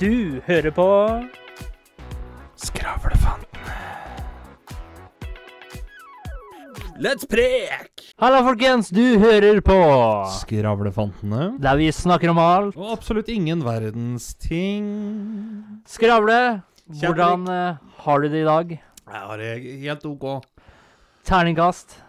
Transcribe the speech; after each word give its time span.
Du 0.00 0.40
hører 0.46 0.72
på 0.74 0.84
Skravlefantene. 2.58 3.74
Let's 6.98 7.26
prek! 7.30 8.02
Halla, 8.18 8.40
folkens! 8.46 8.88
Du 8.94 9.18
hører 9.22 9.60
på 9.62 9.76
Skravlefantene. 10.40 11.52
Der 11.62 11.78
vi 11.78 11.92
snakker 11.94 12.32
om 12.32 12.40
alt. 12.42 12.74
Og 12.74 12.90
absolutt 12.96 13.30
ingen 13.30 13.62
verdens 13.62 14.32
ting. 14.42 14.88
Skravle, 15.86 16.40
hvordan 16.98 17.46
eh, 17.50 17.76
har 18.06 18.24
du 18.24 18.26
det 18.32 18.40
i 18.42 18.48
dag? 18.48 18.72
Jeg 18.78 19.22
har 19.28 19.44
det 19.44 19.52
helt 19.84 20.08
OK. 20.10 20.26
Terningkast? 21.28 22.00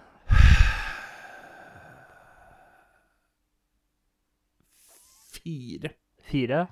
Fire. 5.38 5.94
Fire? 6.26 6.66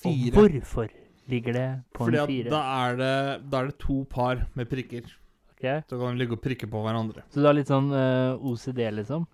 Fire. 0.00 0.34
Og 0.34 0.54
hvorfor 0.56 0.88
ligger 1.30 1.56
det 1.56 1.66
på 1.94 2.06
Fordi 2.06 2.20
en 2.22 2.30
fire? 2.30 2.50
da 2.52 2.60
er, 2.86 2.96
det, 3.00 3.10
da 3.50 3.60
er 3.60 3.70
det 3.70 3.78
to 3.82 3.98
par 4.10 4.46
med 4.58 4.70
prikker. 4.70 5.10
Okay. 5.54 5.82
Så 5.90 5.98
kan 6.00 6.14
de 6.16 6.22
ligge 6.22 6.32
og 6.38 6.40
prikke 6.42 6.68
på 6.70 6.80
hverandre. 6.86 7.22
Så 7.28 7.42
du 7.42 7.46
har 7.50 7.56
litt 7.56 7.68
sånn 7.68 7.90
uh, 7.92 8.40
OCD, 8.48 8.80
liksom? 8.96 9.26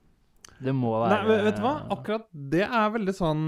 Det 0.58 0.72
må 0.74 0.94
Nei, 1.04 1.10
være 1.12 1.28
vet- 1.28 1.44
vet 1.46 1.60
du 1.60 1.62
hva? 1.66 1.74
Akkurat 1.94 2.26
det 2.32 2.64
er 2.66 2.90
veldig 2.96 3.14
sånn 3.14 3.42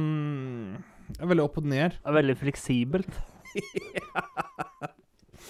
er 1.19 1.27
veldig 1.31 1.45
opp 1.49 1.59
og 1.59 1.69
ned. 1.73 1.97
Er 2.05 2.17
veldig 2.19 2.37
fleksibelt. 2.39 3.21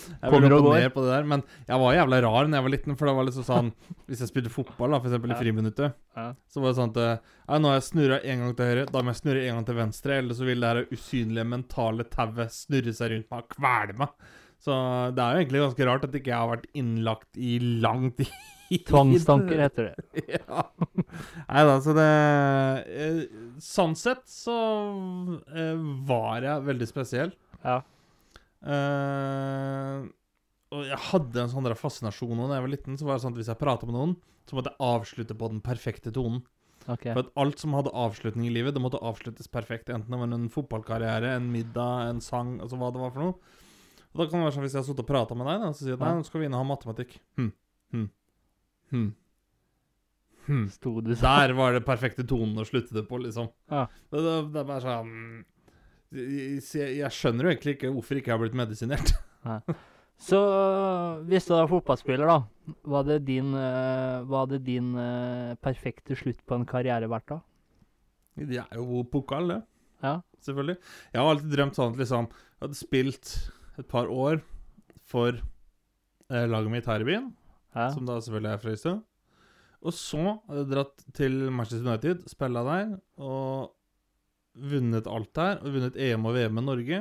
Jeg 0.08 0.18
vil 0.22 0.30
Kommer 0.32 0.48
veldig 0.48 0.56
og 0.56 0.58
opp 0.58 0.66
og 0.66 0.72
går. 0.72 0.80
ned 0.82 0.94
på 0.94 1.02
det 1.04 1.10
der, 1.12 1.26
men 1.32 1.42
jeg 1.68 1.80
var 1.82 1.94
jævla 1.98 2.20
rar 2.24 2.48
da 2.48 2.56
jeg 2.58 2.66
var 2.66 2.74
liten. 2.74 2.96
For 2.98 3.10
det 3.10 3.14
var 3.18 3.28
liksom 3.28 3.46
sånn 3.48 3.70
Hvis 4.08 4.22
jeg 4.24 4.30
spilte 4.32 4.50
fotball, 4.54 4.90
da, 4.96 5.00
eksempel 5.04 5.34
i 5.34 5.38
friminuttet, 5.38 5.94
Ja. 6.16 6.26
så 6.50 6.60
var 6.64 6.72
det 6.72 6.78
sånn 6.80 6.92
at 6.96 7.00
eh, 7.04 7.58
Nå 7.58 7.68
har 7.72 7.78
jeg 7.78 7.86
snurra 7.90 8.18
en 8.24 8.42
gang 8.44 8.56
til 8.58 8.66
høyre, 8.72 8.86
da 8.92 9.02
må 9.04 9.12
jeg 9.14 9.20
snurre 9.22 9.44
en 9.46 9.54
gang 9.60 9.64
til 9.68 9.78
venstre, 9.78 10.18
eller 10.22 10.34
så 10.34 10.44
vil 10.48 10.60
det 10.60 10.68
her 10.72 10.84
usynlige 10.92 11.46
mentale 11.48 12.04
tauet 12.12 12.52
snurre 12.52 12.92
seg 12.96 13.10
rundt 13.14 13.30
meg 13.32 13.42
og 13.44 13.48
kvele 13.56 13.98
meg. 13.98 14.08
Så 14.58 14.74
det 15.14 15.22
er 15.22 15.34
jo 15.36 15.42
egentlig 15.44 15.60
ganske 15.62 15.86
rart 15.86 16.04
at 16.08 16.16
ikke 16.18 16.32
jeg 16.32 16.38
har 16.42 16.48
vært 16.50 16.66
innlagt 16.74 17.36
i 17.38 17.58
lang 17.84 18.08
tid. 18.18 18.32
Tvangstanker 18.84 19.60
heter 19.64 19.86
det. 19.94 20.24
ja. 20.34 20.64
Nei 21.48 21.62
da, 21.64 21.76
så 21.80 21.94
det 21.96 22.08
eh, 22.92 23.20
Sånn 23.64 23.94
sett 23.96 24.26
så 24.28 24.56
eh, 25.54 25.78
var 26.08 26.44
jeg 26.44 26.66
veldig 26.66 26.88
spesiell. 26.90 27.32
Ja. 27.64 27.78
Eh, 28.66 30.06
og 30.74 30.84
jeg 30.84 31.00
hadde 31.08 31.42
en 31.42 31.52
sånn 31.52 31.66
der 31.66 31.78
fascinasjon 31.78 32.40
da 32.42 32.58
jeg 32.58 32.64
var 32.66 32.72
liten. 32.72 32.98
Så 33.00 33.08
var 33.08 33.16
det 33.16 33.24
sånn 33.24 33.36
at 33.36 33.40
Hvis 33.40 33.50
jeg 33.52 33.60
prata 33.60 33.88
med 33.88 33.96
noen, 33.96 34.16
så 34.48 34.58
måtte 34.58 34.72
jeg 34.74 34.84
avslutte 34.84 35.36
på 35.38 35.52
den 35.52 35.62
perfekte 35.64 36.12
tonen. 36.14 36.42
Okay. 36.88 37.12
For 37.12 37.20
at 37.20 37.32
alt 37.36 37.60
som 37.60 37.74
hadde 37.76 37.92
avslutning 37.92 38.48
i 38.48 38.52
livet, 38.52 38.72
det 38.76 38.80
måtte 38.80 39.00
avsluttes 39.04 39.50
perfekt. 39.52 39.90
Enten 39.92 40.12
det 40.12 40.20
var 40.20 40.30
en 40.32 40.48
fotballkarriere, 40.52 41.34
en 41.36 41.50
middag, 41.52 42.08
en 42.08 42.22
sang, 42.24 42.56
altså 42.64 42.78
hva 42.80 42.88
det 42.94 43.02
var 43.02 43.12
for 43.12 43.26
noe. 43.26 43.56
Og 44.08 44.22
da 44.22 44.24
kan 44.24 44.40
det 44.40 44.46
være 44.46 44.54
sånn 44.56 44.64
Hvis 44.64 44.76
jeg 44.76 44.80
har 44.80 44.86
sittet 44.88 45.04
og 45.04 45.10
prata 45.10 45.36
med 45.36 45.50
deg, 45.50 45.60
da, 45.62 45.72
så 45.72 45.84
sier 45.84 45.94
jeg 45.94 46.00
nei, 46.00 46.14
nå 46.16 46.24
skal 46.26 46.40
vi 46.40 46.48
inn 46.48 46.56
og 46.56 46.62
ha 46.62 46.68
matematikk. 46.70 47.18
Hm, 47.36 47.50
hm, 47.92 48.06
hm, 48.94 49.08
hm. 50.48 50.64
Du 50.80 51.12
sånn? 51.12 51.20
Der 51.26 51.52
var 51.58 51.76
det 51.76 51.84
perfekte 51.84 52.24
tonen 52.28 52.56
å 52.56 52.64
slutte 52.68 52.96
det 52.96 53.04
på, 53.08 53.20
liksom. 53.20 53.50
Ja. 53.68 53.84
Det, 54.08 54.24
det, 54.24 54.36
det 54.54 54.62
er 54.62 54.68
bare 54.72 54.84
sånn 54.86 55.12
jeg, 56.12 57.12
skjønner 57.12 57.46
jo 57.46 57.52
egentlig 57.52 57.76
ikke 57.76 57.92
hvorfor 57.92 58.18
ikke 58.18 58.30
jeg 58.30 58.36
har 58.36 58.42
blitt 58.42 58.58
medisinert. 58.58 59.14
Så 60.28 60.38
hvis 61.30 61.46
du 61.46 61.54
er 61.54 61.68
fotballspiller, 61.70 62.26
da, 62.26 62.72
hva 62.88 63.02
hadde 63.04 63.20
din, 63.26 63.52
eh, 63.54 64.24
hva 64.26 64.42
din 64.50 64.90
eh, 64.98 65.52
perfekte 65.62 66.16
slutt 66.18 66.40
på 66.42 66.58
en 66.58 66.66
karriere 66.66 67.10
vært 67.10 67.28
da? 67.30 67.38
Det 68.38 68.58
er 68.64 68.80
jo 68.80 69.04
pokal, 69.10 69.52
det. 69.52 69.60
Ja. 70.02 70.18
Selvfølgelig. 70.42 70.78
Jeg 71.12 71.20
har 71.20 71.28
alltid 71.32 71.54
drømt 71.54 71.74
sånn 71.74 71.90
at 71.90 71.98
liksom 71.98 72.26
Jeg 72.30 72.60
hadde 72.62 72.78
spilt 72.78 73.30
et 73.78 73.88
par 73.90 74.10
år 74.10 74.40
for 75.08 75.32
eh, 75.34 76.46
laget 76.50 76.72
mitt 76.72 76.90
her 76.90 77.02
i 77.02 77.08
byen, 77.08 77.30
ja. 77.74 77.88
som 77.94 78.06
da 78.06 78.18
selvfølgelig 78.18 78.52
er 78.52 78.62
Frøystad. 78.62 79.00
Og 79.78 79.94
så 79.94 80.22
hadde 80.48 80.62
jeg 80.64 80.70
dratt 80.72 81.04
til 81.14 81.36
Manchester 81.54 81.86
United, 81.86 82.24
spilla 82.30 82.64
der, 82.66 82.94
og 83.22 83.74
vunnet 84.58 85.06
alt 85.06 85.36
her, 85.40 85.60
Og 85.62 85.72
vunnet 85.74 85.96
EM 85.96 86.26
og 86.26 86.34
VM 86.34 86.54
med 86.58 86.66
Norge. 86.66 87.00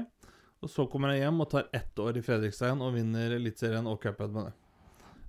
Og 0.62 0.69
så 0.73 0.88
kommer 0.90 1.13
jeg 1.13 1.25
hjem 1.25 1.41
og 1.44 1.50
tar 1.51 1.68
ett 1.75 2.00
år 2.01 2.18
i 2.18 2.23
Fredrikstein 2.25 2.79
og 2.81 2.95
vinner 2.95 3.35
Eliteserien 3.35 3.85
og 3.90 4.00
cupen 4.01 4.31
med 4.34 4.47
det. 4.50 4.53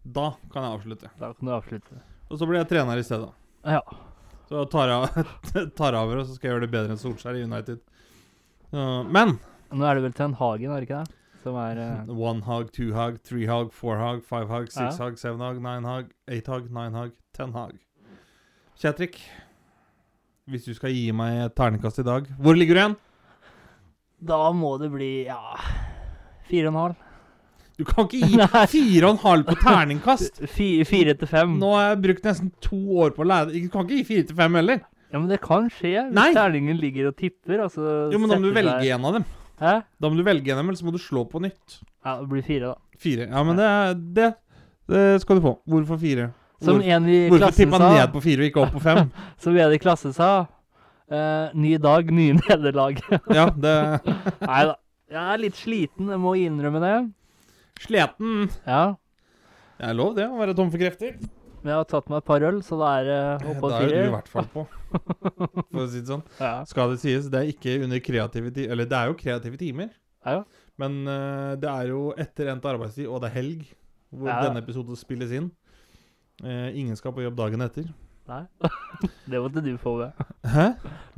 Da 0.09 0.31
kan 0.53 0.65
jeg 0.65 0.79
avslutte. 0.79 1.11
Da 1.21 1.33
kan 1.37 1.51
du 1.51 1.53
avslutte. 1.53 2.01
Og 2.31 2.39
så 2.41 2.49
blir 2.49 2.63
jeg 2.63 2.71
trener 2.71 3.01
i 3.01 3.05
stedet. 3.05 3.29
Ja. 3.65 3.83
Så 4.49 4.65
tar 4.73 4.89
jeg, 4.89 5.27
tar 5.77 5.93
jeg 5.93 6.01
over, 6.07 6.23
og 6.23 6.27
så 6.27 6.37
skal 6.39 6.49
jeg 6.49 6.55
gjøre 6.55 6.65
det 6.65 6.73
bedre 6.73 6.95
enn 6.95 7.01
Solskjær 7.01 7.37
i 7.37 7.45
United. 7.45 7.83
Uh, 8.73 9.05
men 9.05 9.37
Nå 9.69 9.85
er 9.85 9.99
det 9.99 10.07
vel 10.07 10.15
Ten 10.17 10.37
Hagen, 10.39 10.73
er 10.73 10.81
det 10.81 10.89
ikke 10.89 11.03
det? 11.05 11.15
Som 11.43 11.59
er 11.61 11.81
uh... 11.83 12.15
One 12.31 12.41
hug, 12.47 12.73
two 12.73 12.95
hug, 12.97 13.21
three 13.21 13.45
hug, 13.51 13.69
four 13.77 14.01
hug, 14.01 14.25
five 14.25 14.49
hug, 14.49 14.71
six 14.73 14.97
Ja. 14.97 15.05
hug, 15.05 15.19
seven 15.21 15.45
hug, 15.45 15.61
nine 15.61 15.85
hug, 15.85 16.09
eight 16.29 16.49
hug, 16.49 16.71
nine 16.73 16.97
hug, 16.97 17.13
ten 17.37 17.53
hug. 17.53 17.77
Kjetrik, 18.81 19.21
hvis 20.49 20.65
du 20.69 20.73
skal 20.77 20.95
gi 20.95 21.11
meg 21.17 21.45
et 21.47 21.55
terningkast 21.59 22.01
i 22.03 22.07
dag, 22.07 22.27
hvor 22.41 22.57
ligger 22.57 22.75
du 22.75 22.81
igjen? 22.83 22.97
Da 24.29 24.41
må 24.57 24.73
det 24.81 24.89
bli 24.91 25.11
ja 25.29 25.39
Fire 26.49 26.71
og 26.71 26.73
en 26.73 26.81
halv. 26.81 26.95
Du 27.79 27.85
kan 27.87 28.09
ikke 28.09 28.27
gi 28.27 28.47
fire 28.75 29.07
og 29.07 29.13
en 29.13 29.21
halv 29.23 29.45
på 29.47 29.55
terningkast. 29.61 30.41
Fire 30.59 31.15
til 31.21 31.31
fem. 31.31 31.53
Nå 31.61 31.75
har 31.77 31.91
jeg 31.93 32.01
brukt 32.09 32.25
nesten 32.27 32.49
to 32.65 32.79
år 33.05 33.13
på 33.15 33.23
å 33.23 33.29
lære 33.29 33.53
Du 33.55 33.69
kan 33.71 33.85
ikke 33.85 34.01
gi 34.01 34.07
fire 34.09 34.27
til 34.31 34.39
fem 34.41 34.57
heller. 34.59 34.81
Ja, 35.13 35.21
men 35.21 35.29
det 35.31 35.39
kan 35.45 35.69
skje 35.73 35.93
hvis 36.09 36.17
Nei. 36.17 36.31
terningen 36.37 36.81
ligger 36.81 37.13
og 37.13 37.17
tipper. 37.21 37.63
Altså 37.69 38.09
Jo, 38.13 38.19
men 38.21 38.33
da 38.33 38.41
må 38.41 38.49
du 38.51 38.57
velge 38.57 38.91
en 38.97 39.07
av 39.09 39.21
dem. 39.21 39.29
Hæ? 39.61 39.77
Da 40.01 40.11
må 40.11 40.19
du 40.19 40.25
velge 40.27 40.51
en 40.53 40.59
av 40.59 40.65
dem, 40.65 40.73
eller 40.73 40.81
så 40.81 40.89
må 40.89 40.93
du 40.97 41.01
slå 41.03 41.23
på 41.31 41.41
nytt. 41.45 41.79
Ja, 42.05 42.19
det 42.21 42.29
blir 42.33 42.45
fire, 42.47 42.75
da. 42.75 42.99
Fire. 43.01 43.29
Ja, 43.31 43.45
men 43.47 43.59
det, 43.61 43.71
det, 44.19 44.29
det 44.91 45.05
skal 45.23 45.39
du 45.39 45.47
få. 45.47 45.55
Hvorfor 45.71 46.01
fire? 46.03 46.29
Som 46.61 46.81
Hvor- 46.81 46.89
en 46.91 47.07
i 47.09 47.19
Hvorfor 47.29 47.45
klassen 47.45 47.65
tippa 47.69 47.79
sa 47.79 47.89
ned 47.95 48.13
på 48.13 48.23
fire 48.25 48.43
og 48.43 48.49
ikke 48.51 48.63
opp 48.65 48.73
på 48.75 48.81
fem? 48.83 49.11
Som 49.45 49.57
en 49.63 49.75
i 49.77 49.79
klassen 49.83 50.15
sa 50.17 50.31
eh, 51.11 51.55
Ny 51.55 51.77
dag, 51.79 52.11
nye 52.11 52.35
nederlag. 52.43 52.99
Ja, 53.31 53.49
det 53.65 53.75
Nei 54.43 54.63
da. 54.73 54.77
Jeg 55.09 55.25
er 55.33 55.39
litt 55.41 55.57
sliten, 55.57 56.11
jeg 56.13 56.21
må 56.21 56.35
innrømme 56.37 56.81
det. 56.85 56.97
Sliten. 57.81 58.49
Ja. 58.67 58.83
Det 59.79 59.87
er 59.89 59.95
lov, 59.97 60.11
det, 60.19 60.27
å 60.29 60.37
være 60.37 60.53
tom 60.59 60.69
for 60.75 60.83
krefter. 60.83 61.15
Men 61.63 61.71
jeg 61.73 61.79
har 61.81 61.87
tatt 61.89 62.11
meg 62.13 62.21
et 62.21 62.27
par 62.29 62.45
øl, 62.45 62.59
så 62.67 62.77
da 62.79 62.91
er 62.99 63.07
det 63.09 63.21
oppå 63.49 63.63
på 63.63 63.71
Da 63.73 63.79
er 63.83 63.89
du 63.89 63.97
i 64.03 64.13
hvert 64.13 64.29
fall 64.31 64.51
på, 64.53 64.67
for 64.93 65.81
å 65.81 65.87
si 65.89 66.03
det 66.03 66.11
sånn. 66.11 66.23
Ja. 66.43 66.53
Skal 66.69 66.93
det 66.93 67.01
sies, 67.03 67.31
det 67.33 67.41
er 67.41 67.49
ikke 67.55 67.79
under 67.87 68.03
kreative 68.05 68.53
timer 68.55 68.75
Eller 68.77 68.91
det 68.91 68.99
er 69.01 69.11
jo 69.11 69.17
kreative 69.23 69.59
timer, 69.63 69.89
Ja, 70.27 70.37
ja. 70.37 70.45
men 70.83 71.01
uh, 71.09 71.55
det 71.59 71.71
er 71.73 71.91
jo 71.95 72.03
etter 72.21 72.53
endt 72.53 72.69
arbeidstid, 72.69 73.09
og 73.09 73.23
det 73.25 73.31
er 73.33 73.37
helg, 73.41 73.65
hvor 74.13 74.29
denne 74.45 74.61
episoden 74.63 74.99
spilles 75.01 75.33
inn. 75.41 75.49
Eh, 76.45 76.69
ingen 76.79 76.97
skal 76.99 77.15
på 77.15 77.25
jobb 77.25 77.39
dagen 77.39 77.65
etter. 77.65 77.89
Nei. 78.29 78.43
Det 79.31 79.41
måtte 79.41 79.63
du 79.65 79.73
få 79.81 79.95
med. 79.99 80.27
Hæ? 80.45 80.67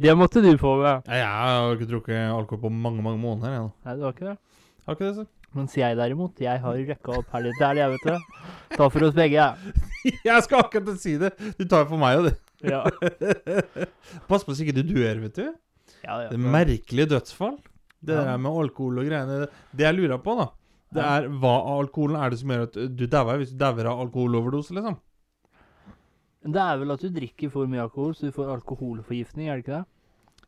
Det 0.01 0.15
måtte 0.17 0.43
du 0.45 0.53
få 0.59 0.77
med. 0.81 1.09
Ja, 1.11 1.19
jeg 1.19 1.27
har 1.29 1.75
ikke 1.77 1.91
drukket 1.91 2.23
alkohol 2.31 2.63
på 2.63 2.71
mange, 2.73 3.03
mange 3.05 3.21
måneder. 3.21 3.57
Jeg. 3.57 3.69
Nei, 3.85 3.95
det 3.99 4.07
var 4.07 4.15
ikke 4.17 4.29
det. 4.31 4.37
har 4.87 4.97
ikke 4.97 5.09
det, 5.09 5.15
så. 5.19 5.27
Mens 5.59 5.75
jeg 5.75 5.97
derimot, 5.99 6.39
jeg 6.39 6.63
har 6.63 6.77
røkka 6.79 7.17
opp 7.19 7.33
helg 7.35 7.49
litt 7.49 7.63
helg, 7.65 7.81
jeg, 7.83 7.97
vet 7.97 8.05
du. 8.07 8.77
Ta 8.77 8.87
for 8.87 9.07
oss 9.09 9.17
begge, 9.17 9.35
jeg. 9.41 9.75
Jeg 10.31 10.45
skal 10.47 10.63
akkurat 10.63 11.01
si 11.03 11.17
det! 11.21 11.29
Du 11.59 11.67
tar 11.69 11.83
for 11.91 12.01
meg 12.01 12.21
og 12.21 12.29
det. 12.31 12.37
Ja. 12.65 12.79
Pass 14.31 14.47
på 14.47 14.55
så 14.55 14.65
ikke 14.65 14.79
du 14.79 14.95
dør, 14.95 15.19
vet 15.27 15.37
du. 15.37 15.51
Ja, 16.05 16.15
ja. 16.23 16.31
Det 16.31 16.39
er 16.39 16.47
merkelige 16.55 17.11
dødsfall. 17.11 17.59
Det 18.01 18.17
der 18.17 18.39
med 18.41 18.57
alkohol 18.63 19.03
og 19.03 19.11
greiene. 19.11 19.43
Det 19.77 19.85
jeg 19.85 19.99
lurer 19.99 20.23
på, 20.25 20.39
da, 20.39 20.47
det 20.97 21.05
er 21.05 21.29
hva 21.43 21.53
av 21.59 21.83
alkoholen 21.83 22.17
er 22.23 22.33
det 22.33 22.39
som 22.41 22.55
gjør 22.55 22.65
at 22.69 22.79
du 22.97 23.05
dauer 23.11 23.43
hvis 23.43 23.53
du 23.53 23.59
dauer 23.61 23.91
av 23.91 24.01
alkoholoverdose, 24.07 24.73
liksom? 24.79 24.97
Det 26.41 26.61
er 26.61 26.79
vel 26.81 26.95
at 26.95 27.03
du 27.05 27.11
drikker 27.13 27.51
for 27.53 27.69
mye 27.69 27.83
alkohol, 27.85 28.15
så 28.17 28.29
du 28.29 28.37
får 28.37 28.55
alkoholforgiftning, 28.55 29.51
er 29.51 29.59
det 29.59 29.67
ikke 29.67 29.75
det? 29.77 29.87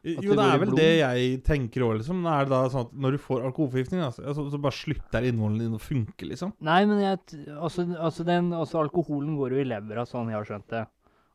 At 0.03 0.25
Jo, 0.25 0.35
det 0.35 0.45
er 0.45 0.59
vel 0.59 0.71
blod. 0.73 0.79
det 0.81 0.93
jeg 0.99 1.35
tenker 1.47 1.85
òg, 1.87 1.93
liksom. 2.01 2.25
Er 2.27 2.49
det 2.49 2.51
da 2.51 2.63
sånn 2.73 2.89
at 2.89 2.95
når 3.05 3.15
du 3.15 3.19
får 3.23 3.45
alkoholforgiftning, 3.47 4.01
altså, 4.03 4.25
så, 4.35 4.47
så 4.51 4.59
bare 4.65 4.75
slutter 4.75 5.29
innholdet 5.29 5.67
din 5.67 5.77
å 5.77 5.83
funke, 5.83 6.27
liksom? 6.27 6.57
Nei, 6.65 6.81
men 6.91 7.03
jeg, 7.05 7.21
altså, 7.55 7.85
altså, 7.95 8.27
den, 8.27 8.51
altså 8.57 8.81
alkoholen 8.81 9.37
går 9.39 9.55
jo 9.55 9.63
i 9.63 9.69
levra, 9.69 10.07
sånn 10.09 10.33
jeg 10.33 10.41
har 10.41 10.49
skjønt 10.49 10.67
det. 10.73 10.83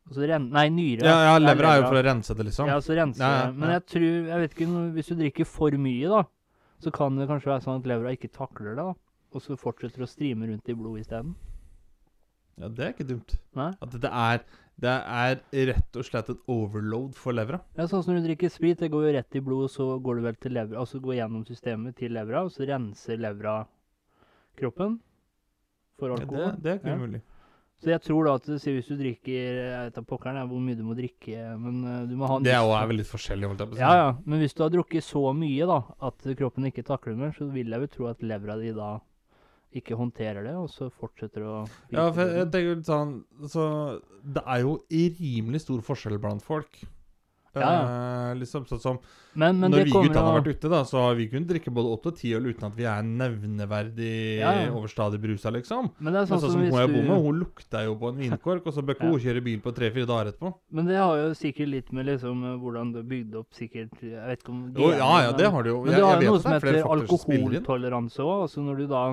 Altså, 0.08 0.24
ren, 0.28 0.50
nei, 0.52 0.66
nyre. 0.72 1.06
Ja, 1.06 1.16
ja 1.30 1.40
levra 1.40 1.72
er 1.72 1.82
jo 1.82 1.88
for 1.88 2.00
å 2.00 2.04
rense 2.04 2.36
det, 2.36 2.48
liksom. 2.50 2.68
Ja, 2.68 2.78
så 2.84 2.96
rense 2.98 3.22
Ja, 3.22 3.42
ja. 3.44 3.50
Men 3.52 3.74
jeg 3.76 3.84
tror 3.92 4.06
Jeg 4.08 4.42
vet 4.42 4.54
ikke, 4.56 4.68
hvis 4.96 5.10
du 5.12 5.18
drikker 5.22 5.48
for 5.48 5.80
mye, 5.88 6.12
da, 6.12 6.22
så 6.84 6.92
kan 6.94 7.16
det 7.16 7.28
kanskje 7.30 7.54
være 7.54 7.64
sånn 7.64 7.80
at 7.80 7.88
levra 7.88 8.12
ikke 8.16 8.32
takler 8.32 8.74
det, 8.74 8.84
da. 8.84 8.92
Og 9.36 9.44
så 9.44 9.56
fortsetter 9.60 10.04
å 10.04 10.08
strime 10.08 10.48
rundt 10.48 10.68
i 10.68 10.76
blodet 10.76 11.06
isteden. 11.06 11.34
Ja, 12.58 12.68
det 12.68 12.84
er 12.86 12.92
ikke 12.94 13.06
dumt. 13.08 13.36
Nei? 13.58 13.68
At 13.84 13.94
det 14.02 14.10
er, 14.10 14.42
det 14.82 14.94
er 14.94 15.40
rett 15.72 15.98
og 16.00 16.06
slett 16.06 16.30
et 16.32 16.40
overload 16.50 17.14
for 17.18 17.34
levra. 17.36 17.60
Ja, 17.78 17.86
sånn 17.90 18.02
som 18.04 18.14
når 18.14 18.24
du 18.24 18.28
drikker 18.32 18.50
sprit, 18.50 18.78
det 18.82 18.90
går 18.92 19.08
jo 19.08 19.14
rett 19.18 19.38
i 19.38 19.42
blodet, 19.46 19.70
så 19.74 19.88
går 20.02 20.18
det 20.20 20.26
vel 20.28 20.38
til 20.42 20.56
levra, 20.58 20.82
altså 20.82 21.00
går 21.02 21.18
gjennom 21.20 21.46
systemet 21.48 21.96
til 21.98 22.14
levra, 22.18 22.44
og 22.46 22.54
så 22.54 22.66
renser 22.68 23.18
levra 23.22 23.60
kroppen 24.58 24.98
for 25.98 26.14
Ja, 26.14 26.22
det, 26.24 26.62
det 26.62 26.70
er 26.72 26.78
ikke 26.80 26.92
Ja. 26.94 26.96
umulig. 26.98 27.22
Så 27.78 27.92
jeg 27.92 28.02
tror 28.02 28.24
da 28.26 28.32
at 28.34 28.42
hvis 28.48 28.88
du 28.90 28.96
drikker 28.98 29.30
Jeg 29.30 29.82
vet 29.86 29.94
da 29.94 30.02
pokkeren 30.02 30.48
hvor 30.50 30.58
mye 30.58 30.74
du 30.74 30.82
må 30.82 30.96
drikke, 30.98 31.36
men 31.62 31.76
eh, 31.86 32.06
du 32.10 32.16
må 32.18 32.26
ha 32.26 32.38
Det 32.42 32.50
er 32.50 32.58
veldig 32.58 32.82
er 32.82 32.88
vel 32.90 32.96
litt 32.98 33.06
forskjellig, 33.12 33.46
holdt 33.52 33.60
jeg 33.62 33.68
på 33.68 33.76
å 33.76 33.78
si. 33.78 33.82
Ja, 33.84 33.92
ja. 33.94 34.08
Men 34.26 34.40
hvis 34.42 34.54
du 34.58 34.62
har 34.64 34.70
drukket 34.74 35.04
så 35.06 35.22
mye 35.32 35.68
da, 35.70 35.76
at 36.08 36.26
kroppen 36.40 36.66
ikke 36.66 36.82
takler 36.88 37.14
mer, 37.14 37.30
så 37.38 37.46
vil 37.52 37.70
jeg 37.70 37.80
jo 37.84 37.90
tro 37.94 38.08
at 38.10 38.20
levra 38.26 38.56
di 38.58 38.72
da 38.74 38.96
ikke 39.80 39.96
håndterer 39.98 40.44
det, 40.48 40.54
og 40.58 40.68
så 40.72 40.90
fortsetter 40.90 41.42
å 41.46 41.56
Ja, 41.94 42.10
for 42.12 42.22
jeg, 42.24 42.36
jeg 42.42 42.50
tenker 42.52 42.76
litt 42.76 42.86
sånn 42.90 43.16
Så 43.48 43.64
det 44.24 44.44
er 44.46 44.62
jo 44.66 44.78
rimelig 44.90 45.64
stor 45.64 45.80
forskjell 45.80 46.18
blant 46.22 46.42
folk. 46.44 46.84
Ja, 47.56 47.70
Eh, 48.28 48.34
liksom 48.38 48.66
sånn 48.68 48.78
som 48.78 48.98
Men, 49.34 49.56
men 49.58 49.72
Når 49.72 49.84
vi 49.88 49.90
gutta 49.90 50.20
har 50.22 50.36
vært 50.36 50.50
ute, 50.52 50.68
da, 50.70 50.82
så 50.86 51.00
har 51.00 51.14
vi 51.18 51.24
kunnet 51.32 51.48
drikke 51.48 51.72
både 51.74 51.90
åtte 51.96 52.10
og 52.12 52.16
ti 52.18 52.30
øl 52.36 52.44
uten 52.50 52.66
at 52.68 52.74
vi 52.76 52.84
er 52.86 53.02
nevneverdig 53.06 54.10
Ja, 54.38 54.52
ja. 54.66 54.70
overstadig 54.76 55.18
brusa, 55.22 55.50
liksom. 55.54 55.88
Men 55.98 56.12
det 56.12 56.20
er 56.20 56.26
Men 56.26 56.28
sånn 56.28 56.42
sånn 56.42 56.52
som 56.52 56.70
som 56.70 56.92
hun 56.92 57.06
du 57.08 57.12
hun 57.24 57.38
lukter 57.40 57.84
jo 57.88 57.96
på 57.98 58.10
en 58.12 58.18
vinkork, 58.20 58.66
og 58.68 58.74
så 58.76 58.82
bør 58.84 58.94
ikke 58.98 59.06
Ja. 59.08 59.10
hun 59.16 59.20
kjøre 59.24 59.44
bil 59.44 59.60
på 59.64 59.74
tre-fire 59.74 60.06
dager 60.06 60.32
etterpå. 60.32 60.52
Men 60.70 60.86
det 60.86 60.96
har 61.00 61.16
jo 61.16 61.30
sikkert 61.34 61.68
litt 61.72 61.92
med 61.92 62.06
liksom 62.06 62.44
hvordan 62.60 62.92
du 62.92 63.02
bygde 63.02 63.34
opp 63.40 63.50
sikkert 63.54 63.96
Jeg 64.02 64.26
vet 64.28 64.42
ikke 64.44 64.50
om 64.54 64.72
Jo, 64.76 64.90
ja, 64.92 65.12
ja, 65.26 65.32
det 65.32 65.50
har 65.50 65.62
du 65.62 65.70
jo. 65.70 65.82
Men 65.84 65.92
Jeg, 65.92 66.00
du 66.00 66.06
har 66.06 66.22
jo 66.22 66.30
noe 66.32 66.40
som 66.42 66.52
det 66.52 66.62
er 66.62 66.72
heter 66.74 66.92
alkoholtoleranse 66.98 68.18
òg. 68.22 68.42
Altså 68.46 68.60
når 68.62 68.76
du 68.76 68.86
da 68.86 69.04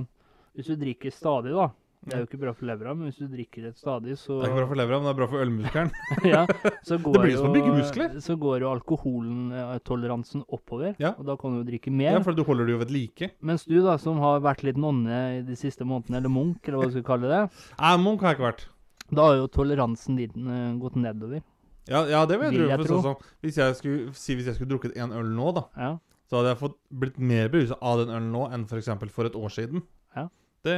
Hvis 0.55 0.69
du 0.71 0.75
drikker 0.79 1.11
stadig, 1.11 1.51
da 1.55 1.69
Det 2.05 2.13
er 2.13 2.19
jo 2.21 2.27
ikke 2.27 2.37
bra 2.43 2.51
for 2.53 2.67
levra, 2.69 2.91
men 2.93 3.09
hvis 3.09 3.17
du 3.17 3.25
drikker 3.31 3.63
det 3.65 3.71
stadig, 3.79 4.13
så 4.21 4.35
Det 4.37 4.45
er 4.45 4.51
ikke 4.51 4.59
bra 4.61 4.67
for 4.69 4.77
levra, 4.77 4.97
men 4.99 5.07
det 5.07 5.13
er 5.13 5.17
bra 5.19 5.27
for 5.31 5.41
ølmuskelen. 5.41 5.91
ja, 6.35 6.43
så 6.85 6.99
går 7.01 7.15
blir 7.17 7.31
jo, 7.33 7.39
som 7.39 7.47
å 7.49 7.53
bygge 7.55 7.71
muskler. 7.79 8.19
Så 8.21 8.35
går 8.37 8.61
jo 8.61 8.69
alkoholtoleransen 8.75 10.43
oppover, 10.53 10.95
Ja. 11.01 11.15
og 11.17 11.25
da 11.25 11.35
kan 11.35 11.51
du 11.55 11.63
jo 11.63 11.65
drikke 11.71 11.91
mer. 11.91 12.11
Ja, 12.19 12.21
for 12.21 12.37
du 12.37 12.43
holder 12.45 12.65
det 12.69 12.75
jo 12.75 12.77
ved 12.83 12.91
like. 12.93 13.31
Mens 13.41 13.65
du, 13.65 13.81
da, 13.83 13.97
som 13.97 14.19
har 14.21 14.39
vært 14.45 14.61
litt 14.67 14.77
nonne 14.77 15.39
i 15.39 15.41
de 15.47 15.55
siste 15.57 15.81
månedene, 15.87 16.21
eller 16.21 16.29
munk, 16.29 16.61
eller 16.67 16.77
hva 16.83 16.85
du 16.91 16.95
skal 16.99 17.07
kalle 17.09 17.31
det, 17.31 17.41
Nei, 17.79 17.95
munk 18.05 18.21
har 18.21 18.33
jeg 18.35 18.39
ikke 18.39 18.49
vært. 18.51 18.65
da 19.11 19.25
har 19.29 19.35
jo 19.41 19.47
toleransen 19.47 20.15
din 20.17 20.47
uh, 20.49 20.77
gått 20.81 20.95
nedover. 21.01 21.41
Ja, 21.89 22.05
ja 22.09 22.23
det 22.25 22.39
vil 22.41 22.51
jeg 22.53 22.61
Vil 22.61 22.69
jeg 22.73 22.85
tro. 22.87 23.01
Sånn 23.01 23.19
hvis 23.45 23.57
jeg 23.61 23.75
skulle 23.77 24.13
si 24.17 24.33
hvis 24.37 24.45
jeg 24.49 24.55
skulle 24.57 24.71
drukket 24.73 24.95
en 24.97 25.11
øl 25.13 25.27
nå, 25.35 25.51
da, 25.57 25.65
Ja. 25.77 25.91
så 26.29 26.37
hadde 26.39 26.53
jeg 26.53 26.61
fått 26.63 26.77
blitt 26.89 27.17
mer 27.19 27.49
beruset 27.49 27.77
av 27.81 27.99
den 28.01 28.09
ølen 28.13 28.31
nå 28.33 28.47
enn 28.53 28.65
f.eks. 28.69 28.89
For, 28.93 29.07
for 29.19 29.25
et 29.25 29.35
år 29.37 29.49
siden. 29.53 29.83
Ja. 30.15 30.29
Det, 30.65 30.75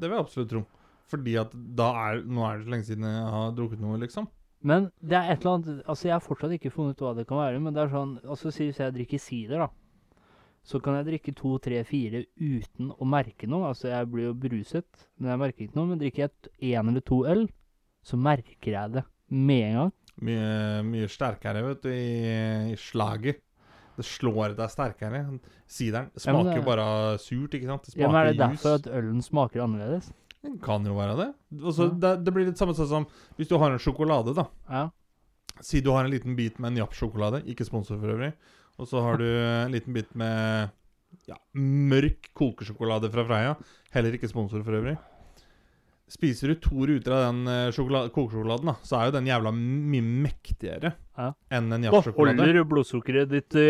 det 0.00 0.06
vil 0.08 0.16
jeg 0.18 0.26
absolutt 0.26 0.52
tro. 0.52 0.62
Fordi 1.10 1.34
at 1.40 1.54
da 1.78 1.88
er 2.04 2.20
Nå 2.22 2.44
er 2.46 2.58
det 2.60 2.66
så 2.66 2.74
lenge 2.74 2.86
siden 2.86 3.08
jeg 3.08 3.32
har 3.34 3.56
drukket 3.56 3.82
noe, 3.82 3.98
liksom. 4.02 4.28
Men 4.60 4.90
det 5.00 5.16
er 5.16 5.30
et 5.32 5.40
eller 5.40 5.56
annet 5.56 5.84
Altså, 5.88 6.08
jeg 6.10 6.16
har 6.18 6.24
fortsatt 6.24 6.54
ikke 6.56 6.72
funnet 6.74 6.98
ut 6.98 7.04
hva 7.06 7.14
det 7.16 7.26
kan 7.28 7.40
være, 7.40 7.60
men 7.64 7.76
det 7.76 7.84
er 7.84 7.94
sånn 7.94 8.18
Altså, 8.26 8.52
si 8.52 8.68
hvis 8.68 8.80
jeg 8.82 8.96
drikker 8.96 9.22
sider, 9.22 9.64
da. 9.64 9.70
Så 10.60 10.78
kan 10.84 10.98
jeg 10.98 11.06
drikke 11.08 11.32
to, 11.36 11.54
tre, 11.64 11.80
fire 11.88 12.26
uten 12.36 12.90
å 12.92 13.06
merke 13.08 13.48
noe. 13.48 13.70
Altså, 13.70 13.88
jeg 13.88 14.10
blir 14.12 14.28
jo 14.28 14.34
bruset, 14.36 15.06
men 15.16 15.32
jeg 15.32 15.40
merker 15.40 15.64
ikke 15.64 15.78
noe. 15.78 15.88
Men 15.88 16.02
drikker 16.02 16.26
jeg 16.26 16.74
én 16.74 16.92
eller 16.92 17.04
to 17.08 17.22
øl, 17.24 17.46
så 18.04 18.18
merker 18.20 18.76
jeg 18.76 18.92
det 18.98 19.04
med 19.32 19.64
en 19.70 19.78
gang. 19.78 19.94
Mye, 20.20 20.82
mye 20.84 21.08
sterkere, 21.08 21.62
vet 21.64 21.86
du, 21.86 21.88
i, 21.94 22.74
i 22.74 22.76
slaget. 22.76 23.40
Det 24.00 24.06
slår 24.08 24.54
deg 24.56 24.70
sterkere. 24.72 25.20
Sideren 25.70 26.08
smaker 26.16 26.56
jo 26.56 26.64
bare 26.66 26.86
surt, 27.20 27.52
ikke 27.58 27.68
sant? 27.68 27.84
Det 27.84 27.92
smaker 27.94 28.06
Ja, 28.06 28.08
men 28.12 28.20
er 28.22 28.30
det 28.32 28.40
derfor 28.40 28.78
at 28.80 28.88
ølen 29.00 29.20
smaker 29.24 29.64
annerledes? 29.66 30.08
Det 30.40 30.54
kan 30.64 30.86
jo 30.88 30.94
være 30.96 31.16
det. 31.18 31.28
Også, 31.60 31.90
Ja. 31.90 31.98
det. 32.00 32.24
Det 32.24 32.32
blir 32.32 32.46
litt 32.48 32.56
samme 32.56 32.72
sånn 32.72 32.88
som 32.88 33.06
hvis 33.36 33.48
du 33.50 33.58
har 33.60 33.70
en 33.74 33.78
sjokolade, 33.82 34.32
da. 34.34 34.46
Ja. 34.70 34.86
Si 35.60 35.82
du 35.84 35.90
har 35.92 36.04
en 36.06 36.10
liten 36.10 36.34
bit 36.36 36.58
med 36.58 36.72
en 36.72 36.78
Japp-sjokolade, 36.86 37.42
ikke 37.44 37.66
sponsor 37.68 38.00
for 38.00 38.08
øvrig. 38.14 38.32
Og 38.80 38.88
så 38.88 39.02
har 39.04 39.18
du 39.20 39.26
en 39.28 39.70
liten 39.74 39.92
bit 39.92 40.14
med 40.16 40.70
ja, 41.28 41.36
mørk 41.54 42.30
kokesjokolade 42.34 43.10
fra 43.12 43.24
Freia. 43.28 43.56
Heller 43.92 44.16
ikke 44.16 44.30
sponsor 44.30 44.62
for 44.64 44.72
øvrig. 44.80 44.96
Spiser 46.10 46.50
du 46.50 46.56
to 46.58 46.86
ruter 46.90 47.12
av 47.14 47.20
den 47.28 47.46
eh, 47.46 48.08
kokesjokoladen, 48.10 48.66
da, 48.72 48.74
så 48.82 48.98
er 48.98 49.04
jo 49.10 49.12
den 49.18 49.28
jævla 49.30 49.52
mye 49.54 50.02
mektigere 50.26 50.90
Ja. 51.20 51.28
enn 51.52 51.68
en 51.72 51.82
Da 51.84 51.90
Japp-sjokolade. 51.90 52.40
holder 52.40 52.64
blodsukkeret 52.66 53.28
ditt 53.30 53.54
i, 53.60 53.66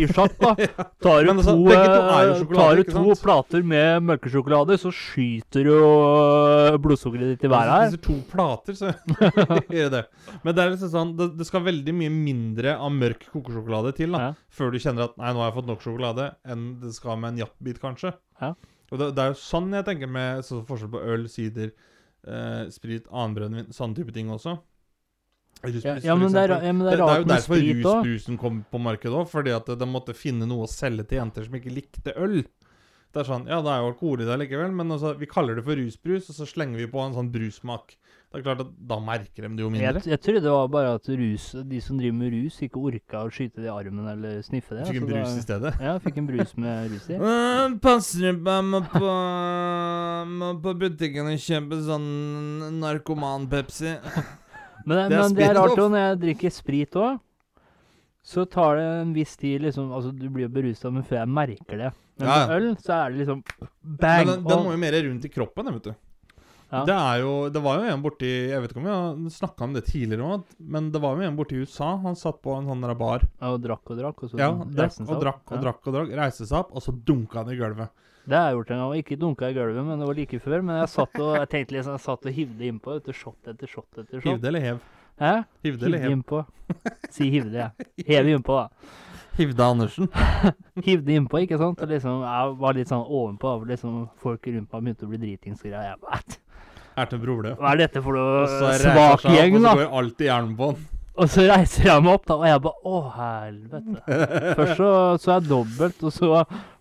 i 0.00 0.06
sjakk, 0.08 0.36
da. 0.40 0.52
Tar 1.04 1.24
du 1.26 1.30
altså, 1.34 1.52
to, 1.52 1.64
to 1.66 1.74
eh, 1.74 2.54
tar 2.54 2.76
du 2.78 2.82
to 2.88 3.16
plater 3.20 3.64
med 3.66 4.06
mørkesjokolade, 4.08 4.78
så 4.80 4.92
skyter 4.94 5.66
du 5.68 5.72
eh, 5.74 6.78
blodsukkeret 6.80 7.34
ditt 7.34 7.44
i 7.44 7.52
været 7.52 7.72
her. 7.74 7.88
Hvis 7.88 7.96
du 7.96 8.00
spiser 8.00 8.06
to 8.06 8.18
plater, 8.32 8.78
så 8.80 8.92
gjør 9.76 9.90
det. 9.98 10.04
Men 10.44 10.54
det 10.56 10.64
er 10.64 10.72
liksom 10.76 10.92
sånn 10.94 11.14
det, 11.18 11.30
det 11.40 11.48
skal 11.50 11.66
veldig 11.68 11.96
mye 12.00 12.12
mindre 12.14 12.78
av 12.78 12.94
mørk 12.94 13.26
kokesjokolade 13.34 13.92
til 13.98 14.14
da 14.16 14.22
Ja. 14.24 14.30
før 14.48 14.72
du 14.72 14.78
kjenner 14.80 15.10
at 15.10 15.18
Nei, 15.20 15.32
nå 15.34 15.42
har 15.42 15.50
jeg 15.50 15.58
fått 15.60 15.68
nok 15.74 15.82
sjokolade, 15.84 16.30
enn 16.48 16.64
det 16.80 16.94
skal 16.96 17.18
med 17.20 17.34
en 17.34 17.42
jappbit, 17.44 17.82
kanskje. 17.82 18.14
Ja. 18.40 18.54
Og 18.94 19.00
det, 19.00 19.10
det 19.16 19.24
er 19.24 19.32
jo 19.32 19.40
sånn 19.42 19.72
jeg 19.74 19.86
tenker 19.88 20.10
med 20.14 20.44
så 20.46 20.60
forskjell 20.68 20.92
på 20.92 21.02
øl, 21.14 21.26
sider, 21.30 21.72
eh, 22.28 22.62
sprit, 22.70 23.08
annen 23.10 23.34
brennevin, 23.34 23.74
sånne 23.74 23.98
type 23.98 24.14
ting 24.14 24.30
også. 24.30 24.54
Rusbrus, 25.64 25.84
Ja, 26.04 26.12
ja, 26.12 26.14
men 26.18 26.32
det 26.34 26.42
er, 26.44 26.52
ja, 26.60 26.72
men 26.74 26.84
det 26.84 26.92
det, 26.92 26.98
er 26.98 27.00
det 27.00 27.14
er 27.14 27.22
jo 27.22 27.30
derfor 27.30 27.62
rusbrusen 27.64 28.38
kom 28.38 28.60
på 28.70 28.80
markedet 28.82 29.16
òg, 29.16 29.26
fordi 29.30 29.54
at 29.54 29.70
de 29.80 29.88
måtte 29.88 30.14
finne 30.16 30.46
noe 30.46 30.66
å 30.66 30.70
selge 30.70 31.06
til 31.08 31.22
jenter 31.22 31.46
som 31.46 31.56
ikke 31.58 31.72
likte 31.72 32.14
øl. 32.20 32.42
Det 33.14 33.22
er 33.22 33.28
sånn, 33.28 33.46
Ja, 33.50 33.60
det 33.62 33.70
er 33.70 33.82
jo 33.82 33.90
alkohol 33.92 34.24
i 34.24 34.28
det 34.28 34.38
likevel, 34.42 34.74
men 34.74 34.90
altså, 34.94 35.14
vi 35.18 35.30
kaller 35.30 35.58
det 35.58 35.64
for 35.66 35.78
rusbrus, 35.78 36.28
og 36.30 36.38
så 36.38 36.48
slenger 36.50 36.82
vi 36.82 36.90
på 36.90 37.02
en 37.02 37.14
sånn 37.16 37.30
brussmak. 37.34 37.96
Det 38.34 38.40
er 38.40 38.44
klart 38.48 38.62
at 38.64 38.70
Da 38.90 38.96
merker 38.98 39.44
de 39.44 39.48
det 39.54 39.62
jo 39.62 39.68
mindre. 39.70 40.00
Jeg, 40.02 40.08
jeg 40.10 40.20
trodde 40.24 40.40
det 40.42 40.50
var 40.50 40.70
bare 40.72 40.94
at 40.96 41.08
rus, 41.20 41.44
de 41.70 41.80
som 41.84 41.98
driver 42.00 42.16
med 42.18 42.32
rus, 42.34 42.56
ikke 42.66 42.80
orka 42.82 43.20
å 43.22 43.28
skyte 43.30 43.62
det 43.62 43.68
i 43.68 43.70
armen 43.70 44.08
eller 44.10 44.40
sniffe 44.42 44.74
det. 44.74 44.88
Fikk 44.88 45.04
en 45.04 45.06
brus 45.06 45.28
da- 45.28 45.38
i 45.38 45.44
stedet. 45.44 45.72
Ja, 45.86 45.92
fikk 46.02 46.18
en 46.18 46.26
brus 46.26 46.54
med 46.58 46.88
rus 46.90 47.06
i. 47.14 47.18
Uh, 47.20 47.76
passer 47.84 48.34
på 48.34 48.56
må 48.66 48.80
på, 48.90 49.12
må 50.34 50.48
på 50.64 50.74
butikken 50.82 51.30
og 51.30 51.44
kjøpe 51.44 51.78
sånn 51.86 52.08
narkoman-Pepsi. 52.82 53.94
Men, 54.84 54.98
det, 55.08 55.16
men 55.16 55.32
det 55.32 55.44
er 55.46 55.54
rart 55.56 55.78
jo, 55.78 55.86
når 55.88 56.02
jeg 56.02 56.16
drikker 56.20 56.52
sprit 56.52 56.96
òg, 57.00 57.14
så 58.20 58.42
tar 58.52 58.76
det 58.76 58.82
en 58.98 59.12
viss 59.16 59.32
tid 59.40 59.62
liksom 59.64 59.94
Altså, 59.96 60.10
du 60.12 60.26
blir 60.28 60.44
jo 60.44 60.50
berusa, 60.52 60.90
men 60.92 61.06
før 61.08 61.22
jeg 61.22 61.30
merker 61.32 61.80
det. 61.80 61.88
Men 62.20 62.28
Ja, 62.28 62.34
med 62.34 62.52
øl, 62.58 62.66
så 62.84 62.98
er 62.98 63.14
det 63.14 63.22
liksom 63.22 63.40
Men 63.54 63.96
bang! 64.02 64.28
den, 64.28 64.42
den 64.44 64.60
må 64.66 64.74
jo 64.74 64.80
mer 64.82 64.96
rundt 65.06 65.24
i 65.24 65.30
kroppen, 65.32 65.70
vet 65.78 65.88
du. 65.88 65.94
Ja. 66.74 66.84
Det 66.88 66.94
er 66.98 67.20
jo 67.22 67.32
Det 67.54 67.60
var 67.62 67.78
jo 67.78 67.90
en 67.92 68.02
borti 68.02 68.30
Jeg 68.50 68.60
vet 68.64 68.72
ikke 68.72 68.80
om 68.82 68.86
vi 68.88 68.94
har 68.94 69.34
snakka 69.36 69.66
om 69.68 69.74
det 69.76 69.84
tidligere 69.86 70.26
òg, 70.36 70.44
men 70.58 70.88
det 70.94 71.00
var 71.02 71.14
jo 71.20 71.26
en 71.28 71.36
borti 71.38 71.60
USA. 71.62 71.92
Han 72.02 72.16
satt 72.18 72.40
på 72.42 72.56
en 72.58 72.66
sånn 72.66 72.86
bar. 72.98 73.22
Ja, 73.40 73.52
og 73.54 73.62
drakk 73.62 73.92
og 73.94 74.00
drakk, 74.00 74.24
og 74.24 74.30
så 74.32 74.40
Ja, 74.40 74.50
drakk 74.52 74.98
og 75.04 75.20
drakk 75.22 75.42
og 75.52 75.56
Ja. 75.56 75.62
drakk 75.68 75.86
og 75.86 75.94
drakk. 75.94 76.16
Reiste 76.18 76.46
seg 76.48 76.58
opp, 76.64 76.74
og 76.74 76.82
så 76.82 76.92
dunka 76.92 77.44
han 77.44 77.52
i 77.54 77.56
gulvet. 77.60 77.88
Det 78.26 78.36
har 78.36 78.50
jeg 78.50 78.56
gjort 78.56 78.70
en 78.72 78.78
gang. 78.80 78.92
Ikke 79.04 79.18
dunka 79.20 79.48
i 79.50 79.54
gulvet, 79.54 79.84
men 79.84 79.98
det 80.00 80.06
var 80.08 80.14
like 80.14 80.40
før. 80.40 80.62
Men 80.64 80.80
jeg 80.80 80.88
satt 80.88 81.20
og 81.20 81.34
jeg 81.36 81.48
tenkte 81.52 81.76
liksom, 81.76 81.92
jeg 81.98 82.00
satt 82.00 82.26
og 82.26 82.32
hivde 82.32 82.68
innpå 82.72 82.96
etter 82.96 83.12
shot 83.12 83.36
etter 83.52 83.68
shot 83.68 83.88
etter 83.98 84.20
shot. 84.20 84.30
Hivde 84.32 84.48
eller 84.48 84.60
hev? 84.64 84.78
Hæ? 85.20 85.44
Hivde 85.62 85.86
eller 85.86 85.98
hev? 85.98 86.10
innpå. 86.16 86.44
Si 87.10 87.28
hivde, 87.30 87.52
jeg. 87.52 88.06
Hev 88.08 88.26
innpå, 88.32 88.56
da. 88.64 88.68
Hivde 89.36 89.64
Andersen. 89.66 90.08
Hivde 90.86 91.12
innpå, 91.18 91.42
ikke 91.44 91.58
sant? 91.58 91.80
Og 91.82 91.88
liksom, 91.90 92.22
jeg 92.24 92.56
var 92.64 92.76
litt 92.78 92.88
sånn 92.90 93.04
ovenpå. 93.04 93.52
Liksom, 93.68 94.08
folk 94.22 94.46
rundt 94.46 94.72
meg 94.72 94.82
begynte 94.88 95.06
å 95.06 95.10
bli 95.10 95.18
dritings. 95.18 95.62
og. 95.64 95.70
Jeg 95.74 96.00
bare, 96.00 96.38
"What? 96.94 97.02
Er 97.02 97.06
til 97.10 97.18
bror, 97.18 97.42
Hva 97.58 97.72
er 97.72 97.76
dette 97.76 98.02
for 98.02 98.12
noe 98.14 98.46
svak 98.78 99.22
gjeng, 99.26 99.56
da? 99.62 99.70
og 99.72 99.78
så 99.78 99.84
går 99.84 99.96
alt 99.98 100.20
i 100.20 100.24
jernbånd. 100.28 100.76
Og 101.14 101.28
så 101.30 101.44
reiser 101.46 101.84
jeg 101.86 102.02
meg 102.02 102.10
opp, 102.14 102.24
da, 102.26 102.34
og 102.34 102.46
jeg 102.46 102.60
bare 102.62 102.80
Å, 102.90 103.00
helvete. 103.14 104.00
Først 104.58 104.76
så 104.80 104.88
så 105.22 105.32
jeg 105.36 105.44
dobbelt, 105.48 106.00
og 106.02 106.12
så 106.12 106.30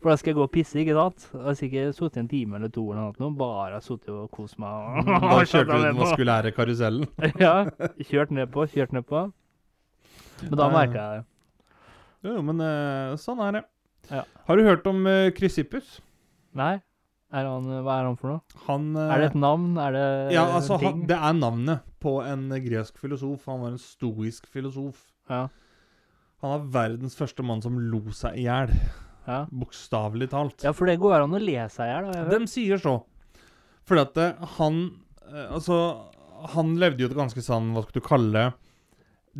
For 0.01 0.09
da 0.09 0.15
skal 0.17 0.31
jeg 0.31 0.37
gå 0.39 0.43
og 0.47 0.51
pisse, 0.51 0.79
ikke 0.81 0.95
sant? 0.97 1.27
Jeg 1.33 1.43
har 1.45 1.53
sikkert 1.59 1.95
sittet 1.99 2.17
en 2.17 2.27
time 2.31 2.55
eller 2.57 2.71
to 2.73 2.85
eller 2.91 3.13
noe, 3.21 3.35
bare 3.37 3.81
sittet 3.81 4.09
og 4.09 4.31
kost 4.33 4.57
meg. 4.57 4.69
og- 4.69 5.05
Da 5.05 5.43
kjørte 5.51 5.77
du 5.77 5.83
den 5.85 5.99
maskulære 6.01 6.51
karusellen. 6.57 7.05
Ja. 7.45 7.53
Kjørt 8.09 8.31
ned 8.31 8.49
på, 8.53 8.65
kjørt 8.73 8.93
ned 8.93 9.05
på. 9.05 9.31
Men 10.49 10.57
da 10.57 10.69
merka 10.69 10.97
jeg 10.97 11.21
det. 11.21 11.25
Jo, 12.23 12.41
men 12.41 12.61
eh, 12.61 13.13
sånn 13.21 13.39
er 13.43 13.51
det. 13.59 13.63
Ja. 14.11 14.23
Har 14.47 14.57
du 14.57 14.63
hørt 14.65 14.87
om 14.87 15.05
uh, 15.05 15.29
Chrysippus? 15.37 15.99
Nei? 16.57 16.79
Er 17.33 17.47
han, 17.49 17.65
hva 17.65 17.95
er 17.97 18.07
han 18.11 18.17
for 18.19 18.35
noe? 18.35 18.59
Han 18.67 18.91
eh, 18.93 19.11
Er 19.15 19.23
det 19.23 19.29
et 19.31 19.37
navn? 19.41 19.71
Er 19.81 19.95
det 19.95 20.05
Ja, 20.35 20.43
altså, 20.53 20.77
han, 20.83 21.05
det 21.09 21.17
er 21.17 21.37
navnet 21.37 21.87
på 22.03 22.19
en 22.21 22.49
gresk 22.61 22.99
filosof. 23.01 23.47
Han 23.49 23.63
var 23.63 23.73
en 23.73 23.81
stoisk 23.81 24.45
filosof. 24.53 24.99
Ja. 25.31 25.47
Han 26.43 26.51
var 26.51 26.67
verdens 26.75 27.15
første 27.17 27.45
mann 27.47 27.63
som 27.63 27.79
lo 27.79 28.03
seg 28.13 28.37
i 28.37 28.45
hjel. 28.45 28.73
Ja. 29.25 29.45
Bokstavelig 29.49 30.27
talt. 30.33 30.65
ja, 30.65 30.73
for 30.75 30.89
det 30.91 30.99
går 30.99 31.23
an 31.23 31.33
å 31.33 31.39
le 31.41 31.61
seg 31.71 31.87
i 31.87 31.93
hjel. 31.93 32.09
De 32.33 32.41
sier 32.51 32.81
så. 32.81 32.97
Fordi 33.87 34.03
at 34.03 34.19
eh, 34.19 34.43
han 34.57 34.83
eh, 35.29 35.47
Altså, 35.55 35.77
han 36.53 36.75
levde 36.79 37.03
jo 37.03 37.09
et 37.09 37.17
ganske 37.17 37.41
sånn, 37.43 37.71
hva 37.75 37.83
skal 37.85 37.97
du 37.97 38.05
kalle 38.05 38.31
det 38.35 38.45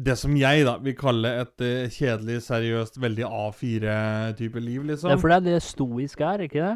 Det 0.07 0.15
som 0.19 0.33
jeg 0.39 0.63
da 0.67 0.77
vil 0.83 0.95
kalle 0.99 1.31
et 1.43 1.63
eh, 1.63 1.91
kjedelig, 1.93 2.41
seriøst, 2.47 2.97
veldig 3.03 3.27
A4-type 3.27 4.63
liv, 4.63 4.87
liksom. 4.89 5.13
Ja, 5.13 5.19
for 5.21 5.31
det 5.31 5.37
er 5.37 5.45
det 5.51 5.61
stoisk 5.67 6.23
er, 6.25 6.47
ikke 6.47 6.63
det? 6.63 6.75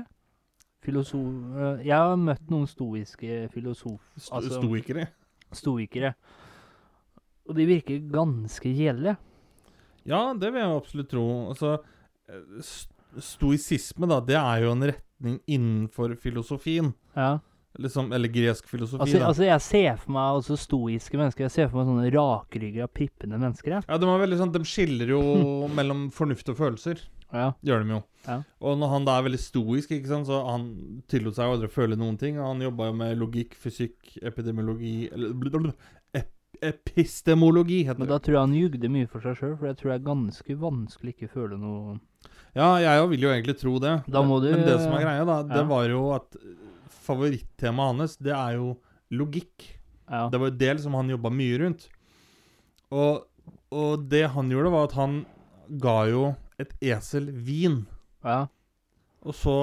Filosof... 0.85 1.23
eh, 1.57 1.85
Jeg 1.87 1.95
har 1.97 2.17
møtt 2.21 2.49
noen 2.51 2.67
stoiske 2.69 3.47
filosof... 3.53 4.01
Sto 4.17 4.37
altså- 4.39 4.59
stoikere. 4.61 5.07
stoikere. 5.55 6.13
Og 7.47 7.55
de 7.55 7.65
virker 7.69 7.99
ganske 8.11 8.67
kjedelige. 8.75 9.17
Ja, 10.07 10.21
det 10.35 10.51
vil 10.53 10.61
jeg 10.61 10.77
absolutt 10.77 11.09
tro. 11.11 11.25
Altså, 11.51 11.77
eh, 12.29 12.63
stoisisme, 13.23 14.07
da, 14.09 14.19
det 14.23 14.37
er 14.39 14.63
jo 14.65 14.71
en 14.75 14.87
retning 14.91 15.37
innenfor 15.47 16.15
filosofien. 16.21 16.93
Ja. 17.15 17.37
Liksom, 17.77 18.09
eller 18.15 18.31
gresk 18.33 18.65
filosofi, 18.71 19.03
Altså, 19.05 19.19
altså 19.27 19.43
jeg 19.45 19.61
ser 19.61 19.97
for 20.01 20.11
meg 20.15 20.39
også 20.39 20.55
stoiske 20.57 21.17
mennesker. 21.19 21.45
Jeg 21.45 21.53
ser 21.53 21.67
for 21.69 21.83
meg 21.83 21.91
sånne 21.91 22.13
rakrygga, 22.15 22.87
pippende 22.89 23.37
mennesker. 23.37 23.75
Ja, 23.77 23.81
Ja, 23.87 23.97
de, 24.01 24.07
er 24.09 24.23
veldig 24.23 24.39
sånn, 24.39 24.53
de 24.55 24.63
skiller 24.65 25.11
jo 25.13 25.21
mellom 25.77 26.07
fornuft 26.15 26.49
og 26.53 26.57
følelser. 26.57 27.03
Ja. 27.33 27.51
Gjør 27.63 27.83
de 27.83 27.89
jo. 27.97 28.03
Ja. 28.27 28.37
Og 28.61 28.77
når 28.79 28.89
han 28.93 29.05
da 29.07 29.17
er 29.19 29.23
veldig 29.27 29.39
stoisk, 29.39 29.91
ikke 29.91 30.07
sant, 30.07 30.27
så 30.27 30.39
han 30.47 31.03
tillot 31.11 31.35
seg 31.35 31.45
aldri 31.51 31.67
å 31.67 31.73
føle 31.73 31.97
noen 31.99 32.17
ting. 32.19 32.37
og 32.39 32.45
Han 32.53 32.61
jobba 32.61 32.87
jo 32.87 32.93
med 32.93 33.17
logikk, 33.19 33.53
fysikk, 33.55 34.17
epidemiologi 34.23 35.09
eller 35.11 35.33
blablabla. 35.33 35.73
ep 36.15 36.31
epistemologi, 36.61 37.83
heter 37.85 37.99
Men 37.99 38.07
da 38.09 38.17
tror 38.19 38.33
jeg 38.33 38.41
han 38.47 38.53
jugde 38.57 38.89
mye 38.89 39.07
for 39.11 39.21
seg 39.21 39.35
sjøl, 39.37 39.57
for 39.59 39.67
jeg 39.67 39.77
tror 39.77 39.91
det 39.91 39.97
er 39.99 40.05
ganske 40.07 40.55
vanskelig 40.57 41.13
ikke 41.15 41.29
føle 41.29 41.59
noe 41.59 41.99
Ja, 42.55 42.77
jeg 42.81 43.09
vil 43.11 43.21
jo 43.27 43.29
egentlig 43.29 43.57
tro 43.59 43.77
det. 43.79 43.91
Da 44.09 44.23
må 44.23 44.39
du- 44.41 44.49
men 44.51 44.65
det 44.65 44.79
som 44.81 44.93
er 44.93 45.03
greia, 45.03 45.25
da, 45.25 45.43
det 45.43 45.55
Ja. 45.61 45.63
var 45.63 45.85
jo 45.87 46.11
at 46.15 46.35
favorittemaet 46.89 47.97
hans, 47.97 48.15
det 48.17 48.33
er 48.33 48.53
jo 48.57 48.77
logikk. 49.11 49.67
Ja. 50.09 50.29
Det 50.29 50.39
var 50.39 50.49
jo 50.49 50.57
det 50.57 50.79
som 50.81 50.93
han 50.93 51.09
jobba 51.09 51.29
mye 51.29 51.59
rundt. 51.59 51.87
Og, 52.91 53.25
og 53.71 54.07
det 54.09 54.29
han 54.31 54.49
gjorde, 54.49 54.71
var 54.71 54.83
at 54.85 54.93
han 54.93 55.25
ga 55.77 55.97
jo 56.07 56.35
et 56.59 56.71
esel 56.93 57.31
vin. 57.31 57.83
ja. 58.25 58.47
Og 59.27 59.33
så 59.35 59.53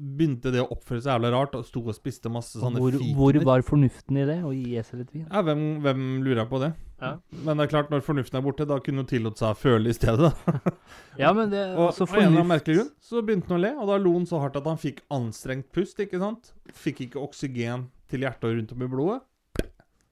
begynte 0.00 0.48
det 0.50 0.62
å 0.62 0.70
oppføre 0.72 1.02
seg 1.04 1.12
jævla 1.12 1.28
rart, 1.34 1.52
og 1.58 1.66
sto 1.68 1.82
og 1.84 1.92
spiste 1.94 2.30
masse 2.32 2.56
Og 2.56 2.62
sånne 2.64 2.80
hvor, 2.80 2.94
fikener. 2.96 3.16
hvor 3.18 3.36
var 3.44 3.62
fornuften 3.68 4.16
i 4.16 4.24
det, 4.26 4.38
å 4.48 4.50
gi 4.56 4.78
esel 4.80 5.02
et 5.04 5.10
vin? 5.12 5.26
Ja, 5.28 5.42
hvem, 5.44 5.60
hvem 5.84 6.00
lurer 6.24 6.48
på 6.48 6.58
det? 6.62 6.70
Ja. 7.00 7.10
Men 7.44 7.60
det 7.60 7.66
er 7.66 7.70
klart, 7.74 7.90
når 7.92 8.00
fornuften 8.06 8.38
er 8.40 8.44
borte, 8.46 8.64
da 8.68 8.78
kunne 8.80 9.04
hun 9.04 9.10
tillot 9.10 9.36
seg 9.38 9.52
å 9.52 9.58
føle 9.60 9.92
i 9.92 9.96
stedet. 9.96 10.30
da. 10.32 10.72
Ja, 11.20 11.34
men 11.36 11.52
det 11.52 11.60
Og 11.76 11.90
altså 11.90 12.06
Og 12.08 12.14
en 12.16 12.22
eller 12.22 12.40
annen 12.40 12.50
merkelig 12.54 12.78
grunn 12.80 12.90
så 13.04 13.22
begynte 13.28 13.52
han 13.52 13.58
å 13.60 13.62
le, 13.66 13.72
og 13.76 13.92
da 13.92 14.00
lo 14.00 14.14
han 14.16 14.26
så 14.32 14.40
hardt 14.40 14.56
at 14.56 14.66
han 14.72 14.80
fikk 14.80 15.02
anstrengt 15.12 15.68
pust, 15.76 16.00
ikke 16.00 16.22
sant? 16.24 16.54
Fikk 16.72 17.04
ikke 17.06 17.20
oksygen 17.20 17.86
til 18.10 18.24
hjertet 18.24 18.48
og 18.48 18.56
rundt 18.56 18.72
om 18.74 18.82
i 18.88 18.90
blodet. 18.96 19.20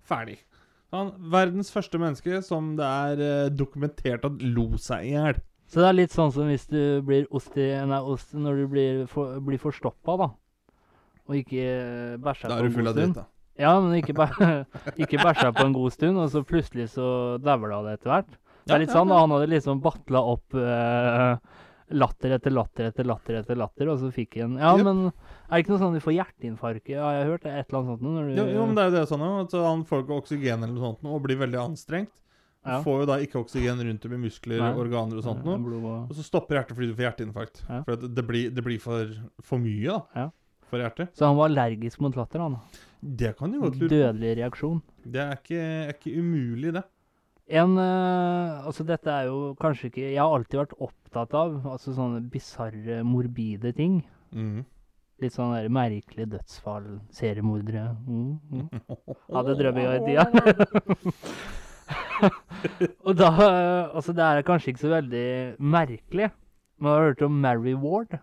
Ferdig. 0.09 0.39
Han, 0.93 1.15
verdens 1.33 1.73
første 1.73 1.99
menneske 2.01 2.39
som 2.45 2.75
det 2.79 2.87
er 2.87 3.25
eh, 3.25 3.51
dokumentert 3.53 4.25
at 4.29 4.45
lo 4.45 4.71
seg 4.81 5.09
i 5.09 5.17
hjel. 5.17 5.41
Så 5.69 5.83
det 5.83 5.89
er 5.89 5.97
litt 5.99 6.15
sånn 6.15 6.33
som 6.33 6.49
hvis 6.49 6.65
du 6.71 7.01
blir 7.05 7.27
ost 7.35 7.57
i 7.61 7.67
Nei, 7.89 8.01
ost 8.01 8.33
når 8.33 8.63
du 8.63 8.69
blir, 8.73 9.03
for, 9.11 9.37
blir 9.45 9.61
forstoppa, 9.61 10.17
da. 10.21 10.29
Og 11.29 11.37
ikke 11.43 11.65
eh, 11.65 12.17
bæsja 12.25 12.49
Da 12.49 12.57
på 12.57 12.63
er 12.63 12.69
en 12.69 12.73
du 12.73 12.79
full 12.79 12.89
god 12.89 12.91
av 12.91 12.97
stund. 12.97 13.15
dritt, 13.15 13.21
da. 13.21 13.27
Ja, 13.59 13.73
men 13.83 13.97
ikke, 13.99 14.15
ikke 15.05 15.21
bæsja 15.21 15.53
på 15.53 15.67
en 15.67 15.77
god 15.77 15.93
stund, 15.93 16.21
og 16.23 16.31
så 16.33 16.45
plutselig 16.47 16.89
så 16.95 17.09
dauer 17.43 17.69
det 17.69 17.79
av 17.79 17.89
det 17.89 17.97
etter 17.99 18.15
hvert. 18.15 18.37
Det 18.69 18.77
er 18.77 18.85
litt 18.85 18.93
sånn, 18.95 19.11
da. 19.13 19.23
Han 19.25 19.35
hadde 19.35 19.51
liksom 19.53 19.81
batla 19.85 20.23
opp 20.33 20.57
eh, 20.57 21.65
latter 21.97 22.35
etter 22.37 22.53
latter 22.53 22.89
etter 22.91 23.07
latter 23.09 23.39
etter 23.41 23.59
latter, 23.59 23.91
og 23.93 24.01
så 24.01 24.11
fikk 24.13 24.39
han 24.43 24.57
Ja, 24.61 24.75
yep. 24.77 24.85
men 24.89 25.03
er 25.09 25.55
det 25.55 25.63
ikke 25.63 25.75
noe 25.75 25.83
sånn 25.83 25.97
du 25.97 26.05
får 26.05 26.17
hjerteinfarkt? 26.19 26.91
Ja, 26.93 27.13
jeg 27.17 27.25
har 27.25 27.31
hørt 27.33 27.45
det, 27.47 27.55
et 27.55 27.69
eller 27.71 27.81
annet 27.81 27.93
sånt 27.93 28.05
når 28.05 28.29
du 28.29 28.41
Jo, 28.41 28.47
jo, 28.53 28.67
men 28.69 28.77
det 28.77 28.85
er 28.85 28.91
jo 28.91 28.97
det 28.97 29.05
sånn 29.11 29.25
at 29.29 29.57
Han 29.65 29.85
får 29.89 30.05
ikke 30.05 30.19
oksygen 30.23 30.65
eller 30.65 30.75
noe 30.75 30.85
sånt 30.85 31.09
og 31.09 31.23
blir 31.25 31.41
veldig 31.41 31.61
anstrengt. 31.63 32.13
Ja. 32.69 32.81
Får 32.85 33.01
jo 33.03 33.07
da 33.09 33.17
ikke 33.25 33.41
oksygen 33.41 33.81
rundt 33.89 34.05
om 34.09 34.13
i 34.15 34.21
muskler, 34.27 34.61
Nei. 34.61 34.73
organer 34.77 35.17
og 35.21 35.25
sånt 35.25 35.45
Ja, 35.47 35.57
noe. 35.57 36.03
og- 36.07 36.13
så 36.17 36.23
stopper 36.27 36.59
hjertet 36.61 36.77
fordi 36.77 36.91
du 36.91 36.95
får 36.99 37.07
hjerteinfarkt. 37.09 37.63
Ja. 37.69 37.83
For 37.87 37.97
det 37.97 38.27
blir, 38.29 38.51
det 38.55 38.65
blir 38.65 38.79
for, 38.81 39.09
for 39.43 39.59
mye 39.59 39.89
da, 39.89 40.03
Ja. 40.15 40.29
for 40.69 40.79
hjertet. 40.79 41.15
Så 41.17 41.27
han 41.27 41.37
var 41.37 41.49
allergisk 41.49 42.01
mot 42.01 42.15
latter, 42.15 42.39
han. 42.45 42.59
Det 43.03 43.37
kan 43.39 43.51
du 43.53 43.61
godt 43.61 43.79
lure. 43.81 43.89
Dødelig 43.89 44.37
reaksjon. 44.39 44.83
Det 45.07 45.21
er 45.23 45.37
ikke, 45.37 45.59
er 45.89 45.93
ikke 45.95 46.17
umulig, 46.19 46.73
det. 46.75 46.85
En 47.49 47.79
eh, 47.79 48.67
Altså, 48.67 48.85
dette 48.85 49.07
er 49.09 49.25
jo 49.31 49.55
kanskje 49.57 49.87
ikke 49.89 50.03
Jeg 50.13 50.19
har 50.21 50.29
alltid 50.37 50.59
vært 50.61 50.75
opptatt 50.85 51.33
av 51.33 51.63
altså 51.65 51.95
sånne 51.97 52.21
bisarre, 52.29 53.03
morbide 53.03 53.73
ting. 53.75 54.03
Mm. 54.35 54.67
Litt 55.23 55.33
sånn 55.33 55.55
der 55.55 55.69
merkelig 55.73 56.29
dødsfall, 56.29 57.01
seriemordere 57.11 57.97
mm, 58.07 58.39
mm. 58.53 58.69
Hadde 59.35 59.57
drømmer 59.57 59.97
i 59.97 60.05
tida. 60.05 60.27
Og 63.07 63.17
da 63.19 63.31
Altså, 63.95 64.15
det 64.17 64.25
er 64.25 64.47
kanskje 64.47 64.73
ikke 64.73 64.85
så 64.85 64.93
veldig 64.93 65.27
merkelig. 65.59 66.31
Men 66.79 66.93
har 66.93 67.09
hørt 67.09 67.23
om 67.27 67.41
Mary 67.43 67.75
Ward? 67.75 68.19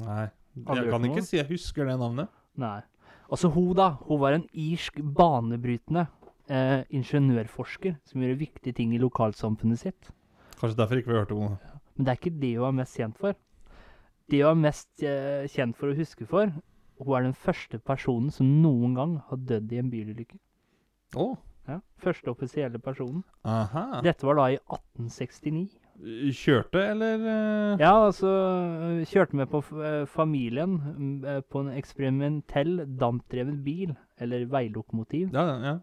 Nei. 0.00 0.26
Jeg 0.54 0.90
kan 0.90 1.06
ikke 1.08 1.24
si 1.26 1.36
jeg 1.36 1.48
husker 1.48 1.88
det 1.88 1.96
navnet. 1.98 2.30
Nei. 2.60 2.80
Altså, 3.28 3.50
hun 3.52 3.72
da, 3.76 3.94
hun 4.06 4.20
var 4.22 4.36
en 4.36 4.46
irsk 4.52 5.00
banebrytende 5.16 6.06
eh, 6.48 6.84
ingeniørforsker 6.94 7.96
som 8.06 8.22
gjorde 8.22 8.40
viktige 8.40 8.76
ting 8.76 8.94
i 8.94 9.00
lokalsamfunnet 9.02 9.80
sitt. 9.80 10.12
Kanskje 10.60 10.78
derfor 10.78 11.00
ikke 11.00 11.10
vi 11.10 11.18
hørte 11.18 11.36
om 11.36 11.48
henne. 11.48 11.80
Men 11.96 12.06
det 12.06 12.12
er 12.12 12.20
ikke 12.20 12.38
det 12.42 12.52
hun 12.58 12.68
er 12.68 12.78
mest 12.80 13.00
kjent 13.00 13.18
for. 13.20 13.36
Det 14.30 14.40
hun 14.44 14.50
er 14.52 14.62
mest 14.68 15.04
eh, 15.04 15.48
kjent 15.52 15.76
for 15.78 15.90
å 15.90 15.98
huske 15.98 16.28
for, 16.30 16.52
hun 17.02 17.16
er 17.18 17.26
den 17.26 17.36
første 17.36 17.80
personen 17.82 18.30
som 18.32 18.48
noen 18.62 18.94
gang 18.96 19.16
har 19.28 19.42
dødd 19.50 19.72
i 19.74 19.80
en 19.82 19.90
bilulykke. 19.92 20.38
Å, 21.18 21.26
Ja, 21.68 21.78
Første 22.02 22.28
offisielle 22.28 22.78
personen. 22.78 23.22
aha. 23.44 24.00
Dette 24.04 24.26
var 24.26 24.34
da 24.36 24.48
i 24.52 24.58
1869. 24.58 25.78
Kjørte, 26.34 26.80
eller 26.90 27.14
eh? 27.22 27.80
Ja, 27.80 27.92
altså 28.06 28.26
øh, 28.28 29.04
Kjørte 29.06 29.36
med 29.36 29.46
på 29.46 29.60
familien 30.10 30.74
mm, 30.98 31.42
på 31.50 31.60
en 31.60 31.68
eksperimentell 31.78 32.82
dampdrevet 33.00 33.62
bil, 33.64 33.94
eller 34.18 34.46
veilokomotiv. 34.50 35.30
Ja, 35.32 35.46
ja. 35.64 35.76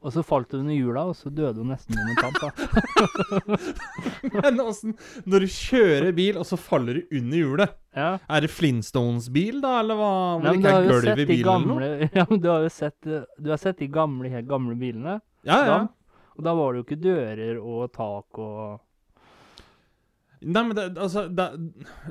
Og 0.00 0.14
så 0.14 0.22
falt 0.24 0.52
hun 0.54 0.62
under 0.62 0.72
hjula, 0.72 1.02
og 1.10 1.16
så 1.18 1.28
døde 1.28 1.60
hun 1.60 1.68
nesten 1.74 1.92
momentant. 1.98 2.38
da. 2.40 3.58
Men 4.40 4.60
åssen 4.64 4.94
Når 5.28 5.44
du 5.44 5.48
kjører 5.52 6.10
bil, 6.16 6.38
og 6.40 6.46
så 6.48 6.56
faller 6.60 7.00
du 7.00 7.16
under 7.20 7.36
hjulet 7.42 7.74
Ja. 7.96 8.10
Er 8.30 8.44
det 8.46 8.50
Flintstones-bil, 8.54 9.60
da, 9.64 9.74
eller 9.82 9.98
hva? 10.00 10.10
Hvor 10.38 10.44
Nei, 10.46 10.52
det 10.54 10.60
ikke 10.62 10.72
har 10.72 10.82
er 10.82 10.92
gulv 10.92 11.08
sett 11.08 11.18
i 11.18 11.24
eller 11.24 11.40
noe? 11.44 11.48
gamle 11.50 11.88
Ja, 12.20 12.26
men 12.30 12.40
du 12.44 12.48
har 12.52 12.64
jo 12.64 12.70
sett, 12.72 13.10
du 13.44 13.50
har 13.52 13.60
sett 13.60 13.80
de 13.82 13.88
gamle, 13.92 14.30
helt 14.32 14.48
gamle 14.48 14.76
bilene. 14.80 15.18
Ja, 15.44 15.58
ja. 15.66 15.78
Da, 15.84 16.22
og 16.38 16.46
da 16.46 16.54
var 16.56 16.72
det 16.72 16.80
jo 16.80 16.86
ikke 16.88 17.00
dører 17.04 17.58
og 17.60 17.90
tak 17.92 18.40
og 18.40 18.80
Nei, 20.40 20.62
men 20.64 20.72
det, 20.72 20.84
altså 20.96 21.26
da, 21.28 21.50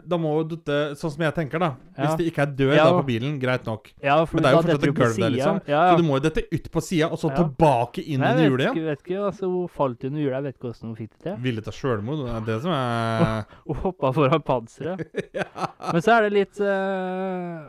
da 0.05 0.17
må 0.21 0.35
jo 0.37 0.43
dette 0.51 0.75
Sånn 0.99 1.13
som 1.15 1.23
jeg 1.25 1.33
tenker, 1.33 1.61
da. 1.63 1.69
Hvis 1.97 2.17
det 2.19 2.27
ikke 2.29 2.43
er 2.43 2.51
dør 2.59 2.73
da 2.77 2.85
på 2.93 3.05
bilen, 3.07 3.39
greit 3.41 3.65
nok. 3.65 3.89
Men 3.97 4.03
det 4.05 4.11
er 4.11 4.19
jo 4.21 4.27
fortsatt 4.29 4.85
et 4.85 4.99
gulv 4.99 5.17
der, 5.17 5.33
liksom. 5.33 5.61
Så 5.65 5.95
du 5.97 6.05
må 6.05 6.19
jo 6.19 6.23
dette 6.27 6.43
ut 6.53 6.69
på 6.75 6.83
sida, 6.85 7.09
og 7.09 7.17
så 7.21 7.31
tilbake 7.33 8.03
inn 8.05 8.21
under 8.21 8.43
hjulet 8.45 8.65
igjen. 8.67 8.79
Jeg 8.79 8.87
vet 8.91 9.03
ikke, 9.05 9.19
altså 9.31 9.49
Hun 9.49 9.71
falt 9.79 10.05
under 10.05 10.21
hjulet, 10.21 10.35
jeg 10.37 10.45
vet 10.45 10.59
ikke 10.59 10.67
hvordan 10.69 10.91
hun 10.91 10.97
fikk 10.99 11.11
det 11.15 11.23
til. 11.25 11.37
Ville 11.47 11.65
ta 11.65 11.73
sjølmord, 11.73 12.21
det 12.27 12.35
er 12.37 12.47
det 12.51 12.59
som 12.67 12.75
er 12.79 13.59
Hun 13.65 13.81
hoppa 13.87 14.13
foran 14.19 14.45
panseret. 14.45 15.05
Men 15.93 16.05
så 16.05 16.17
er 16.19 16.27
det 16.27 16.33
litt 16.37 16.61
uh, 16.61 17.65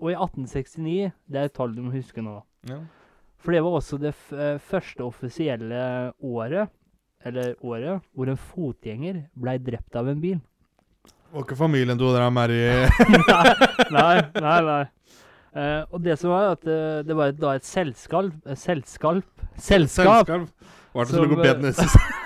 Og 0.00 0.12
i 0.14 0.16
1869, 0.16 1.12
det 1.28 1.42
er 1.42 1.50
et 1.50 1.56
tall 1.60 1.76
du 1.76 1.84
må 1.84 1.92
huske 1.96 2.24
nå. 2.24 2.40
ja. 2.70 2.80
For 3.38 3.54
det 3.54 3.60
var 3.62 3.76
også 3.78 4.00
det 4.02 4.10
eh, 4.34 4.56
første 4.58 5.04
offisielle 5.06 5.82
året, 6.26 6.72
eller 7.26 7.54
året, 7.64 8.04
hvor 8.14 8.30
en 8.30 8.38
fotgjenger 8.38 9.24
blei 9.38 9.56
drept 9.58 9.96
av 9.98 10.08
en 10.10 10.20
bil. 10.22 10.38
Var 11.32 11.44
ikke 11.44 11.58
familien 11.58 11.98
til 11.98 12.14
dere 12.14 12.30
Mary 12.32 12.62
nei, 13.98 14.14
nei, 14.40 14.60
nei. 14.64 14.84
Eh, 15.58 15.82
og 15.90 16.00
det 16.04 16.16
som 16.20 16.32
var, 16.32 16.54
at 16.56 16.64
eh, 16.68 17.00
det 17.04 17.16
var 17.16 17.32
et, 17.32 17.38
da 17.40 17.54
et 17.56 17.66
selskap 17.66 18.30
eh, 18.46 18.56
Selskap? 18.56 19.24
Selskap! 19.56 20.48
Selskap? 20.94 20.98
er 20.98 21.04
det 21.04 21.08
Som, 21.08 21.16
så 21.18 21.24
logopeden 21.24 21.62
neste 21.68 21.88
hennes? 21.88 22.18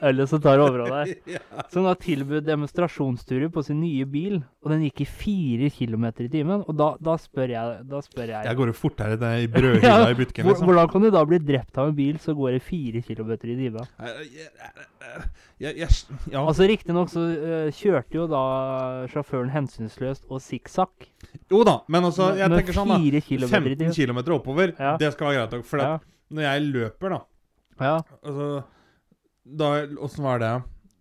Ølet 0.00 0.30
som 0.30 0.40
tar 0.40 0.60
overhånd 0.62 0.94
her. 0.94 1.10
ja. 1.34 1.40
Som 1.72 1.84
da 1.84 1.92
tilbød 1.98 2.44
demonstrasjonsturer 2.46 3.50
på 3.52 3.62
sin 3.64 3.80
nye 3.82 4.06
bil, 4.08 4.38
og 4.64 4.72
den 4.72 4.84
gikk 4.86 5.02
i 5.04 5.08
fire 5.08 5.70
kilometer 5.74 6.26
i 6.26 6.30
timen. 6.32 6.62
Og 6.68 6.76
da, 6.78 6.92
da 7.02 7.16
spør 7.20 7.52
jeg, 7.52 7.82
da 7.90 8.00
spør 8.04 8.32
jeg 8.32 8.48
Jeg 8.48 8.58
går 8.60 8.72
jo 8.72 8.76
fortere 8.76 9.16
enn 9.16 9.44
i 9.44 9.48
brødhylla 9.50 9.92
Ja, 10.04 10.10
i 10.12 10.18
butikken, 10.18 10.48
liksom. 10.48 10.68
Hvordan 10.68 10.92
kan 10.92 11.04
du 11.04 11.10
da 11.14 11.24
bli 11.28 11.40
drept 11.50 11.80
av 11.80 11.90
en 11.90 11.96
bil 11.98 12.20
som 12.22 12.38
går 12.38 12.56
i 12.58 12.62
fire 12.64 13.02
kilometer 13.06 13.52
i 13.52 13.58
timen? 13.60 13.88
Ja. 15.60 16.40
Altså 16.40 16.68
Riktignok 16.70 17.10
så 17.12 17.24
uh, 17.28 17.66
kjørte 17.76 18.16
jo 18.16 18.26
da 18.30 18.44
sjåføren 19.12 19.50
hensynsløst 19.52 20.28
og 20.30 20.40
sikksakk. 20.44 21.10
Jo 21.52 21.64
da, 21.66 21.80
men 21.92 22.06
altså, 22.08 22.30
jeg 22.38 22.48
med 22.48 22.62
tenker 22.62 22.78
sånn, 22.78 22.94
da. 22.94 23.00
fire 23.02 23.20
kilometer 23.26 23.90
15 23.90 23.98
km 23.98 24.22
oppover, 24.38 24.72
Ja. 24.78 24.94
det 25.00 25.12
skal 25.16 25.30
være 25.32 25.42
greit 25.42 25.58
nok. 25.58 25.68
For 25.68 25.82
Ja, 25.84 25.92
når 26.30 26.46
jeg 26.46 26.64
løper, 26.70 27.16
da 27.16 27.20
ja, 27.80 27.96
Altså 28.20 28.50
da, 29.44 29.70
Åssen 30.04 30.26
var 30.26 30.42
det? 30.42 30.52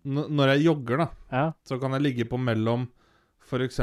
N 0.09 0.23
når 0.33 0.55
jeg 0.55 0.65
jogger, 0.69 1.03
da, 1.03 1.07
ja. 1.31 1.45
så 1.67 1.77
kan 1.81 1.93
jeg 1.97 2.05
ligge 2.05 2.25
på 2.29 2.39
mellom 2.41 2.87
f.eks. 3.45 3.81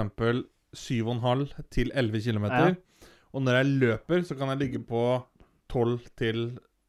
7,5 0.76 1.45
til 1.73 1.93
11 1.95 2.21
km. 2.25 2.47
Ja. 2.50 2.75
Og 3.33 3.45
når 3.45 3.61
jeg 3.61 3.73
løper, 3.81 4.25
så 4.26 4.37
kan 4.37 4.50
jeg 4.53 4.62
ligge 4.65 4.83
på 4.85 5.03
12 5.73 5.95
til 6.19 6.43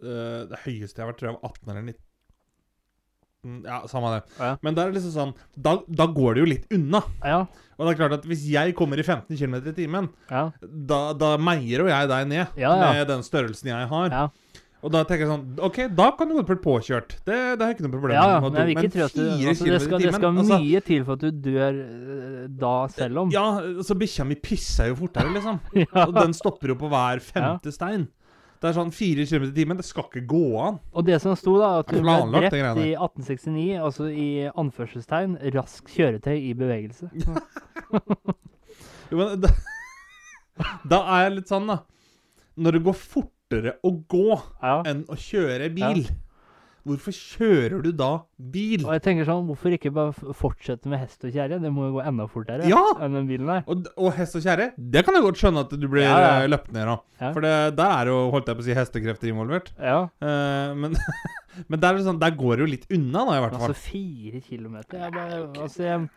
uh, 0.04 0.44
Det 0.50 0.60
høyeste 0.66 1.00
jeg 1.00 1.06
har 1.06 1.12
vært, 1.12 1.22
tror 1.22 1.30
jeg 1.32 1.38
var 1.38 1.54
18 1.54 1.72
eller 1.72 1.88
19. 1.88 2.04
Ja, 3.64 3.78
samme 3.88 4.10
det. 4.12 4.24
Ja. 4.42 4.50
Men 4.66 4.76
da 4.76 4.84
er 4.84 4.92
det 4.92 4.98
liksom 4.98 5.14
sånn 5.14 5.34
da, 5.56 5.78
da 5.88 6.08
går 6.12 6.36
det 6.36 6.42
jo 6.42 6.50
litt 6.50 6.74
unna. 6.74 7.00
ja, 7.24 7.38
Og 7.78 7.86
det 7.86 7.94
er 7.94 8.00
klart 8.02 8.16
at 8.18 8.26
hvis 8.28 8.44
jeg 8.50 8.76
kommer 8.76 9.00
i 9.00 9.06
15 9.06 9.38
km 9.38 9.56
i 9.62 9.76
timen, 9.78 10.10
ja. 10.32 10.48
da, 10.62 11.00
da 11.16 11.36
meier 11.40 11.86
jo 11.86 11.88
jeg 11.88 12.10
deg 12.12 12.28
ned 12.34 12.58
med 12.58 13.08
den 13.14 13.24
størrelsen 13.24 13.72
jeg 13.72 13.90
har. 13.94 14.18
Ja. 14.88 14.90
Og 14.90 14.94
da 14.94 15.04
tenker 15.04 15.26
jeg 15.26 15.32
sånn 15.34 15.62
OK, 15.68 15.80
da 15.98 16.08
kan 16.16 16.30
du 16.30 16.38
godt 16.38 16.50
bli 16.52 16.58
påkjørt. 16.64 17.16
Det, 17.28 17.38
det 17.60 17.66
er 17.66 17.74
ikke 17.74 17.84
noe 17.84 17.94
problem. 17.94 18.16
Ja, 18.16 18.28
ja, 18.32 18.42
men 18.44 18.56
jeg 18.56 18.70
vil 18.70 18.78
ikke 18.78 18.92
tro 18.94 19.06
at 19.08 19.18
du 19.18 19.24
altså, 19.26 19.68
det, 19.68 19.80
skal, 19.84 20.04
det 20.04 20.14
skal 20.16 20.30
altså, 20.32 20.60
mye 20.64 20.84
til 20.88 21.08
for 21.08 21.18
at 21.18 21.26
du 21.26 21.42
dør 21.48 21.82
eh, 21.84 22.46
da 22.62 22.76
selv 22.94 23.24
om. 23.26 23.34
Ja, 23.36 23.48
så 23.84 23.98
bikkja 24.00 24.28
mi 24.30 24.38
pisser 24.40 24.94
jo 24.94 25.00
fortere, 25.04 25.34
liksom. 25.36 25.60
Ja. 25.84 26.06
Og 26.08 26.16
den 26.16 26.34
stopper 26.38 26.72
jo 26.72 26.78
på 26.80 26.90
hver 26.92 27.20
femte 27.24 27.74
stein. 27.76 28.08
Det 28.58 28.72
er 28.72 28.74
sånn 28.80 28.90
fire 28.96 29.26
km 29.30 29.44
i 29.46 29.54
timen. 29.54 29.78
Det 29.78 29.86
skal 29.86 30.08
ikke 30.08 30.24
gå 30.32 30.46
an. 30.64 30.80
Og 30.98 31.06
det 31.06 31.20
som 31.22 31.36
sto, 31.38 31.60
da, 31.62 31.76
at 31.84 31.92
du 31.94 32.00
ble 32.02 32.16
drept 32.34 32.82
i 32.82 32.90
1869, 32.96 33.68
altså 33.86 34.08
i 34.10 34.30
anførselstegn, 34.50 35.38
rask 35.54 35.92
kjøretøy 35.94 36.38
i 36.40 36.54
bevegelse. 36.58 37.12
Jo, 39.08 39.22
men 39.22 39.40
da, 39.40 39.52
da 40.92 40.98
er 41.16 41.28
jeg 41.28 41.36
litt 41.38 41.52
sånn, 41.52 41.70
da. 41.70 41.78
Når 42.58 42.76
det 42.76 42.82
går 42.88 42.98
fortere 43.48 43.76
å 43.84 43.92
gå 44.08 44.42
Ja. 44.62 44.82
enn 44.86 45.06
å 45.08 45.16
kjøre 45.16 45.70
bil, 45.74 46.08
hvorfor 46.88 47.12
kjører 47.12 47.82
du 47.84 47.92
da 47.92 48.22
bil? 48.40 48.86
Og 48.86 48.94
jeg 48.96 49.02
tenker 49.04 49.26
sånn, 49.28 49.46
hvorfor 49.48 49.74
ikke 49.76 49.92
bare 49.94 50.14
fortsette 50.34 50.88
med 50.88 51.00
hest 51.00 51.24
og 51.26 51.32
kjerre? 51.34 51.60
Det 51.60 51.72
må 51.72 51.88
jo 51.90 51.98
gå 51.98 52.04
enda 52.08 52.28
fortere 52.32 52.68
Ja! 52.68 52.82
enn 53.02 53.14
den 53.14 53.28
bilen 53.28 53.46
der. 53.48 53.64
Og, 53.68 53.88
og 53.98 54.14
hest 54.16 54.36
og 54.36 54.42
kjerre, 54.44 54.70
det 54.78 55.04
kan 55.06 55.14
jeg 55.18 55.24
godt 55.24 55.36
skjønne 55.42 55.66
at 55.66 55.70
du 55.80 55.88
blir 55.88 56.04
Ja, 56.04 56.20
ja. 56.20 56.30
eh, 56.44 56.48
løpt 56.48 56.72
ned 56.72 56.88
av. 56.88 57.02
Ja. 57.20 57.34
For 57.34 57.42
det, 57.42 57.76
der 57.76 57.92
er 57.98 58.06
jo, 58.08 58.32
holdt 58.32 58.48
jeg 58.48 58.56
på 58.56 58.64
å 58.64 58.68
si, 58.70 58.74
hestekrefter 58.78 59.32
involvert. 59.34 59.74
Ja, 59.80 60.10
Eh, 60.22 60.74
men 60.76 60.96
men 61.70 61.80
der, 61.80 61.90
er 61.94 61.98
det 61.98 62.06
sånn, 62.06 62.20
der 62.22 62.32
går 62.38 62.56
det 62.58 62.64
jo 62.68 62.72
litt 62.72 62.88
unna, 62.94 63.26
da, 63.26 63.36
i 63.38 63.42
hvert 63.44 63.58
fall. 63.58 63.70
altså 63.72 63.92
fire 63.92 64.42
kilometer. 64.42 65.00
Jeg 65.00 65.12
bare, 65.12 65.44
altså, 65.64 65.84
jeg, 65.84 66.10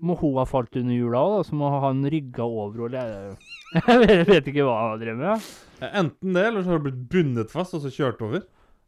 må 0.00 0.14
hun 0.20 0.36
ha 0.38 0.44
falt 0.46 0.76
under 0.78 0.94
hjula 0.94 1.20
òg, 1.26 1.40
så 1.48 1.56
må 1.58 1.70
han 1.82 2.04
rygga 2.10 2.44
over 2.46 2.84
og 2.86 2.94
jeg, 2.98 4.26
vet 4.28 4.46
ikke 4.52 4.64
hva 4.64 4.76
han 4.84 5.00
drev 5.02 5.18
med. 5.18 5.48
Ja. 5.80 5.88
Enten 6.00 6.34
det, 6.36 6.44
eller 6.48 6.62
så 6.64 6.72
har 6.74 6.78
du 6.80 6.86
blitt 6.88 7.02
bundet 7.12 7.50
fast 7.52 7.74
og 7.76 7.82
så 7.84 7.90
kjørt 7.92 8.22
over. 8.24 8.44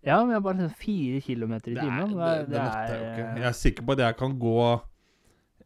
ja, 0.06 0.16
men 0.24 0.32
jeg 0.36 0.42
bare 0.46 0.62
sånn 0.64 0.78
fire 0.80 1.20
kilometer 1.26 1.74
i 1.74 1.80
timen. 1.80 2.14
det, 2.16 2.30
Det, 2.46 2.46
det 2.46 2.54
det 2.54 2.62
er, 2.62 2.94
jo 2.94 3.10
ikke. 3.10 3.26
Jeg 3.42 3.48
er 3.50 3.58
sikker 3.60 3.86
på 3.86 3.92
at 3.98 4.02
jeg 4.06 4.16
kan 4.22 4.38
gå 4.40 4.54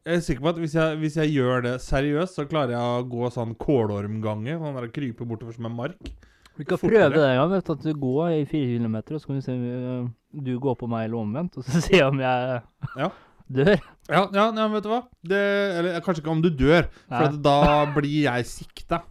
Jeg 0.04 0.18
er 0.18 0.24
sikker 0.26 0.42
på 0.44 0.50
at 0.52 0.58
hvis 0.60 0.74
jeg, 0.76 0.96
hvis 1.00 1.16
jeg 1.16 1.30
gjør 1.32 1.62
det 1.64 1.74
seriøst, 1.80 2.36
så 2.36 2.44
klarer 2.50 2.74
jeg 2.74 2.80
å 2.98 3.04
gå 3.08 3.30
sånn 3.32 3.54
kålormgange. 3.56 4.58
Sånn 4.60 4.76
der 4.80 4.88
krype 4.92 5.24
bortover 5.28 5.54
som 5.56 5.68
en 5.70 5.76
mark. 5.78 6.10
Vi 6.58 6.66
kan 6.68 6.78
fortere. 6.78 7.08
prøve 7.08 7.22
det 7.22 7.30
en 7.30 7.38
gang. 7.40 7.52
vet 7.54 7.70
At 7.72 7.86
du 7.86 7.94
går 8.02 8.34
i 8.34 8.44
fire 8.50 8.66
kilometer, 8.76 9.14
og 9.16 9.22
så 9.22 9.30
kan 9.30 9.38
vi 9.38 9.46
se 9.46 9.54
om 9.56 9.64
eh, 9.70 10.10
du 10.44 10.52
går 10.60 10.76
på 10.82 10.90
meg 10.92 11.06
eller 11.08 11.22
omvendt, 11.22 11.56
og 11.56 11.64
så 11.64 11.80
se 11.88 12.02
om 12.04 12.20
jeg 12.20 12.60
Ja. 13.00 13.08
Dør. 13.50 13.74
Ja, 14.08 14.26
ja, 14.36 14.46
ja, 14.52 14.68
vet 14.68 14.84
du 14.84 14.90
hva? 14.92 15.02
Det, 15.24 15.40
eller 15.78 16.00
kanskje 16.04 16.20
ikke 16.24 16.32
om 16.34 16.42
du 16.44 16.50
dør, 16.52 16.86
for 17.08 17.28
at 17.30 17.38
da 17.44 17.58
blir 17.96 18.24
jeg 18.28 18.46
sikta. 18.50 19.02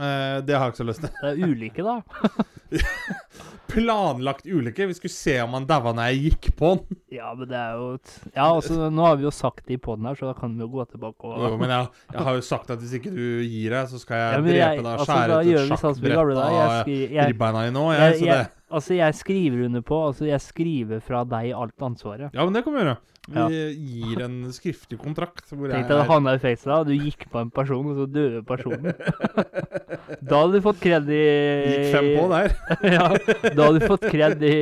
Eh, 0.00 0.40
det 0.48 0.54
har 0.56 0.70
jeg 0.70 0.72
ikke 0.72 0.80
så 0.80 0.88
lyst 0.88 1.02
til. 1.04 1.10
Det 1.20 1.30
er 1.34 1.48
ulike, 1.50 1.84
da. 1.84 1.98
Planlagt 3.70 4.46
ulykke. 4.50 4.86
Vi 4.90 4.94
skulle 4.96 5.12
se 5.14 5.36
om 5.44 5.52
han 5.54 5.66
daua 5.68 5.92
når 5.94 6.08
jeg 6.10 6.22
gikk 6.24 6.48
på 6.58 6.70
han. 6.72 6.80
Ja, 7.14 7.28
men 7.38 7.46
det 7.50 7.58
er 7.58 7.76
jo 7.78 7.90
Ja, 8.34 8.46
altså, 8.48 8.88
nå 8.90 9.04
har 9.06 9.18
vi 9.20 9.26
jo 9.28 9.32
sagt 9.34 9.62
det 9.68 9.76
i 9.76 9.80
poden 9.82 10.08
her, 10.08 10.16
så 10.18 10.30
da 10.30 10.34
kan 10.38 10.56
vi 10.56 10.64
jo 10.64 10.70
gå 10.72 10.86
tilbake 10.90 11.28
og 11.28 11.44
Jo, 11.44 11.50
men 11.60 11.70
jeg, 11.70 11.90
jeg 12.16 12.24
har 12.26 12.38
jo 12.40 12.46
sagt 12.48 12.72
at 12.74 12.80
hvis 12.82 12.96
ikke 12.98 13.12
du 13.14 13.22
gir 13.44 13.76
deg, 13.76 13.90
så 13.92 14.00
skal 14.02 14.16
jeg 14.18 14.32
Ja, 14.32 14.40
drepe 14.40 14.56
jeg- 14.56 14.80
deg 14.80 14.86
og 14.86 14.90
altså, 14.96 15.06
skjære 15.12 15.36
altså, 15.36 15.50
ut 15.50 15.60
et 15.60 15.68
sånn 15.68 15.82
sjakkbrett 15.84 16.18
av 17.20 17.28
ribbeina 17.30 17.62
dine 17.68 17.84
òg, 17.84 17.92
jeg, 17.94 18.00
jeg. 18.00 18.18
Så 18.18 18.24
det 18.32 18.40
altså, 18.70 18.94
jeg 18.96 19.14
skriver 19.18 19.64
under 19.66 19.82
på 19.82 19.98
Altså, 20.08 20.24
jeg 20.28 20.40
skriver 20.40 21.00
fra 21.04 21.24
deg 21.28 21.52
alt 21.56 21.76
ansvaret. 21.82 22.30
Ja, 22.34 22.44
men 22.44 22.54
det 22.56 22.62
kan 22.64 22.72
vi 22.74 22.80
gjøre. 22.84 22.96
Vi 23.30 23.36
Ja. 23.36 23.48
gir 23.48 24.22
en 24.24 24.38
skriftlig 24.52 24.98
kontrakt 24.98 25.50
hvor 25.52 25.68
Tenk 25.70 25.86
deg 25.86 25.98
det 26.00 26.06
havna 26.08 26.34
i 26.34 26.38
fengsel, 26.42 26.72
da. 26.72 26.84
Du 26.84 26.92
gikk 26.96 27.26
på 27.30 27.38
en 27.42 27.50
person, 27.50 27.86
og 27.92 27.96
så 28.00 28.06
døde 28.10 28.42
personen. 28.46 28.94
Da 30.26 30.40
hadde 30.42 30.58
du 30.58 30.60
fått 30.64 30.80
kred 30.82 31.06
i 31.14 31.20
Gikk 31.70 31.92
fem 31.94 32.08
på 32.18 32.24
der. 32.32 32.50
ja, 32.96 33.06
da 33.54 33.66
hadde 33.68 33.78
du 33.78 33.86
fått 33.86 34.08
kred 34.10 34.42
i 34.42 34.54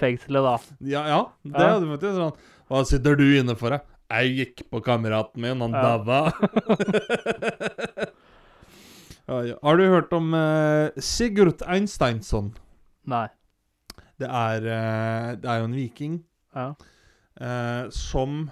fengselet, 0.00 0.42
da. 0.42 0.56
Ja, 0.80 1.02
ja 1.12 1.20
det 1.44 1.54
Ja. 1.60 1.68
hadde 1.76 1.84
du 1.86 1.92
fått. 1.94 2.08
Sånn. 2.16 2.32
Hva 2.70 2.82
sitter 2.88 3.14
du 3.16 3.24
inne 3.38 3.54
for, 3.56 3.70
da? 3.70 3.78
Jeg 4.10 4.34
gikk 4.40 4.64
på 4.70 4.80
kameraten 4.82 5.40
min, 5.42 5.60
han 5.60 5.72
Ja. 5.72 5.98
daua. 5.98 6.32
Har 9.62 9.76
du 9.76 9.84
hørt 9.90 10.12
om 10.14 10.34
eh, 10.34 10.90
Sigurd 11.02 11.62
Einsteinsson? 11.66 12.52
Nei. 13.06 13.26
Det 14.18 14.28
er, 14.28 14.66
eh, 14.72 15.30
det 15.36 15.48
er 15.50 15.58
jo 15.60 15.64
en 15.68 15.76
viking 15.76 16.14
Ja. 16.56 16.74
eh, 17.40 17.88
som 17.92 18.50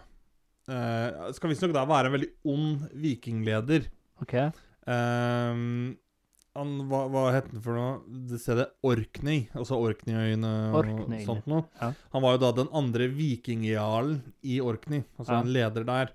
eh, 0.68 1.32
skal 1.32 1.50
visstnok 1.52 1.72
da 1.76 1.84
være 1.88 2.06
en 2.10 2.16
veldig 2.18 2.30
ond 2.52 2.88
vikingleder. 3.00 3.86
OK. 4.22 4.34
Ehm, 4.86 5.96
han, 6.54 6.74
hva, 6.88 7.00
hva 7.10 7.22
het 7.34 7.48
han 7.50 7.62
for 7.64 7.74
noe? 7.74 7.94
Det 8.30 8.38
stedet 8.40 8.68
Orkney. 8.86 9.48
Altså 9.58 9.76
Orkneyøyene 9.80 10.52
og 10.76 10.90
sånt 11.24 11.48
noe. 11.50 11.64
ja. 11.80 11.88
Han 12.12 12.22
var 12.22 12.36
jo 12.36 12.42
da 12.44 12.52
den 12.60 12.68
andre 12.72 13.08
vikingjarlen 13.10 14.20
i 14.44 14.60
Orkney. 14.62 15.02
Altså 15.18 15.32
Ja. 15.32 15.40
en 15.40 15.52
leder 15.52 15.84
der. 15.88 16.12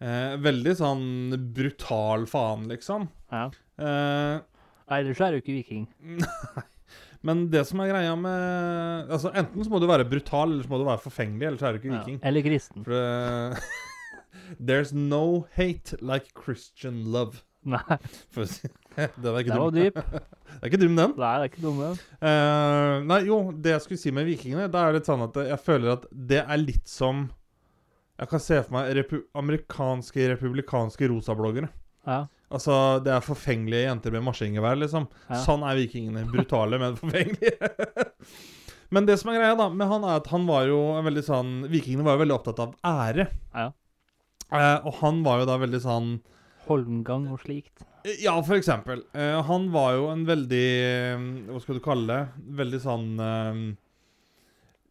Eh, 0.00 0.36
veldig 0.38 0.76
sånn 0.78 1.52
brutal 1.56 2.26
faen, 2.30 2.68
liksom. 2.70 3.08
Ja. 3.32 3.48
Eh, 3.78 4.40
Ellers 4.88 5.20
er 5.20 5.32
du 5.34 5.40
ikke 5.42 5.56
viking. 5.58 5.88
men 7.26 7.48
det 7.50 7.64
som 7.66 7.80
er 7.82 7.88
greia 7.90 8.12
med 8.14 9.08
Altså 9.10 9.32
Enten 9.34 9.64
så 9.66 9.70
må 9.72 9.80
du 9.82 9.86
være 9.90 10.04
brutal, 10.08 10.52
eller 10.52 10.62
så 10.62 10.70
må 10.70 10.78
du 10.78 10.84
være 10.86 11.02
forfengelig, 11.02 11.46
eller 11.48 11.58
så 11.58 11.66
er 11.68 11.72
du 11.72 11.78
ikke 11.82 11.90
Ja. 11.94 11.98
viking. 12.04 12.18
Eller 12.22 12.42
kristen. 12.46 12.84
For 12.84 13.58
There's 14.60 14.92
no 14.94 15.46
hate 15.56 15.96
like 16.00 16.30
Christian 16.34 17.04
love. 17.12 17.42
Nei, 17.68 17.98
For 18.32 18.46
Den 18.96 19.34
er 19.34 19.38
ikke 19.42 19.52
den 19.52 19.60
dum. 19.60 19.74
dyp. 19.74 19.98
Det 20.58 20.62
er 20.62 20.70
ikke 20.70 20.80
dum, 20.80 20.94
den. 20.96 21.12
Nei, 21.18 21.32
det 21.36 21.42
er 21.44 21.50
ikke 21.50 21.62
dum 21.62 21.80
den. 21.82 21.98
Uh, 22.22 22.94
nei, 23.06 23.18
jo, 23.28 23.36
det 23.52 23.74
jeg 23.74 23.82
skulle 23.84 24.00
si 24.00 24.10
med 24.16 24.24
vikingene, 24.26 24.64
da 24.72 24.86
er 24.86 24.94
det 24.94 25.02
litt 25.02 25.10
sånn 25.10 25.26
at 25.26 25.36
jeg 25.50 25.58
føler 25.60 25.92
at 25.92 26.06
det 26.32 26.40
er 26.40 26.58
litt 26.62 26.88
som 26.88 27.26
Jeg 28.18 28.30
kan 28.32 28.40
se 28.42 28.56
for 28.64 28.74
meg 28.74 28.88
repu 28.96 29.20
amerikanske 29.38 30.24
republikanske 30.32 31.06
rosabloggere. 31.12 31.68
Ja. 32.08 32.22
Altså, 32.48 32.74
det 33.04 33.12
er 33.12 33.24
forfengelige 33.24 33.88
jenter 33.88 34.14
med 34.14 34.24
maskingevær, 34.24 34.78
liksom. 34.80 35.08
Ja. 35.28 35.40
Sånn 35.44 35.66
er 35.68 35.76
vikingene. 35.76 36.24
Brutale, 36.30 36.78
men 36.80 36.96
forfengelige. 36.96 37.72
men 38.94 39.08
det 39.08 39.18
som 39.20 39.32
er 39.32 39.40
greia 39.40 39.58
da 39.58 39.68
med 39.68 39.90
han, 39.90 40.06
er 40.08 40.22
at 40.22 40.30
han 40.32 40.46
var 40.48 40.64
jo 40.70 40.78
en 40.96 41.04
veldig 41.04 41.24
sånn 41.26 41.52
Vikingene 41.68 42.06
var 42.06 42.16
jo 42.16 42.22
veldig 42.24 42.38
opptatt 42.38 42.64
av 42.64 42.72
ære. 42.88 43.28
Ja. 43.52 43.68
Eh, 44.48 44.86
og 44.88 44.96
han 45.02 45.20
var 45.26 45.42
jo 45.42 45.50
da 45.50 45.58
veldig 45.60 45.82
sånn 45.84 46.16
Holmgang 46.68 47.28
og 47.32 47.40
slikt. 47.44 47.84
Ja, 48.20 48.34
for 48.44 48.56
eksempel. 48.56 49.02
Eh, 49.16 49.36
han 49.44 49.68
var 49.72 49.94
jo 49.96 50.08
en 50.12 50.24
veldig 50.28 50.66
eh, 50.84 51.28
Hva 51.50 51.60
skal 51.64 51.78
du 51.78 51.84
kalle 51.84 52.08
det? 52.08 52.48
Veldig 52.60 52.80
sånn 52.84 53.06
eh, 53.24 53.62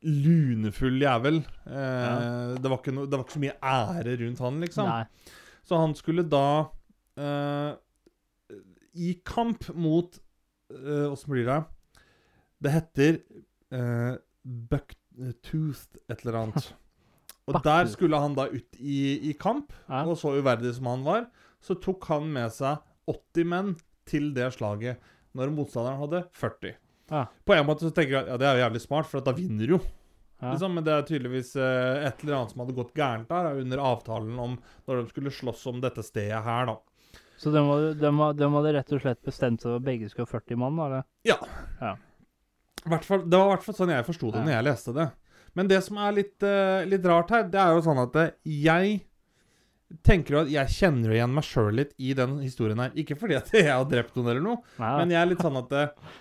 lunefull 0.06 1.02
jævel. 1.02 1.41
Eh, 1.65 2.56
det, 2.58 2.70
var 2.70 2.80
ikke 2.80 2.96
no, 2.96 3.06
det 3.10 3.17
var 3.17 3.26
ikke 3.26 3.38
så 3.38 3.43
mye 3.43 3.58
ære 3.74 4.17
rundt 4.22 4.43
han, 4.46 4.60
liksom. 4.65 4.89
Nei. 4.89 5.36
Så 5.67 5.82
han 5.82 5.96
skulle 5.98 6.26
da 6.30 6.48
eh, 6.62 6.67
I 8.97 9.13
kamp 9.25 9.67
mot 9.73 10.19
uh, 10.73 11.12
Åssen 11.12 11.32
blir 11.34 11.45
det? 11.47 11.58
Det 12.63 12.73
heter 12.73 13.19
uh, 13.73 14.15
Bucktooth 14.43 15.99
et 16.08 16.21
eller 16.23 16.39
annet. 16.43 16.69
Og 17.47 17.62
der 17.63 17.88
skulle 17.88 18.19
han 18.19 18.36
da 18.36 18.47
ut 18.51 18.80
i, 18.80 19.30
i 19.30 19.34
kamp. 19.39 19.71
Ja. 19.88 20.03
Og 20.03 20.17
så 20.19 20.34
uverdig 20.36 20.73
som 20.75 20.89
han 20.91 21.06
var, 21.06 21.30
så 21.63 21.77
tok 21.80 22.10
han 22.12 22.27
med 22.34 22.51
seg 22.53 22.82
80 23.08 23.47
menn 23.53 23.75
til 24.08 24.34
det 24.36 24.49
slaget, 24.56 24.99
når 25.38 25.53
motstanderen 25.56 26.01
hadde 26.01 26.23
40. 26.36 26.75
Ja. 27.12 27.23
På 27.47 27.56
en 27.56 27.67
måte 27.67 27.88
så 27.88 27.93
tenker 27.95 28.17
jeg 28.17 28.25
at 28.25 28.34
ja, 28.34 28.39
det 28.41 28.49
er 28.49 28.58
jo 28.58 28.65
jævlig 28.65 28.82
smart, 28.84 29.08
for 29.08 29.23
da 29.23 29.34
vinner 29.36 29.77
jo. 29.77 29.80
Ja. 30.41 30.51
Liksom, 30.51 30.75
men 30.75 30.86
det 30.86 30.93
er 30.93 31.08
tydeligvis 31.08 31.56
eh, 31.58 32.06
et 32.06 32.19
eller 32.21 32.38
annet 32.38 32.53
som 32.53 32.62
hadde 32.62 32.75
gått 32.77 32.93
gærent 32.97 33.32
der, 33.32 33.62
under 33.63 33.82
avtalen 33.82 34.36
om 34.41 34.58
når 34.86 34.99
de 34.99 35.13
skulle 35.13 35.34
slåss 35.34 35.63
om 35.71 35.80
dette 35.82 36.03
stedet 36.06 36.43
her, 36.45 36.69
da. 36.69 36.77
Så 37.38 37.52
de 37.54 37.62
hadde, 37.62 37.93
de, 38.02 38.12
hadde- 38.17 38.39
de 38.41 38.50
hadde 38.56 38.73
rett 38.73 38.91
og 38.97 39.02
slett 39.04 39.19
bestemt 39.26 39.62
seg 39.62 39.69
for 39.69 39.78
at 39.80 39.86
begge 39.86 40.10
skulle 40.10 40.26
ha 40.28 40.39
40 40.39 40.58
mann, 40.58 40.80
eller? 40.88 41.04
Hvert 42.88 43.04
fall, 43.06 43.23
det 43.28 43.38
var 43.38 43.50
i 43.50 43.54
hvert 43.56 43.65
fall 43.65 43.76
sånn 43.78 43.91
jeg 43.93 44.06
forsto 44.08 44.32
det 44.32 44.39
Ja. 44.41 44.45
når 44.47 44.54
jeg 44.56 44.65
leste 44.69 44.93
det. 44.95 45.08
Men 45.58 45.67
det 45.67 45.80
som 45.84 45.97
er 45.97 46.12
litt, 46.13 46.36
uh, 46.45 46.86
litt 46.86 47.06
rart 47.10 47.32
her, 47.34 47.43
det 47.50 47.60
er 47.60 47.73
jo 47.76 47.82
sånn 47.84 48.00
at 48.04 48.15
eh, 48.21 48.32
jeg 48.45 49.02
tenker 50.06 50.36
jo 50.36 50.41
at 50.43 50.52
jeg 50.52 50.67
kjenner 50.76 51.13
igjen 51.15 51.34
meg 51.34 51.45
sjøl 51.47 51.71
litt 51.80 51.93
i 51.97 52.13
den 52.17 52.38
historien 52.43 52.80
her. 52.84 52.91
Ikke 52.95 53.17
fordi 53.17 53.38
at 53.39 53.50
jeg 53.56 53.67
har 53.71 53.86
drept 53.89 54.15
noen 54.17 54.30
eller 54.34 54.43
noe, 54.45 54.62
Nei, 54.78 54.93
men 55.02 55.13
jeg 55.15 55.21
er 55.21 55.32
litt 55.32 55.41
sånn 55.45 55.58
at 55.62 55.71
eh, 55.73 56.13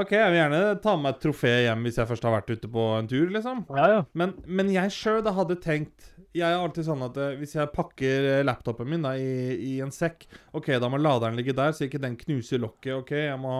OK, 0.00 0.12
jeg 0.14 0.30
vil 0.30 0.38
gjerne 0.40 0.62
ta 0.82 0.96
med 0.96 1.14
et 1.16 1.22
trofé 1.24 1.52
hjem 1.64 1.86
hvis 1.86 1.96
jeg 1.98 2.06
først 2.10 2.26
har 2.28 2.34
vært 2.36 2.50
ute 2.54 2.68
på 2.70 2.84
en 2.98 3.08
tur, 3.10 3.30
liksom. 3.34 3.64
ja, 3.74 3.86
ja. 3.96 4.02
Men, 4.14 4.34
men 4.46 4.70
jeg 4.74 4.92
sjøl 4.94 5.26
hadde 5.34 5.56
tenkt 5.62 6.12
Jeg 6.36 6.46
er 6.46 6.60
alltid 6.62 6.86
sånn 6.86 7.02
at 7.02 7.16
eh, 7.18 7.36
hvis 7.40 7.56
jeg 7.56 7.72
pakker 7.74 8.26
eh, 8.36 8.42
laptopen 8.46 8.86
min 8.90 9.02
da, 9.02 9.16
i, 9.18 9.54
i 9.66 9.72
en 9.82 9.90
sekk 9.94 10.28
OK, 10.54 10.68
da 10.78 10.90
må 10.90 11.00
laderen 11.00 11.38
ligge 11.38 11.56
der, 11.56 11.74
så 11.74 11.88
ikke 11.88 12.02
den 12.02 12.18
knuser 12.20 12.62
lokket. 12.62 12.92
OK, 13.00 13.10
jeg 13.18 13.38
må 13.42 13.54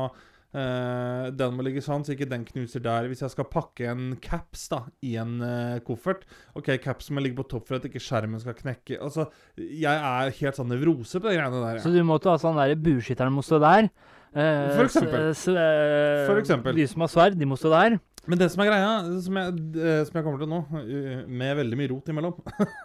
eh, 0.55 1.25
Den 1.35 1.57
må 1.57 1.67
ligge 1.67 1.83
sånn, 1.83 2.05
så 2.07 2.15
ikke 2.15 2.29
den 2.31 2.47
knuser 2.47 2.85
der. 2.85 3.09
Hvis 3.11 3.25
jeg 3.25 3.35
skal 3.35 3.49
pakke 3.51 3.91
en 3.91 4.15
caps 4.23 4.69
da, 4.71 4.85
i 5.03 5.17
en 5.19 5.41
eh, 5.43 5.81
koffert 5.87 6.23
OK, 6.59 6.71
capsen 6.85 7.19
må 7.19 7.25
ligge 7.27 7.41
på 7.41 7.49
topp 7.51 7.67
for 7.73 7.81
at 7.81 7.91
ikke 7.91 8.03
skjermen 8.03 8.43
skal 8.43 8.59
knekke. 8.59 9.01
Altså, 9.03 9.27
jeg 9.59 9.91
er 9.91 10.39
helt 10.39 10.63
sånn 10.63 10.71
nevrose 10.71 11.19
på 11.19 11.27
de 11.27 11.37
greiene 11.41 11.65
der. 11.67 11.83
Så 11.83 11.91
du 11.95 12.01
måtte 12.07 12.31
ha 12.31 12.39
sånn 12.39 12.61
der 12.61 12.79
burskytteren 12.79 13.35
må 13.35 13.43
stå 13.47 13.59
der, 13.67 13.91
Eh, 14.31 14.77
For 14.77 14.85
eksempel. 14.87 15.31
s- 15.35 15.49
eh, 15.49 16.27
For 16.29 16.39
eksempel. 16.41 16.75
De 16.77 16.87
som 16.87 17.01
har 17.03 17.09
sverd, 17.11 17.39
de 17.39 17.45
må 17.51 17.57
stå 17.59 17.71
der. 17.73 17.99
Men 18.29 18.39
det 18.39 18.51
som 18.53 18.61
er 18.63 18.69
greia, 18.69 19.21
som 19.25 19.35
jeg, 19.35 19.55
eh, 19.81 20.05
som 20.05 20.13
jeg 20.15 20.25
kommer 20.25 20.39
til 20.39 20.47
nå, 20.51 20.59
eh, 20.79 21.27
med 21.27 21.57
veldig 21.57 21.77
mye 21.81 21.89
rot 21.91 22.05
imellom, 22.13 22.35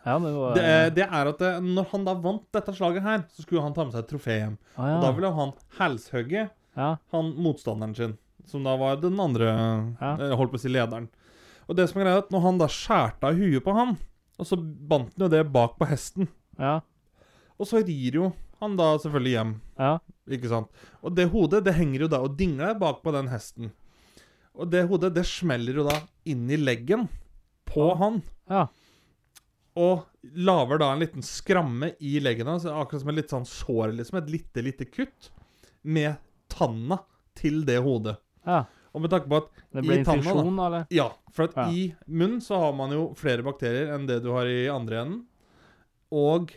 Ja, 0.06 0.18
det 0.18 0.32
var 0.34 0.54
det, 0.58 0.64
er- 0.64 0.90
det 0.96 1.04
er 1.06 1.28
at 1.30 1.42
eh, 1.42 1.60
når 1.62 1.86
han 1.92 2.06
da 2.06 2.14
vant 2.16 2.46
dette 2.56 2.74
slaget 2.74 3.04
her, 3.04 3.26
så 3.36 3.44
skulle 3.46 3.62
han 3.62 3.74
ta 3.76 3.84
med 3.84 3.94
seg 3.94 4.06
et 4.06 4.10
trofé 4.14 4.38
hjem. 4.40 4.58
ah, 4.78 4.88
ja. 4.88 4.96
Og 4.96 5.02
da 5.04 5.12
ville 5.12 5.34
han 5.36 5.54
halshugge 5.78 6.50
ja. 6.78 6.98
han 7.12 7.34
motstanderen 7.36 7.96
sin, 7.96 8.18
som 8.48 8.64
da 8.64 8.76
var 8.78 8.96
den 9.04 9.20
andre 9.20 9.46
Ja. 10.02 10.16
eh, 10.16 10.36
Holdt 10.36 10.52
på 10.56 10.58
å 10.58 10.64
si 10.66 10.70
lederen. 10.70 11.10
Og 11.70 11.76
det 11.76 11.90
som 11.90 12.00
er 12.02 12.06
greia, 12.06 12.16
er 12.16 12.24
at 12.24 12.32
når 12.32 12.42
han 12.42 12.58
da 12.58 12.68
skjærte 12.68 13.24
av 13.30 13.36
huet 13.36 13.64
på 13.64 13.74
han, 13.76 13.98
og 14.40 14.46
så 14.50 14.56
bandt 14.58 15.14
han 15.18 15.28
jo 15.28 15.30
det 15.36 15.44
bak 15.52 15.78
på 15.78 15.86
hesten, 15.90 16.28
ja. 16.58 16.80
og 17.60 17.68
så 17.68 17.84
rir 17.86 18.14
jo 18.22 18.34
han 18.66 18.76
da 18.80 18.92
selvfølgelig 19.02 19.36
hjem. 19.38 19.56
ja. 19.80 19.94
Ikke 20.36 20.50
sant? 20.50 20.72
Og 21.06 21.14
det 21.14 21.28
hodet 21.30 21.60
det 21.68 21.76
henger 21.78 22.08
jo 22.08 22.08
da 22.10 22.20
og 22.26 22.34
dingler 22.40 22.74
bak 22.82 23.04
på 23.06 23.12
den 23.14 23.28
hesten. 23.30 23.68
Og 24.58 24.72
det 24.74 24.86
hodet 24.90 25.12
det 25.14 25.22
smeller 25.30 25.78
jo 25.78 25.84
da 25.86 26.00
inn 26.26 26.48
i 26.50 26.58
leggen 26.58 27.04
på 27.70 27.92
han. 28.00 28.22
Ja. 28.50 28.64
Og 29.78 30.06
lager 30.34 30.80
da 30.82 30.88
en 30.96 31.04
liten 31.04 31.22
skramme 31.26 31.92
i 32.00 32.16
leggen 32.24 32.48
hans, 32.50 32.66
akkurat 32.66 33.04
som 33.04 33.12
et 33.14 33.20
litt 33.20 33.34
sånn 33.36 33.46
sår, 33.46 33.94
liksom. 34.00 34.18
Et 34.24 34.32
lite, 34.38 34.64
lite 34.66 34.88
kutt. 34.90 35.30
Med 35.84 36.16
tanna 36.50 37.02
til 37.38 37.62
det 37.68 37.78
hodet. 37.86 38.18
ja. 38.48 38.64
Og 38.96 39.02
med 39.04 39.12
tanke 39.12 39.28
på 39.28 39.36
at 39.42 39.48
Det 39.76 39.82
blir 39.84 39.98
infeksjon, 40.00 40.56
eller? 40.66 40.86
Ja, 40.96 41.10
for 41.36 41.50
at 41.50 41.56
Ja. 41.58 41.66
i 41.70 41.94
munnen 42.08 42.40
så 42.40 42.56
har 42.62 42.72
man 42.74 42.90
jo 42.96 43.10
flere 43.14 43.44
bakterier 43.44 43.92
enn 43.94 44.06
det 44.08 44.22
du 44.24 44.30
har 44.32 44.46
i 44.48 44.70
andre 44.72 45.02
enden. 45.04 45.26
Og 46.16 46.54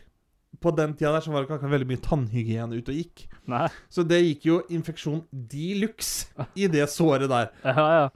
på 0.58 0.72
den 0.74 0.94
tida 0.98 1.12
der 1.14 1.22
så 1.24 1.30
var 1.32 1.44
det 1.44 1.58
ikke 1.58 1.70
veldig 1.70 1.88
mye 1.90 2.02
tannhygiene 2.02 2.78
ute 2.80 2.94
og 2.94 2.98
gikk. 2.98 3.26
Nei. 3.50 3.66
Så 3.92 4.02
det 4.08 4.18
gikk 4.24 4.48
jo 4.48 4.56
infeksjon 4.74 5.20
de 5.30 5.68
luxe 5.82 6.48
i 6.58 6.66
det 6.72 6.88
såret 6.92 7.30
der. 7.30 7.52
Ja, 7.68 7.86
ja. 8.00 8.08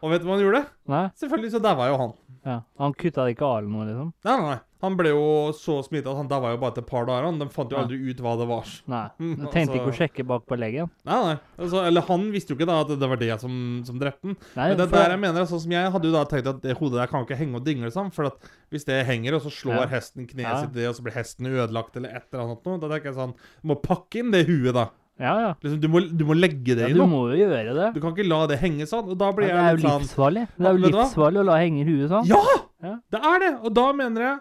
Og 0.00 0.14
vet 0.14 0.22
du 0.22 0.30
hva 0.30 0.38
han 0.38 0.40
gjorde? 0.46 0.62
Nei. 0.88 1.02
Selvfølgelig 1.20 1.52
så 1.52 1.60
daua 1.60 1.90
jo 1.90 1.96
han. 2.00 2.12
Ja. 2.46 2.58
Han 2.80 2.94
kutta 2.96 3.26
det 3.26 3.34
ikke 3.34 3.44
av 3.44 3.58
eller 3.60 3.68
noe, 3.74 3.84
liksom? 3.90 4.12
Nei, 4.24 4.36
nei, 4.40 4.46
nei. 4.54 4.58
Han 4.82 4.96
ble 4.96 5.10
jo 5.12 5.24
så 5.52 5.78
smitta 5.84 6.10
at 6.12 6.16
han 6.16 6.28
daua 6.30 6.54
jo 6.54 6.60
bare 6.62 6.72
etter 6.72 6.84
et 6.84 6.88
par 6.88 7.04
dager. 7.08 7.38
De 7.38 7.48
fant 7.52 7.70
jo 7.72 7.76
aldri 7.76 7.98
ut 8.10 8.20
hva 8.24 8.32
det 8.40 8.46
var. 8.48 8.70
Nei. 8.88 9.02
De 9.20 9.50
tenkte 9.52 9.76
ikke 9.76 9.84
å 9.84 9.90
altså- 9.90 9.98
sjekke 10.06 10.26
bak 10.26 10.46
på 10.48 10.56
leggen? 10.60 10.88
Nei, 11.04 11.18
nei. 11.26 11.34
Altså, 11.58 11.82
eller 11.86 12.06
han 12.08 12.24
visste 12.32 12.54
jo 12.54 12.58
ikke 12.58 12.68
da 12.70 12.78
at 12.84 12.94
det 13.00 13.10
var 13.12 13.20
det 13.20 13.40
som, 13.42 13.52
som 13.84 13.98
drepte 14.00 14.30
han. 14.30 14.36
Men 14.56 14.76
det 14.78 14.88
for- 14.88 14.96
der 14.96 15.10
jeg 15.16 15.20
mener, 15.26 15.44
sånn 15.50 15.60
som 15.66 15.74
jeg 15.76 15.92
hadde 15.96 16.08
jo 16.08 16.14
da 16.16 16.24
tenkt 16.30 16.48
at 16.54 16.62
det 16.64 16.78
hodet 16.78 17.00
der 17.02 17.06
kan 17.12 17.20
jo 17.20 17.28
ikke 17.28 17.40
henge 17.42 17.60
og 17.60 17.64
dingle 17.68 17.90
sånn. 17.92 18.10
For 18.14 18.30
at 18.30 18.48
hvis 18.72 18.84
det 18.88 19.04
henger, 19.06 19.36
og 19.36 19.42
så 19.44 19.52
slår 19.52 19.82
Ja. 19.84 19.90
hesten 19.98 20.26
kneet 20.26 20.48
Ja. 20.48 20.60
sitt 20.62 20.70
i 20.72 20.80
det, 20.80 20.88
og 20.88 20.96
så 20.96 21.02
blir 21.04 21.12
hesten 21.18 21.46
ødelagt 21.46 21.96
eller 21.96 22.16
et 22.16 22.24
eller 22.32 22.44
annet 22.48 22.64
noe, 22.64 22.78
da 22.80 22.88
tenker 22.88 23.12
jeg 23.12 23.18
sånn 23.20 23.34
Du 23.62 23.68
må 23.68 23.76
pakke 23.82 24.20
inn 24.24 24.30
det 24.30 24.46
huet, 24.48 24.72
da. 24.74 24.88
Ja, 25.20 25.34
ja. 25.38 25.48
Liksom, 25.60 25.80
du, 25.82 25.88
må, 25.92 26.00
du 26.16 26.24
må 26.24 26.32
legge 26.32 26.72
det 26.72 26.80
ja 26.80 26.88
i 26.88 26.94
du 26.96 27.02
må 27.04 27.26
jo 27.28 27.36
gjøre 27.36 27.74
det. 27.76 27.88
Du 27.92 28.00
kan 28.00 28.14
ikke 28.14 28.24
la 28.26 28.46
det 28.48 28.56
henge 28.62 28.86
sånn. 28.88 29.10
Og 29.12 29.18
da 29.20 29.26
Ja, 29.28 29.36
det 29.36 29.50
er 29.50 29.76
jo 29.76 29.82
sånn 29.84 30.00
livsfarlig. 30.00 30.44
Det 30.56 30.64
er 30.66 30.72
jo 30.78 30.80
livsfarlig 30.86 31.40
å 31.42 31.44
la 31.44 31.56
henge 31.60 31.84
huet 31.84 32.08
sånn. 32.08 32.24
Ja! 32.30 32.40
Ja. 32.80 32.94
Det 33.12 33.20
er 33.20 33.38
det! 33.42 33.50
Og 33.60 33.74
da 33.76 33.92
mener 33.92 34.24
jeg 34.24 34.38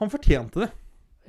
han 0.00 0.12
fortjente 0.12 0.64
det. 0.64 0.70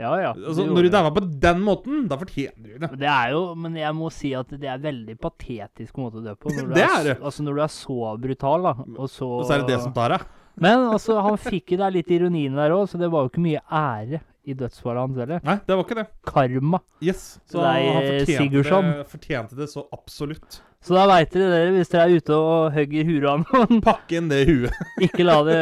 Ja, 0.02 0.12
ja. 0.22 0.30
Altså, 0.34 0.64
når 0.66 0.88
du 0.88 0.90
gjorde 0.90 1.12
på 1.14 1.24
den 1.44 1.60
måten, 1.62 2.06
da 2.10 2.18
fortjener 2.18 2.56
du 2.64 2.70
det. 2.80 2.90
Men 2.94 3.00
Det 3.02 3.10
er 3.12 3.34
jo, 3.36 3.42
men 3.60 3.76
jeg 3.78 3.98
må 3.98 4.10
si 4.14 4.32
at 4.38 4.54
det 4.58 4.70
er 4.72 4.82
veldig 4.82 5.18
patetisk 5.22 6.00
måte 6.02 6.22
å 6.22 6.26
dø 6.26 6.34
på. 6.40 6.54
Når 6.56 6.70
du 6.72 6.74
Det 6.78 6.86
er, 6.86 6.96
er 6.96 7.10
det. 7.12 7.18
Altså 7.22 7.46
når 7.46 7.60
du 7.60 7.64
er 7.66 7.74
så 7.76 8.00
brutal, 8.24 8.70
da. 8.70 8.74
Og 8.96 9.12
så 9.12 9.28
Og 9.28 9.46
så 9.46 9.58
er 9.58 9.66
det 9.66 9.76
det 9.76 9.82
som 9.84 9.94
tar 9.94 10.16
deg. 10.16 10.26
Men 10.62 10.88
altså, 10.90 11.20
han 11.24 11.38
fikk 11.40 11.76
jo 11.76 11.82
der 11.84 11.94
litt 11.94 12.10
ironien 12.12 12.58
der 12.58 12.74
òg, 12.76 12.88
så 12.90 13.00
det 13.00 13.12
var 13.12 13.26
jo 13.26 13.32
ikke 13.32 13.46
mye 13.46 13.62
ære 13.68 14.22
i 14.44 14.56
dødsfallet 14.58 15.04
hans 15.06 15.22
heller. 15.22 15.42
Nei, 15.46 15.56
det 15.68 15.76
var 15.78 15.86
ikke 15.86 15.98
det. 16.00 16.08
Karma. 16.26 16.80
Yes. 17.04 17.24
Så 17.50 17.62
Nei, 17.62 17.80
han 17.86 18.02
fortjente 18.08 18.38
Sigurdsson. 18.42 18.90
det, 18.90 19.08
fortjente 19.12 19.58
det 19.60 19.68
så 19.70 19.84
absolutt. 19.94 20.62
Så 20.82 20.96
da 20.98 21.04
veit 21.06 21.30
dere 21.36 21.50
dere, 21.52 21.74
hvis 21.76 21.92
dere 21.94 22.08
er 22.10 22.18
ute 22.18 22.38
og 22.42 22.74
hugger 22.74 23.06
huet 23.06 23.28
av 23.30 23.44
noen, 23.44 23.82
Pakke 23.86 24.18
inn 24.18 24.32
det 24.32 24.40
huet. 24.50 24.80
ikke 25.06 25.26
la 25.28 25.38
det 25.46 25.58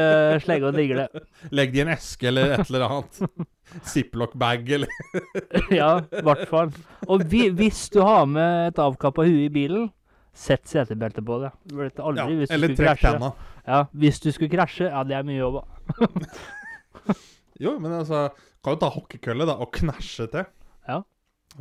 slegge 0.46 0.70
og 0.72 0.80
digle. 0.80 1.10
Legg 1.52 1.74
det 1.76 1.82
i 1.82 1.84
en 1.84 1.92
eske 1.98 2.30
eller 2.32 2.56
et 2.56 2.70
eller 2.70 2.86
annet. 2.88 3.48
Ziplock-bag 3.86 4.72
eller 4.80 4.90
Ja, 5.82 5.92
i 6.08 6.24
hvert 6.26 6.48
fall. 6.50 6.72
Og 7.12 7.26
vi, 7.30 7.50
hvis 7.60 7.84
du 7.94 8.00
har 8.02 8.24
med 8.32 8.72
et 8.72 8.80
avkappa 8.82 9.28
hue 9.28 9.44
i 9.50 9.52
bilen, 9.54 9.90
sett 10.40 10.72
setebeltet 10.72 11.26
på 11.28 11.42
det. 11.44 11.52
Aldri 12.00 12.40
ja, 12.40 12.48
Eller 12.56 12.76
trekk 12.80 13.04
tenna. 13.04 13.34
Ja, 13.68 13.84
hvis 13.92 14.24
du 14.24 14.32
skulle 14.32 14.50
krasje, 14.56 14.88
ja, 14.88 15.04
det 15.04 15.20
er 15.20 15.28
mye 15.28 15.42
jobb. 15.42 15.60
da. 15.60 17.20
Jo, 17.60 17.76
men 17.80 17.92
altså 18.00 18.30
Kan 18.64 18.76
jo 18.76 18.82
ta 18.82 18.90
hockeykølle 18.94 19.48
da 19.48 19.58
og 19.60 19.72
knæsje 19.76 20.30
til. 20.32 20.48
Ja. 20.88 21.02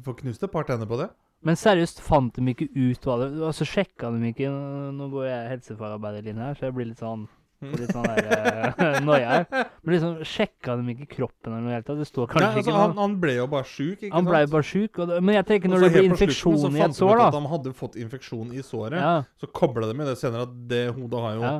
Få 0.04 0.14
knust 0.18 0.42
et 0.44 0.52
par 0.52 0.66
tenner 0.68 0.88
på 0.88 0.98
det. 1.00 1.08
Men 1.46 1.54
seriøst, 1.58 2.00
fant 2.02 2.34
de 2.34 2.50
ikke 2.50 2.66
ut 2.74 3.04
hva 3.06 3.18
det 3.20 3.28
Altså 3.46 3.66
sjekka 3.68 4.10
de 4.10 4.32
ikke 4.32 4.48
Nå 4.50 5.06
går 5.12 5.28
jeg 5.28 5.50
helsefagarbeiderlinja 5.52 6.48
her, 6.48 6.56
så 6.58 6.66
jeg 6.66 6.74
blir 6.74 6.88
litt 6.90 7.02
sånn 7.02 7.28
Litt 7.58 7.90
sånn 7.90 8.04
der 8.06 8.74
uh, 8.78 8.98
noia 9.06 9.30
her. 9.32 9.46
Men 9.82 9.94
liksom, 9.96 10.18
sjekka 10.30 10.76
de 10.78 10.92
ikke 10.92 11.08
kroppen 11.16 11.56
eller 11.56 11.64
noe 11.64 11.72
helt? 11.74 11.88
Det 11.98 12.06
står 12.06 12.28
Nei, 12.28 12.34
kanskje 12.36 12.50
altså, 12.52 12.62
ikke 12.62 12.74
noe 12.76 13.02
han 13.02 13.16
ble 13.24 13.34
jo 13.34 13.46
bare 13.50 13.66
sjuk, 13.66 13.96
ikke 13.98 14.12
Han 14.14 14.28
ble 14.28 14.42
jo 14.44 14.50
bare 14.52 14.66
sjuk. 14.68 15.00
Det, 15.10 15.18
men 15.26 15.34
jeg 15.34 15.46
tenker 15.48 15.72
når 15.72 15.82
det 15.82 15.88
blir 15.96 16.06
infeksjon 16.06 16.78
helt 16.78 16.94
på 16.94 17.00
sår, 17.00 17.18
da 17.18 17.26
så 17.26 17.26
fant 17.26 17.26
de 17.26 17.26
ut 17.26 17.26
At 17.26 17.34
de 17.34 17.52
hadde 17.54 17.72
fått 17.80 17.98
infeksjon 18.04 18.52
i 18.54 18.62
såret. 18.62 19.00
ja, 19.02 19.16
Så 19.42 19.50
kobla 19.58 19.90
de 19.90 19.96
med 19.98 20.06
det 20.06 20.14
senere 20.20 20.46
at 20.46 20.54
det 20.70 20.84
hodet 20.92 21.24
har 21.24 21.34
jo 21.34 21.42
ja. 21.48 21.56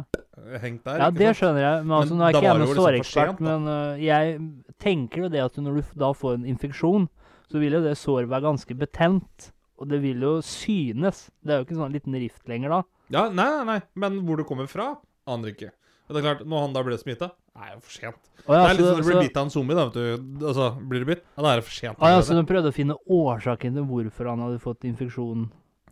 Hengt 0.62 0.85
der. 0.85 0.98
ja, 1.03 1.11
det 1.11 1.27
sant? 1.31 1.40
skjønner 1.40 1.62
jeg. 1.64 1.85
Men 1.85 1.94
altså, 1.98 2.14
Men 2.14 2.18
nå 2.18 2.24
er 2.24 2.35
ikke 2.35 2.42
jeg 2.48 2.59
noen 2.59 2.74
sårekspert, 2.79 2.79
liksom 2.79 2.83
sårekspert, 2.83 3.38
da. 3.38 3.59
men 3.59 3.68
uh, 3.68 4.03
jeg 4.03 4.38
tenker 4.79 5.22
jo 5.24 5.29
det 5.29 5.42
at 5.44 5.57
når 5.62 5.79
du 5.81 5.83
da 6.05 6.12
får 6.12 6.35
en 6.38 6.46
infeksjon, 6.55 7.09
så 7.48 7.59
vil 7.62 7.72
jo 7.79 7.83
det 7.85 7.96
såret 7.98 8.29
være 8.29 8.46
ganske 8.48 8.74
betent. 8.79 9.51
Og 9.79 9.88
det 9.88 10.01
vil 10.03 10.20
jo 10.20 10.38
synes. 10.42 11.29
Det 11.40 11.55
er 11.55 11.61
jo 11.61 11.64
ikke 11.66 11.77
en 11.77 11.83
sånn 11.85 11.92
liten 11.94 12.16
rift 12.18 12.48
lenger 12.51 12.68
da. 12.74 12.81
Ja, 13.14 13.29
nei, 13.31 13.46
nei, 13.46 13.64
nei. 13.64 13.81
Men 13.94 14.18
hvor 14.27 14.40
det 14.40 14.46
kommer 14.48 14.66
fra, 14.68 14.96
aner 15.31 15.53
ikke. 15.55 15.70
Det 16.09 16.16
er 16.16 16.24
klart, 16.24 16.46
Når 16.48 16.61
han 16.64 16.72
da 16.72 16.83
ble 16.83 16.96
smitta, 16.98 17.31
er 17.59 17.74
jo 17.74 17.81
for 17.85 17.92
sent. 17.92 18.20
Ja, 18.48 18.48
det 18.48 18.59
er 18.59 18.74
litt 18.79 18.87
så- 18.87 18.92
sånn 18.94 19.03
du 19.03 19.09
blir 19.11 19.20
bitt 19.29 19.37
av 19.37 19.44
en 19.44 19.51
zombie. 19.51 19.74
da, 19.77 19.85
vet 19.88 19.94
du. 19.94 20.46
Altså, 20.46 20.66
Blir 20.88 21.05
du 21.05 21.07
bitt, 21.14 21.22
ja, 21.37 21.42
da 21.42 21.53
er 21.53 21.57
det 21.57 21.64
for 21.64 21.77
sent. 21.77 21.96
Ah, 22.01 22.11
ja, 22.11 22.20
så 22.20 22.35
de 22.35 22.44
prøvde 22.48 22.72
å 22.72 22.74
finne 22.74 22.96
årsaken 23.09 23.74
til 23.74 23.85
hvorfor 23.85 24.29
han 24.31 24.38
hadde 24.40 24.59
fått 24.61 24.81
infeksjonen? 24.88 25.51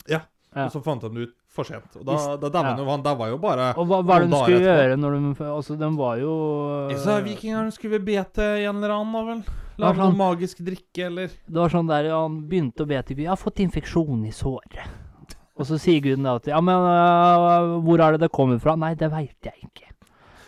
Ja. 0.09 0.20
Ja. 0.56 0.64
Og 0.64 0.72
så 0.72 0.80
fant 0.80 1.02
de 1.04 1.10
det 1.12 1.26
ut 1.28 1.32
for 1.52 1.68
sent. 1.68 1.88
Og 2.00 2.04
da, 2.08 2.16
da 2.40 2.48
daua 2.48 2.62
ja. 2.62 2.70
han 2.70 2.80
jo. 2.80 2.88
Han 2.88 3.02
daua 3.04 3.28
jo 3.28 3.38
bare 3.40 3.68
Og 3.76 3.88
hva 3.90 3.98
var 4.08 4.24
det 4.24 4.30
de 4.32 4.38
skulle 4.40 4.64
gjøre 4.64 4.94
når 4.96 5.16
de 5.16 5.48
Altså, 5.50 5.76
de 5.76 5.90
var 5.98 6.20
jo 6.22 6.34
Så 6.94 7.00
sa 7.02 7.16
vikingene 7.24 7.74
skulle 7.74 8.00
be 8.04 8.16
til 8.38 8.62
en 8.64 8.80
eller 8.80 8.94
annen, 8.96 9.12
da 9.12 9.24
vel? 9.30 9.42
Hva 9.76 9.84
Lage 9.84 9.98
sånn? 9.98 10.14
noe 10.14 10.16
magisk 10.22 10.62
drikke, 10.64 11.10
eller 11.10 11.34
Det 11.34 11.60
var 11.60 11.74
sånn 11.74 11.90
der 11.90 12.08
han 12.14 12.38
begynte 12.48 12.86
å 12.86 12.88
be 12.88 13.02
til 13.02 13.18
Gud 13.18 13.26
'Jeg 13.26 13.34
har 13.34 13.42
fått 13.42 13.60
infeksjon 13.60 14.24
i 14.24 14.32
såret'. 14.32 14.86
Og 15.56 15.68
så 15.68 15.76
sier 15.80 16.00
guden 16.04 16.24
da 16.24 16.38
at 16.40 16.48
'Ja, 16.48 16.62
men 16.64 16.88
uh, 16.88 17.76
hvor 17.84 18.00
er 18.00 18.16
det 18.16 18.24
det 18.24 18.32
kommer 18.32 18.56
fra?' 18.60 18.76
'Nei, 18.76 18.94
det 18.96 19.10
veit 19.12 19.36
jeg 19.44 19.60
ikke'. 19.60 19.92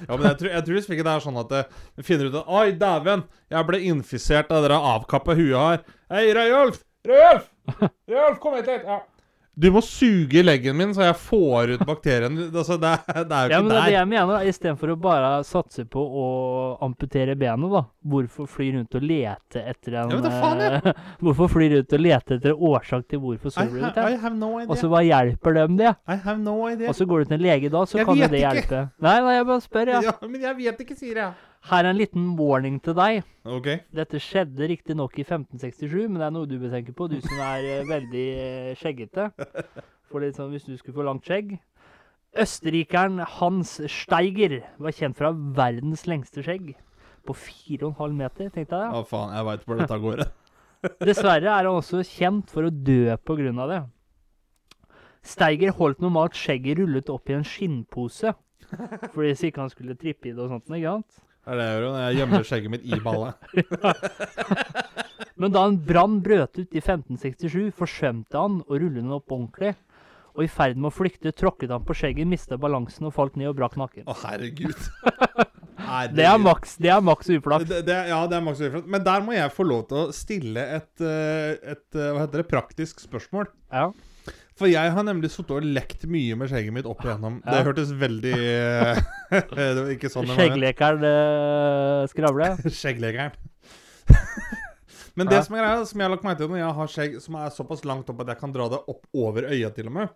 Ja, 0.08 0.16
men 0.16 0.24
jeg 0.30 0.38
tror, 0.38 0.50
jeg 0.54 0.64
tror 0.64 0.78
ikke 0.78 1.04
det 1.04 1.12
er 1.12 1.24
sånn 1.24 1.40
at 1.42 1.52
du 1.52 2.02
finner 2.06 2.30
ut 2.30 2.40
at 2.40 2.48
Oi, 2.48 2.72
dæven, 2.72 3.24
jeg 3.50 3.68
ble 3.68 3.80
infisert 3.90 4.52
av 4.54 4.62
det 4.62 4.70
der 4.70 4.78
avkappa 4.78 5.34
huet 5.34 5.58
her. 5.58 5.84
Hei, 6.08 6.32
Røyolf! 6.32 6.80
Røyolf! 7.04 7.48
Røyolf, 8.08 8.38
kom 8.40 8.56
hit 8.56 8.70
litt! 8.70 8.86
Ja. 8.86 9.02
Du 9.58 9.66
må 9.74 9.80
suge 9.82 10.42
leggen 10.44 10.76
min, 10.78 10.92
så 10.94 11.02
jeg 11.02 11.16
får 11.18 11.72
ut 11.74 11.80
bakterien. 11.88 12.36
Altså, 12.54 12.76
det, 12.78 12.92
er- 12.94 13.24
det 13.26 13.34
er 13.34 13.48
jo 13.48 13.50
Ja, 13.50 13.58
ikke 13.58 13.62
men 13.64 13.72
det 13.72 13.78
er 13.80 13.86
det 13.88 13.94
jeg 13.96 14.08
mener. 14.12 14.28
da. 14.30 14.38
Istedenfor 14.52 14.92
å 14.92 14.96
bare 15.02 15.30
satse 15.48 15.84
på 15.90 15.98
å 15.98 16.26
amputere 16.86 17.34
benet, 17.40 17.72
da. 17.72 17.82
Hvorfor 18.08 18.46
fly 18.46 18.68
rundt 18.76 18.94
og 18.94 19.02
lete 19.02 19.64
etter 19.72 19.96
en 20.04 20.14
Ja, 20.14 20.30
faen, 20.30 20.62
ja. 20.62 20.78
eh, 20.92 21.02
Hvorfor 21.26 21.50
fly 21.56 21.68
rundt 21.74 21.92
og 21.98 22.04
lete 22.06 22.38
etter 22.38 22.54
årsak 22.70 23.08
til 23.10 23.18
hvorfor 23.24 23.50
såret 23.50 23.74
ble 23.98 24.16
have 24.22 24.34
no. 24.38 24.52
Og 24.62 24.76
så 24.78 24.86
hva 24.92 25.02
hjelper 25.02 25.58
dem 25.58 25.76
det? 25.82 25.94
I 26.06 26.16
have 26.22 26.38
no 26.38 26.60
idea. 26.70 26.88
Og 26.88 26.94
så 26.94 27.04
går 27.10 27.24
du 27.26 27.32
til 27.32 27.40
en 27.40 27.46
lege 27.48 27.68
da, 27.74 27.82
så 27.84 27.98
Jeg 27.98 28.06
kan 28.06 28.16
jo 28.16 28.28
det 28.28 28.30
det 28.30 28.44
ikke. 28.44 28.54
hjelpe. 28.62 28.84
Nei, 29.02 29.18
nei, 29.26 29.34
jeg 29.40 29.46
bare 29.50 29.60
spør, 29.66 29.94
ja. 29.96 30.00
ja, 30.06 30.14
men 30.22 30.40
jeg 30.40 30.56
vet 30.62 30.84
ikke, 30.86 30.96
sier 31.02 31.16
jeg. 31.24 31.32
Her 31.68 31.84
er 31.84 31.90
en 31.90 31.98
liten 31.98 32.28
warning 32.38 32.78
til 32.80 32.94
deg. 32.96 33.26
OK. 33.48 33.66
Dette 33.94 34.20
skjedde 34.22 34.68
riktignok 34.70 35.18
i 35.18 35.24
1567, 35.26 36.06
men 36.06 36.20
det 36.20 36.26
er 36.28 36.34
noe 36.34 36.48
du 36.48 36.56
bør 36.60 36.72
tenke 36.76 36.94
på, 36.96 37.08
du 37.10 37.18
som 37.24 37.40
er 37.42 37.66
eh, 37.66 37.86
veldig 37.88 38.26
eh, 38.44 38.70
skjeggete. 38.78 39.28
For 40.08 40.24
litt 40.24 40.38
sånn 40.38 40.54
hvis 40.54 40.68
du 40.68 40.76
skulle 40.78 40.96
få 40.96 41.06
langt 41.08 41.26
skjegg. 41.28 41.58
Østerrikeren 42.38 43.20
Hans 43.38 43.78
Steiger 43.90 44.60
var 44.78 44.94
kjent 44.94 45.18
fra 45.18 45.32
verdens 45.34 46.06
lengste 46.08 46.44
skjegg. 46.46 46.76
På 47.26 47.34
4,5 47.36 47.92
meter, 48.16 48.52
tenkte 48.54 48.78
jeg. 48.78 48.92
Å, 48.94 49.04
faen, 49.08 49.34
jeg 49.36 49.48
veit 49.50 49.66
hvor 49.66 49.82
dette 49.82 50.02
går. 50.06 50.24
Dessverre 51.08 51.50
er 51.50 51.66
han 51.66 51.74
også 51.74 52.04
kjent 52.06 52.52
for 52.54 52.68
å 52.68 52.70
dø 52.70 53.16
pga. 53.26 53.66
det. 53.72 53.80
Steiger 55.26 55.74
holdt 55.74 56.00
normalt 56.00 56.38
skjegget 56.38 56.78
rullet 56.78 57.10
opp 57.12 57.28
i 57.28 57.36
en 57.36 57.44
skinnpose. 57.44 58.32
Fordi 59.12 59.32
så 59.34 59.48
ikke 59.48 59.64
han 59.64 59.72
skulle 59.72 59.96
trippe 59.98 60.30
i 60.30 60.32
det 60.36 60.44
og 60.44 60.52
sånt. 60.52 60.70
ikke 60.70 60.94
sant? 60.94 61.24
Det 61.48 61.54
er 61.54 61.60
det 61.62 61.66
jeg 61.66 61.76
gjør 61.78 61.84
når 61.88 62.02
jeg 62.02 62.16
gjemmer 62.18 62.42
skjegget 62.44 62.72
mitt 62.74 62.82
i 62.84 62.96
ballet. 63.00 63.32
Men 65.40 65.52
da 65.54 65.62
en 65.64 65.78
brann 65.80 66.18
brøt 66.20 66.58
ut 66.58 66.74
i 66.76 66.82
1567, 66.82 67.70
forsvømte 67.78 68.36
han 68.42 68.58
og 68.66 68.74
rullet 68.74 68.98
den 69.00 69.14
opp 69.16 69.32
ordentlig. 69.32 69.70
Og 70.36 70.44
i 70.44 70.50
ferd 70.52 70.76
med 70.76 70.90
å 70.90 70.92
flykte 70.92 71.32
tråkket 71.32 71.72
han 71.72 71.86
på 71.88 71.96
skjegget, 71.96 72.28
mista 72.28 72.58
balansen 72.60 73.08
og 73.08 73.14
falt 73.16 73.38
ned 73.40 73.48
og 73.48 73.56
brakk 73.62 73.78
nakken. 73.80 74.04
Å, 74.04 74.18
herregud. 74.26 74.76
herregud. 75.06 76.18
Det 76.18 76.26
er 76.28 76.40
maks 76.42 76.74
det 76.82 76.90
er 76.92 77.00
maks 77.00 77.30
uflaks. 77.32 77.64
Det, 77.70 77.78
det, 77.86 77.96
ja, 78.10 78.18
det 78.28 78.36
er 78.36 78.42
maks 78.44 78.60
uflaks. 78.60 78.88
Men 78.92 79.06
der 79.06 79.22
må 79.24 79.32
jeg 79.32 79.54
få 79.54 79.64
lov 79.64 79.86
til 79.88 80.02
å 80.02 80.12
stille 80.12 80.66
et, 80.76 80.90
eh, 81.00 81.54
et 81.72 81.96
eh, 81.96 82.10
hva 82.12 82.26
heter 82.26 82.42
det, 82.42 82.48
praktisk 82.50 83.00
spørsmål. 83.00 83.48
Ja. 83.72 83.86
For 84.58 84.66
jeg 84.70 84.90
har 84.94 85.04
nemlig 85.06 85.30
sittet 85.30 85.52
og 85.54 85.66
lekt 85.66 86.02
mye 86.10 86.34
med 86.38 86.50
skjegget 86.50 86.74
mitt 86.74 86.86
opp 86.90 87.04
igjennom. 87.04 87.36
Ja. 87.44 87.52
Det 87.54 87.66
hørtes 87.68 87.92
veldig 87.94 88.32
eh, 88.34 89.00
Det 89.54 89.66
var 89.78 89.92
ikke 89.94 90.10
sånn. 90.10 90.30
Skjegglekeren 90.34 91.04
uh, 91.06 92.06
skravle. 92.10 92.48
Skjegglekeren. 92.80 93.36
Men 95.18 95.26
det 95.30 95.38
Ja. 95.38 95.42
som 95.46 95.56
er 95.58 95.62
greia, 95.64 95.84
som 95.86 95.98
jeg 96.00 96.06
har 96.06 96.12
lagt 96.14 96.26
meg 96.26 96.38
til 96.38 96.50
når 96.50 96.60
jeg 96.60 96.74
har 96.78 96.90
skjegg 96.92 97.14
som 97.22 97.36
er 97.40 97.54
såpass 97.54 97.84
langt 97.88 98.10
opp 98.12 98.20
at 98.22 98.28
jeg 98.34 98.40
kan 98.42 98.52
dra 98.54 98.68
det 98.70 98.78
opp 98.90 99.06
over 99.18 99.48
øya 99.50 99.70
til 99.74 99.90
og 99.90 99.96
med 99.96 100.12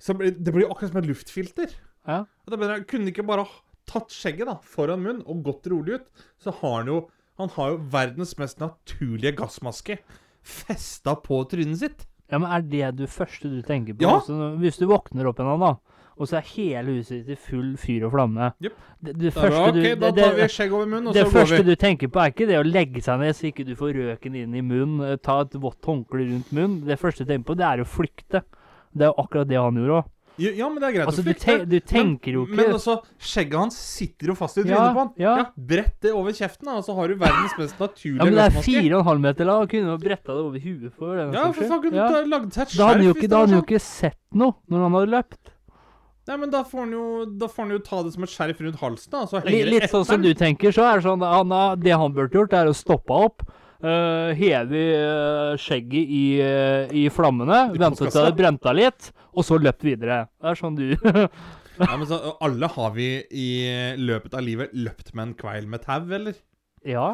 så 0.00 0.14
Det 0.16 0.48
blir 0.54 0.64
akkurat 0.70 0.94
som 0.94 1.02
et 1.02 1.10
luftfilter. 1.10 1.74
Ja. 2.08 2.22
Og 2.24 2.54
da 2.54 2.56
jeg, 2.72 2.86
Kunne 2.88 3.12
ikke 3.12 3.26
bare 3.28 3.44
tatt 3.90 4.14
skjegget 4.14 4.48
da, 4.48 4.56
foran 4.64 5.02
munnen 5.04 5.24
og 5.28 5.42
gått 5.44 5.68
rolig 5.68 5.98
ut, 6.00 6.06
så 6.40 6.54
har 6.62 6.78
han 6.78 6.88
jo 6.88 6.98
Han 7.38 7.52
har 7.56 7.74
jo 7.74 7.82
verdens 7.92 8.32
mest 8.40 8.58
naturlige 8.60 9.36
gassmaske 9.38 9.98
festa 10.40 11.14
på 11.20 11.42
trynet 11.50 11.78
sitt. 11.82 12.06
Ja, 12.30 12.38
men 12.38 12.50
er 12.50 12.66
det 12.66 12.90
du 12.98 13.06
første 13.10 13.50
du 13.50 13.60
tenker 13.66 13.96
på? 13.96 14.04
Ja. 14.06 14.18
Altså, 14.20 14.52
hvis 14.60 14.78
du 14.80 14.86
våkner 14.90 15.30
opp 15.30 15.40
en 15.42 15.50
dag, 15.50 15.64
da, 15.64 16.00
og 16.20 16.28
så 16.28 16.36
er 16.36 16.48
hele 16.52 16.98
huset 16.98 17.24
ditt 17.24 17.32
i 17.32 17.40
full 17.40 17.72
fyr 17.80 18.04
og 18.04 18.12
flamme 18.12 18.50
yep. 18.60 18.74
Det, 19.00 19.14
det 19.14 19.20
det, 19.22 19.32
første 19.32 19.60
ok, 19.62 19.74
du 19.74 19.80
da 20.02 20.10
tar 20.12 20.34
vi 20.36 20.42
det, 20.42 20.48
skjegg 20.52 20.74
over 20.76 20.88
munnen, 20.90 21.08
og 21.08 21.16
det 21.16 21.22
så 21.22 21.24
går 21.24 21.32
vi. 21.32 21.40
Det 21.40 21.48
første 21.48 21.64
du 21.64 21.74
tenker 21.80 22.10
på, 22.12 22.20
er 22.20 22.34
ikke 22.34 22.48
det 22.50 22.58
å 22.60 22.66
legge 22.66 23.02
seg 23.06 23.22
ned 23.22 23.36
så 23.38 23.46
ikke 23.48 23.64
du 23.64 23.72
får 23.78 23.94
røken 23.96 24.36
inn 24.42 24.56
i 24.58 24.60
munnen, 24.60 25.04
eh, 25.06 25.16
ta 25.16 25.38
et 25.46 25.56
vått 25.62 25.88
håndkle 25.88 26.26
rundt 26.28 26.50
munnen. 26.52 26.82
Det 26.84 26.98
første 27.00 27.24
du 27.24 27.32
tenker 27.32 27.48
på, 27.48 27.56
det 27.56 27.64
er 27.70 27.80
å 27.80 27.88
flykte. 27.88 28.42
Det 28.92 29.06
er 29.06 29.14
jo 29.14 29.24
akkurat 29.24 29.48
det 29.48 29.56
han 29.56 29.80
gjorde 29.80 30.02
òg. 30.02 30.10
Ja, 30.40 30.68
men 30.70 30.80
det 30.80 30.88
er 30.88 30.94
greit 30.96 31.10
Altså, 31.10 31.24
du, 31.26 31.32
te 31.36 31.56
du 31.68 31.76
tenker 31.84 32.36
jo 32.38 32.46
ikke 32.46 32.56
Men 32.58 32.72
altså, 32.78 32.96
skjegget 33.20 33.58
hans 33.60 33.76
sitter 33.78 34.32
jo 34.32 34.36
fast 34.38 34.58
i 34.58 34.64
trynet 34.64 34.78
Ja, 34.78 34.88
på 34.96 35.04
han. 35.04 35.12
ja. 35.20 35.34
ja 35.42 35.46
Brett 35.70 35.96
det 36.06 36.14
over 36.16 36.34
kjeften, 36.36 36.70
da, 36.70 36.78
og 36.80 36.86
så 36.86 36.96
har 36.98 37.12
du 37.12 37.20
verdens 37.20 37.56
mest 37.60 37.78
naturlige 37.82 38.18
Ja, 38.18 38.24
men 38.26 38.34
det 38.38 38.44
er 38.44 38.54
gassmaske. 38.54 38.74
fire 38.80 38.94
og 38.96 39.00
en 39.00 39.08
halv 39.10 39.24
meter 39.28 39.50
lang. 39.50 39.62
Han 39.64 39.72
kunne 39.74 39.94
jo 39.94 40.00
bretta 40.06 40.34
det 40.34 40.44
over 40.48 40.66
huet 40.66 40.98
for 40.98 41.14
det. 41.20 41.28
Ja, 41.36 41.46
for 41.52 41.62
faen, 41.74 41.82
kunne 41.86 42.02
Ja. 42.02 42.24
lagd 42.34 42.52
seg 42.56 42.66
et 42.66 42.76
Da 42.76 42.90
hadde 42.90 42.98
han 42.98 43.06
jo 43.06 43.12
skjerf 43.14 43.22
ikke, 43.22 43.30
da 43.30 43.40
hadde 43.44 43.50
han 43.50 43.58
jo 43.58 43.64
ikke 43.66 43.82
sett 43.84 44.20
noe 44.32 44.54
når 44.70 44.86
han 44.86 44.98
hadde 44.98 45.12
løpt. 45.16 45.54
Nei, 46.30 46.36
men 46.36 46.50
da 46.52 46.60
får 46.62 46.84
han 46.84 46.92
jo, 46.94 47.04
da 47.40 47.46
får 47.50 47.64
han 47.64 47.72
jo 47.74 47.78
ta 47.82 48.02
det 48.06 48.12
som 48.14 48.22
et 48.26 48.30
skjerf 48.30 48.60
rundt 48.62 48.76
halsen, 48.78 49.10
da, 49.10 49.24
så 49.26 49.40
henger 49.40 49.64
det 49.66 49.72
Litt 49.72 49.90
sånn 49.90 50.04
som 50.06 50.22
du 50.22 50.30
tenker, 50.38 50.70
så 50.70 50.84
er 50.86 51.00
det 51.00 51.06
sånn 51.08 51.24
han, 51.24 51.54
Det 51.80 51.96
han 51.96 52.12
burde 52.14 52.38
gjort, 52.38 52.54
er 52.54 52.70
å 52.70 52.76
stoppe 52.76 53.16
opp. 53.28 53.42
Uh, 53.80 54.36
heve 54.36 54.80
uh, 54.92 55.56
skjegget 55.56 56.10
i, 56.12 56.24
uh, 56.44 56.90
i 56.92 57.06
flammene, 57.08 57.72
vente 57.80 58.04
til 58.04 58.26
det 58.26 58.34
brente 58.36 58.74
litt, 58.76 59.08
og 59.30 59.46
så 59.46 59.58
løpt 59.60 59.84
videre. 59.86 60.24
Det 60.40 60.52
er 60.52 60.58
sånn 60.58 60.78
du 60.78 60.86
Ja, 61.80 61.94
men 61.96 62.04
så, 62.04 62.18
alle 62.44 62.68
har 62.68 62.90
vi 62.92 63.08
i 63.32 63.50
løpet 63.96 64.34
av 64.36 64.44
livet 64.44 64.74
løpt 64.76 65.14
med 65.14 65.30
en 65.30 65.36
kveil 65.38 65.68
med 65.70 65.80
tau, 65.86 66.02
eller? 66.12 66.36
Ja. 66.84 67.06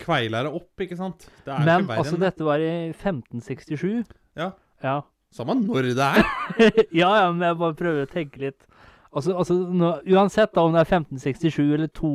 Kveila 0.00 0.44
det 0.46 0.52
opp, 0.52 0.70
ikke 0.80 0.96
sant? 0.96 1.26
Det 1.44 1.56
Men 1.64 1.90
altså, 1.92 2.16
dette 2.20 2.44
var 2.46 2.62
i 2.62 2.92
1567. 2.92 4.04
Ja. 4.38 4.52
Ja. 4.84 5.00
Samme 5.34 5.56
når 5.58 5.90
det 5.98 6.06
er. 6.06 6.24
ja, 7.02 7.10
ja, 7.18 7.28
men 7.32 7.42
jeg 7.42 7.58
bare 7.60 7.76
prøver 7.78 8.06
å 8.06 8.10
tenke 8.10 8.42
litt. 8.44 8.66
Altså, 9.14 9.34
altså 9.38 9.56
nå, 9.70 9.90
Uansett 10.10 10.54
da, 10.54 10.64
om 10.64 10.74
det 10.74 10.82
er 10.82 10.90
1567 10.90 11.62
eller 11.62 11.90
to, 11.94 12.12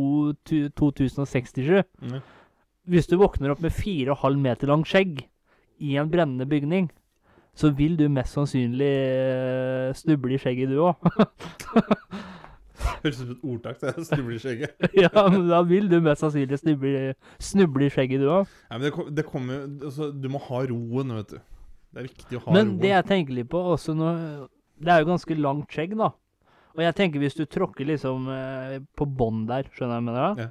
to, 0.48 0.68
2067 0.80 1.84
Mm. 2.00 2.22
Hvis 2.90 3.06
du 3.06 3.20
våkner 3.22 3.52
opp 3.54 3.60
med 3.62 3.76
4,5 3.76 4.40
meter 4.42 4.72
langt 4.72 4.88
skjegg 4.90 5.20
i 5.78 5.92
en 6.02 6.10
brennende 6.10 6.48
bygning, 6.50 6.88
så 7.58 7.72
vil 7.76 7.98
du 8.00 8.06
mest 8.12 8.36
sannsynlig 8.38 8.92
snubble 10.00 10.20
snuble 10.20 10.36
i 10.38 10.42
skjegget, 10.42 10.70
du 10.70 10.84
òg. 10.88 10.96
Høres 12.80 13.20
ut 13.20 13.26
som 13.26 13.32
et 13.34 13.44
ordtak. 13.44 13.80
Det 13.82 14.06
snubler 14.10 14.36
i 14.36 14.42
skjegget. 14.44 14.88
ja, 15.04 15.24
men 15.32 15.48
da 15.50 15.62
vil 15.68 15.90
du 15.92 15.98
mest 16.04 16.24
sannsynlig 16.24 16.60
snuble, 16.62 17.02
snuble 17.44 17.88
i 17.88 17.94
skjegget, 17.94 18.24
du 18.24 18.32
òg. 18.32 18.54
Nei, 18.70 18.80
men 18.80 18.86
det, 18.88 19.08
det 19.20 19.26
kommer 19.28 19.58
jo 19.58 19.90
altså, 19.90 20.12
Du 20.16 20.30
må 20.32 20.42
ha 20.48 20.64
roen, 20.72 21.16
vet 21.20 21.36
du. 21.36 21.42
Det 21.90 22.02
er 22.02 22.08
viktig 22.08 22.40
å 22.40 22.44
ha 22.46 22.56
Men 22.56 22.66
roen. 22.68 22.80
det 22.84 22.94
jeg 22.94 23.08
tenker 23.10 23.38
litt 23.40 23.50
på 23.50 23.60
også 23.74 23.96
nå 23.98 24.10
Det 24.78 24.92
er 24.94 25.02
jo 25.02 25.08
ganske 25.10 25.38
langt 25.40 25.74
skjegg, 25.74 25.96
da. 26.00 26.12
Og 26.78 26.84
jeg 26.86 26.96
tenker 26.96 27.24
hvis 27.24 27.36
du 27.36 27.44
tråkker 27.50 27.88
liksom 27.90 28.30
eh, 28.32 28.78
på 28.96 29.08
bånn 29.20 29.44
der, 29.50 29.68
skjønner 29.74 29.98
jeg 29.98 30.06
hva 30.06 30.06
jeg 30.06 30.08
mener? 30.12 30.44
Ja. 30.46 30.50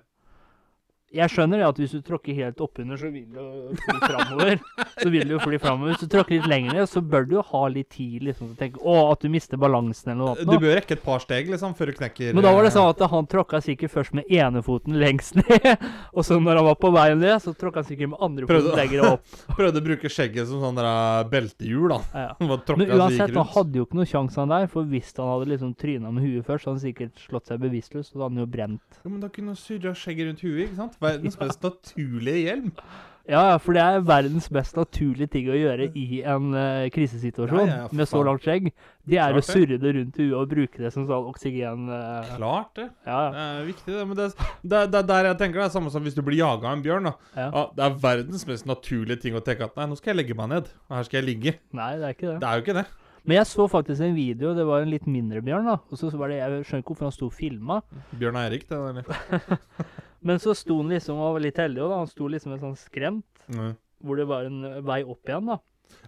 Jeg 1.09 1.33
skjønner 1.33 1.63
det 1.63 1.65
at 1.65 1.79
hvis 1.81 1.93
du 1.97 2.03
tråkker 2.05 2.37
helt 2.37 2.59
oppunder, 2.61 2.99
så 3.01 3.09
vil 3.09 3.25
du 3.33 3.77
fly 3.81 3.95
framover. 4.03 4.59
så 5.03 5.09
vil 5.09 5.31
du 5.31 5.39
fly 5.41 5.57
framover. 5.63 5.95
Hvis 5.95 6.03
du 6.05 6.11
tråkker 6.13 6.35
litt 6.37 6.49
lenger 6.51 6.75
ned, 6.77 6.89
så 6.91 7.01
bør 7.01 7.25
du 7.25 7.31
jo 7.39 7.45
ha 7.49 7.63
litt 7.73 7.89
tid 7.95 8.27
liksom, 8.27 8.51
til 8.51 8.59
å 8.59 8.61
tenke 8.61 8.83
Å, 8.85 8.97
at 9.15 9.25
du 9.25 9.33
mister 9.33 9.61
balansen 9.61 10.13
eller 10.13 10.21
noe. 10.21 10.35
Du 10.37 10.43
annet 10.45 10.53
nå. 10.53 10.59
bør 10.67 10.77
rekke 10.77 10.99
et 10.99 11.05
par 11.07 11.23
steg 11.25 11.49
liksom, 11.49 11.73
før 11.79 11.89
du 11.89 11.97
knekker 11.97 12.37
Men 12.37 12.45
da 12.45 12.53
var 12.53 12.67
det 12.67 12.73
eh, 12.75 12.77
sånn 12.77 12.91
at 12.93 13.01
han 13.15 13.29
tråkka 13.33 13.63
sikkert 13.65 13.95
først 13.95 14.19
med 14.19 14.29
enefoten 14.29 14.99
lengst 15.01 15.39
ned. 15.41 15.87
og 16.17 16.29
så 16.29 16.37
når 16.37 16.61
han 16.61 16.69
var 16.69 16.77
på 16.85 16.93
vei 16.99 17.07
ned, 17.15 17.39
så 17.47 17.57
tråkka 17.57 17.81
han 17.81 17.89
sikkert 17.89 18.13
med 18.13 18.27
andre 18.29 18.51
foten 18.53 18.77
lenger 18.83 19.09
opp. 19.15 19.25
Prøvde 19.63 19.81
å 19.81 19.87
bruke 19.89 20.13
skjegget 20.13 20.53
som 20.53 20.61
sånn 20.67 20.83
eh, 20.85 21.23
beltehjul, 21.33 21.89
da. 21.95 22.03
Ja, 22.13 22.27
ja. 22.27 22.37
Men 22.45 22.95
uansett, 22.99 23.33
han 23.33 23.51
hadde 23.57 23.81
jo 23.81 23.89
ikke 23.89 24.03
noe 24.03 24.11
sjanse 24.13 24.45
han 24.45 24.53
der, 24.53 24.69
for 24.77 24.93
hvis 24.93 25.17
han 25.17 25.33
hadde 25.33 25.49
liksom 25.55 25.73
tryna 25.81 26.13
med 26.13 26.29
huet 26.29 26.45
først, 26.45 26.67
så 26.67 26.75
hadde 26.75 26.83
han 26.83 26.85
sikkert 26.85 27.25
slått 27.25 27.49
seg 27.49 27.65
bevisstløs, 27.65 28.13
og 28.13 28.21
da 28.21 28.27
hadde 28.27 28.35
han 28.37 28.45
jo 28.45 28.53
brent. 28.59 29.01
Ja, 29.01 29.09
men 29.09 29.25
da 29.25 29.33
kunne 29.33 29.57
han 29.57 29.61
surra 29.65 29.97
skjegget 29.97 30.29
rundt 30.29 30.45
huet, 30.45 30.65
ikke 30.69 30.81
sant? 30.83 30.98
Verdens 31.03 31.39
mest 31.41 31.63
naturlige 31.65 32.43
hjelm. 32.47 32.73
Ja, 33.29 33.59
for 33.61 33.77
det 33.77 33.83
er 33.85 34.05
verdens 34.09 34.47
mest 34.57 34.77
naturlige 34.79 35.29
ting 35.35 35.51
å 35.53 35.57
gjøre 35.57 35.91
i 36.01 36.23
en 36.25 36.47
uh, 36.57 36.87
krisesituasjon 36.95 37.69
Ja, 37.69 37.75
ja, 37.83 37.89
med 37.93 38.09
så 38.09 38.23
langt 38.25 38.47
skjegg. 38.47 38.71
Det 39.05 39.19
er 39.21 39.37
å 39.37 39.43
Klart 39.43 39.51
surre 39.51 39.77
det 39.83 39.93
rundt 39.99 40.17
huet 40.17 40.37
og 40.39 40.47
bruke 40.49 40.81
det 40.81 40.93
som 40.95 41.05
sånn 41.11 41.29
oksygen... 41.29 41.91
Uh, 41.93 42.31
Klart 42.39 42.81
det. 42.81 42.87
ja, 43.05 43.19
Det 43.35 43.43
er 43.43 43.67
viktig, 43.69 43.97
det. 43.99 44.07
Men 44.09 44.17
det, 44.17 44.31
det, 44.63 44.81
det 44.95 45.03
er 45.03 45.11
der 45.13 45.29
jeg 45.29 45.41
tenker 45.45 45.61
det 45.61 45.67
er 45.67 45.75
samme 45.77 45.93
som 45.93 46.09
hvis 46.09 46.17
du 46.17 46.23
blir 46.25 46.41
jaga 46.41 46.71
av 46.71 46.79
en 46.79 46.87
bjørn. 46.87 47.11
da. 47.11 47.67
det 47.77 47.85
er 47.91 48.01
verdens 48.07 48.49
mest 48.49 48.71
naturlige 48.71 49.21
ting 49.27 49.37
å 49.37 49.45
tenke 49.45 49.69
at 49.69 49.77
nei, 49.77 49.91
nå 49.93 50.01
skal 50.01 50.15
jeg 50.15 50.23
legge 50.23 50.39
meg 50.41 50.51
ned. 50.55 50.73
Og 50.89 50.97
her 50.97 51.11
skal 51.11 51.21
jeg 51.21 51.29
ligge. 51.29 51.57
Nei, 51.77 51.93
det 52.01 52.09
er 52.09 52.17
ikke 52.17 52.31
det. 52.31 52.41
Det 52.41 52.49
er 52.49 52.57
jo 52.57 52.65
ikke 52.65 52.79
det. 52.81 52.89
Men 53.29 53.43
jeg 53.43 53.53
så 53.53 53.69
faktisk 53.69 54.01
en 54.09 54.17
video, 54.17 54.57
det 54.57 54.65
var 54.65 54.81
en 54.81 54.89
litt 54.89 55.05
mindre 55.05 55.45
bjørn, 55.45 55.69
da. 55.69 55.77
Og 55.93 56.01
så 56.01 56.09
var 56.17 56.33
det, 56.33 56.41
jeg 56.41 56.65
skjønner 56.65 56.81
ikke 56.81 56.95
hvorfor 56.95 57.11
han 57.11 57.19
sto 57.19 57.29
og 57.29 57.35
filma, 57.37 57.83
Bjørn 58.17 58.41
Eirik, 58.41 58.65
det. 58.71 58.79
Eller? 58.89 59.59
men 60.23 60.39
så 60.43 60.55
sto 60.57 60.77
han 60.83 60.89
liksom 60.93 61.17
og 61.19 61.35
var 61.39 61.41
litt 61.45 61.57
heldig 61.61 61.83
òg, 61.85 61.91
da. 61.91 61.99
Han 62.03 62.07
sto 62.13 62.29
liksom 62.29 62.53
en 62.57 62.61
sånn 62.67 62.77
skremt, 62.77 63.25
Mm. 63.49 63.77
hvor 64.05 64.17
det 64.17 64.27
var 64.29 64.45
en 64.45 64.83
vei 64.85 65.03
opp 65.05 65.25
igjen, 65.27 65.47
da. 65.47 65.59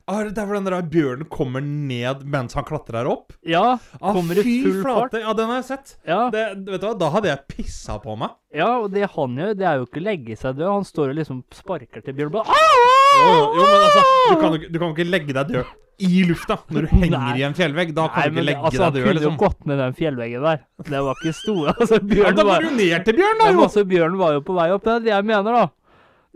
Ah, 0.07 0.23
det 0.25 0.37
er 0.37 0.44
hvor 0.44 0.59
den 0.59 0.64
der 0.68 0.83
bjørnen 0.83 1.29
kommer 1.33 1.62
ned 1.64 2.25
mens 2.29 2.53
han 2.53 2.64
klatrer 2.68 3.07
opp? 3.09 3.33
Ja, 3.46 3.79
Ah, 4.01 4.12
Kommer 4.12 4.37
i 4.37 4.62
full 4.62 4.83
fart. 4.83 5.14
Ja, 5.16 5.33
den 5.33 5.46
har 5.49 5.62
jeg 5.62 5.64
sett. 5.70 5.96
ja. 6.07 6.29
Det, 6.31 6.42
vet 6.66 6.81
du 6.83 6.87
hva, 6.87 6.99
Da 6.99 7.09
hadde 7.11 7.31
jeg 7.31 7.46
pissa 7.49 7.96
på 7.99 8.16
meg. 8.18 8.31
Ja, 8.53 8.79
og 8.83 8.90
det 8.92 9.09
han 9.09 9.37
gjør, 9.37 9.55
det 9.57 9.64
er 9.66 9.79
jo 9.79 9.87
ikke 9.87 10.01
å 10.03 10.05
legge 10.05 10.37
seg 10.37 10.57
død. 10.59 10.68
Han 10.68 10.85
står 10.85 11.11
og 11.11 11.16
liksom 11.16 11.44
sparker 11.51 12.05
til 12.05 12.12
bjørnen. 12.12 12.44
Ah! 12.44 12.77
Jo, 13.16 13.55
jo, 13.57 13.62
men 13.64 13.81
altså, 13.87 14.03
du 14.29 14.37
kan 14.40 14.53
du 14.73 14.79
kan 14.79 14.88
jo 14.88 14.94
ikke 14.94 15.11
legge 15.11 15.33
deg 15.33 15.49
død 15.49 15.64
i 16.07 16.23
lufta 16.29 16.57
når 16.71 16.87
du 16.87 16.93
henger 16.95 17.17
Nei. 17.17 17.35
i 17.41 17.45
en 17.47 17.57
fjellvegg. 17.57 17.93
Da 17.97 18.07
kan 18.09 18.23
Nei, 18.23 18.31
du 18.31 18.39
ikke 18.39 18.47
legge 18.49 18.65
altså, 18.71 18.81
deg 18.83 18.97
død, 18.97 19.05
kunne 19.05 19.15
jo 19.15 19.19
liksom. 19.19 19.37
gått 19.43 19.69
ned 19.71 19.83
den 19.83 19.99
fjellveggen 19.99 20.47
der. 20.47 20.65
Det 20.89 21.03
var 21.07 21.21
ikke 21.21 21.37
stor. 21.41 21.61
Altså, 21.81 22.01
Ja, 22.21 22.33
da 22.37 22.47
var, 22.49 22.65
du 22.65 22.75
ned 22.77 23.05
til 23.07 23.21
bjørn, 23.21 23.39
da, 23.43 23.53
jo! 23.53 23.63
altså, 23.67 23.85
bjørn 23.93 24.19
var 24.21 24.35
jo 24.39 24.43
på 24.47 24.57
vei 24.57 24.67
opp. 24.75 24.87
Det 24.87 24.97
er 24.97 25.07
det 25.07 25.15
jeg 25.15 25.29
mener, 25.31 25.61
da. 25.61 25.69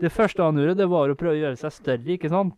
Det 0.05 0.11
første 0.11 0.43
han 0.43 0.57
gjorde, 0.59 0.77
det 0.79 0.87
var 0.91 1.11
å 1.11 1.17
prøve 1.19 1.35
å 1.37 1.41
gjøre 1.43 1.59
seg 1.59 1.75
større, 1.75 2.07
ikke 2.17 2.31
sant? 2.33 2.55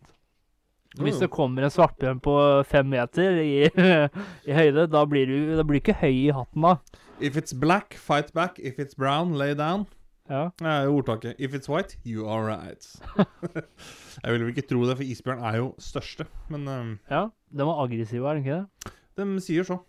Hvis 0.98 1.20
det 1.20 1.28
kommer 1.30 1.62
en 1.62 1.70
svartbjørn 1.70 2.18
på 2.24 2.34
fem 2.66 2.88
meter 2.90 3.36
i, 3.42 3.68
i 4.48 4.56
høyde, 4.56 4.88
da 4.90 5.04
blir 5.06 5.28
du 5.28 5.52
da 5.58 5.62
blir 5.68 5.82
ikke 5.82 5.98
høy 6.00 6.14
i 6.14 6.32
hatten 6.34 6.64
da. 6.64 6.78
If 7.20 7.36
it's 7.36 7.52
black, 7.52 7.94
fight 7.94 8.32
back. 8.34 8.58
If 8.58 8.78
it's 8.78 8.94
brown, 8.94 9.34
lay 9.38 9.54
down. 9.54 9.86
Ja. 10.30 10.48
Det 10.58 10.66
er 10.66 10.84
jo 10.88 10.98
ordtaket. 11.00 11.34
If 11.38 11.54
it's 11.54 11.68
white, 11.68 11.96
you 12.04 12.28
are 12.28 12.44
right. 12.44 12.84
jeg 14.22 14.34
vil 14.34 14.44
vel 14.46 14.52
ikke 14.54 14.66
tro 14.70 14.82
det, 14.88 14.96
for 14.98 15.06
isbjørn 15.06 15.44
er 15.50 15.60
jo 15.60 15.68
største. 15.82 16.26
Men 16.52 16.66
um, 16.68 16.90
ja. 17.10 17.26
Den 17.50 17.68
var 17.70 17.84
aggressiv, 17.84 18.24
er 18.24 18.38
den 18.38 18.44
ikke 18.44 18.58
det? 18.60 18.92
de 19.18 19.42
sier 19.42 19.66
så. 19.66 19.80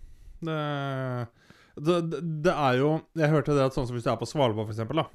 Det, 0.42 0.60
det, 1.84 2.20
det, 2.46 2.54
er 2.54 2.78
jo 2.80 2.92
Jeg 3.20 3.30
hørte 3.34 3.54
det 3.58 3.66
at 3.68 3.76
sånn 3.76 3.86
som 3.90 3.98
hvis 3.98 4.06
du 4.08 4.12
er 4.14 4.20
på 4.22 4.28
Svalbard, 4.30 4.66
for 4.70 4.74
eksempel, 4.74 5.02
da. 5.04 5.10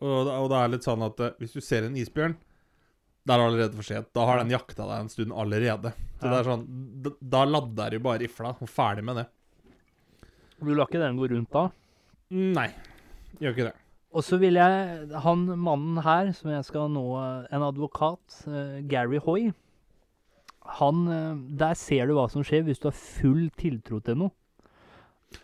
Og, 0.00 0.30
og 0.30 0.46
det 0.52 0.60
er 0.60 0.70
litt 0.72 0.86
sånn 0.86 1.02
at 1.04 1.18
eh, 1.20 1.34
hvis 1.42 1.56
du 1.56 1.60
ser 1.64 1.84
en 1.84 1.98
isbjørn, 2.00 2.36
det 3.28 3.34
er 3.34 3.42
allerede 3.44 3.76
for 3.76 3.84
sent. 3.84 4.08
Da 4.16 4.24
har 4.28 4.40
den 4.40 4.52
jakta 4.54 4.86
deg 4.88 5.02
en 5.04 5.12
stund 5.12 5.34
allerede. 5.36 5.92
Så 6.20 6.24
Ja. 6.24 6.30
det 6.30 6.38
er 6.38 6.48
sånn 6.48 6.64
Da, 7.04 7.12
da 7.34 7.44
ladder 7.48 7.96
du 7.96 7.98
bare 8.04 8.22
rifla, 8.24 8.54
og 8.56 8.70
ferdig 8.70 9.04
med 9.04 9.20
det. 9.20 9.26
Du 10.60 10.72
lar 10.74 10.88
ikke 10.88 11.00
den 11.00 11.16
gå 11.20 11.28
rundt 11.32 11.52
da? 11.52 11.66
Nei, 12.30 12.68
gjør 13.40 13.54
ikke 13.56 13.68
det. 13.70 13.76
Og 14.10 14.24
så 14.26 14.40
vil 14.42 14.58
jeg 14.58 15.08
Han 15.22 15.46
mannen 15.54 16.00
her, 16.02 16.32
som 16.34 16.50
jeg 16.50 16.66
skal 16.66 16.90
nå 16.92 17.04
En 17.50 17.66
advokat, 17.66 18.42
eh, 18.50 18.80
Gary 18.90 19.20
Hoy 19.22 19.50
Han 20.78 21.06
eh, 21.08 21.38
Der 21.62 21.78
ser 21.78 22.10
du 22.10 22.16
hva 22.18 22.26
som 22.30 22.44
skjer 22.46 22.66
hvis 22.66 22.82
du 22.82 22.90
har 22.90 22.96
full 22.96 23.48
tiltro 23.58 24.00
til 24.04 24.18
noe. 24.24 24.34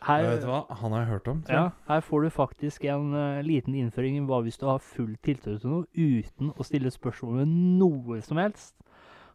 Her, 0.03 0.25
vet 0.27 0.43
du 0.43 0.49
hva? 0.51 0.65
Han 0.81 0.93
har 0.93 1.05
jeg 1.05 1.11
hørt 1.13 1.29
om. 1.31 1.43
ja, 1.49 1.69
her 1.87 2.01
får 2.03 2.25
du 2.25 2.31
faktisk 2.35 2.85
en 2.91 3.13
uh, 3.15 3.43
liten 3.47 3.75
innføring 3.79 4.17
i 4.19 4.23
hva 4.27 4.41
hvis 4.43 4.59
du 4.59 4.65
har 4.67 4.83
full 4.83 5.13
tiltro 5.23 5.55
til 5.63 5.71
noe 5.71 5.87
uten 5.95 6.51
å 6.51 6.67
stille 6.67 6.91
spørsmål 6.91 7.45
ved 7.45 7.53
noe 7.79 8.19
som 8.27 8.41
helst. 8.43 8.75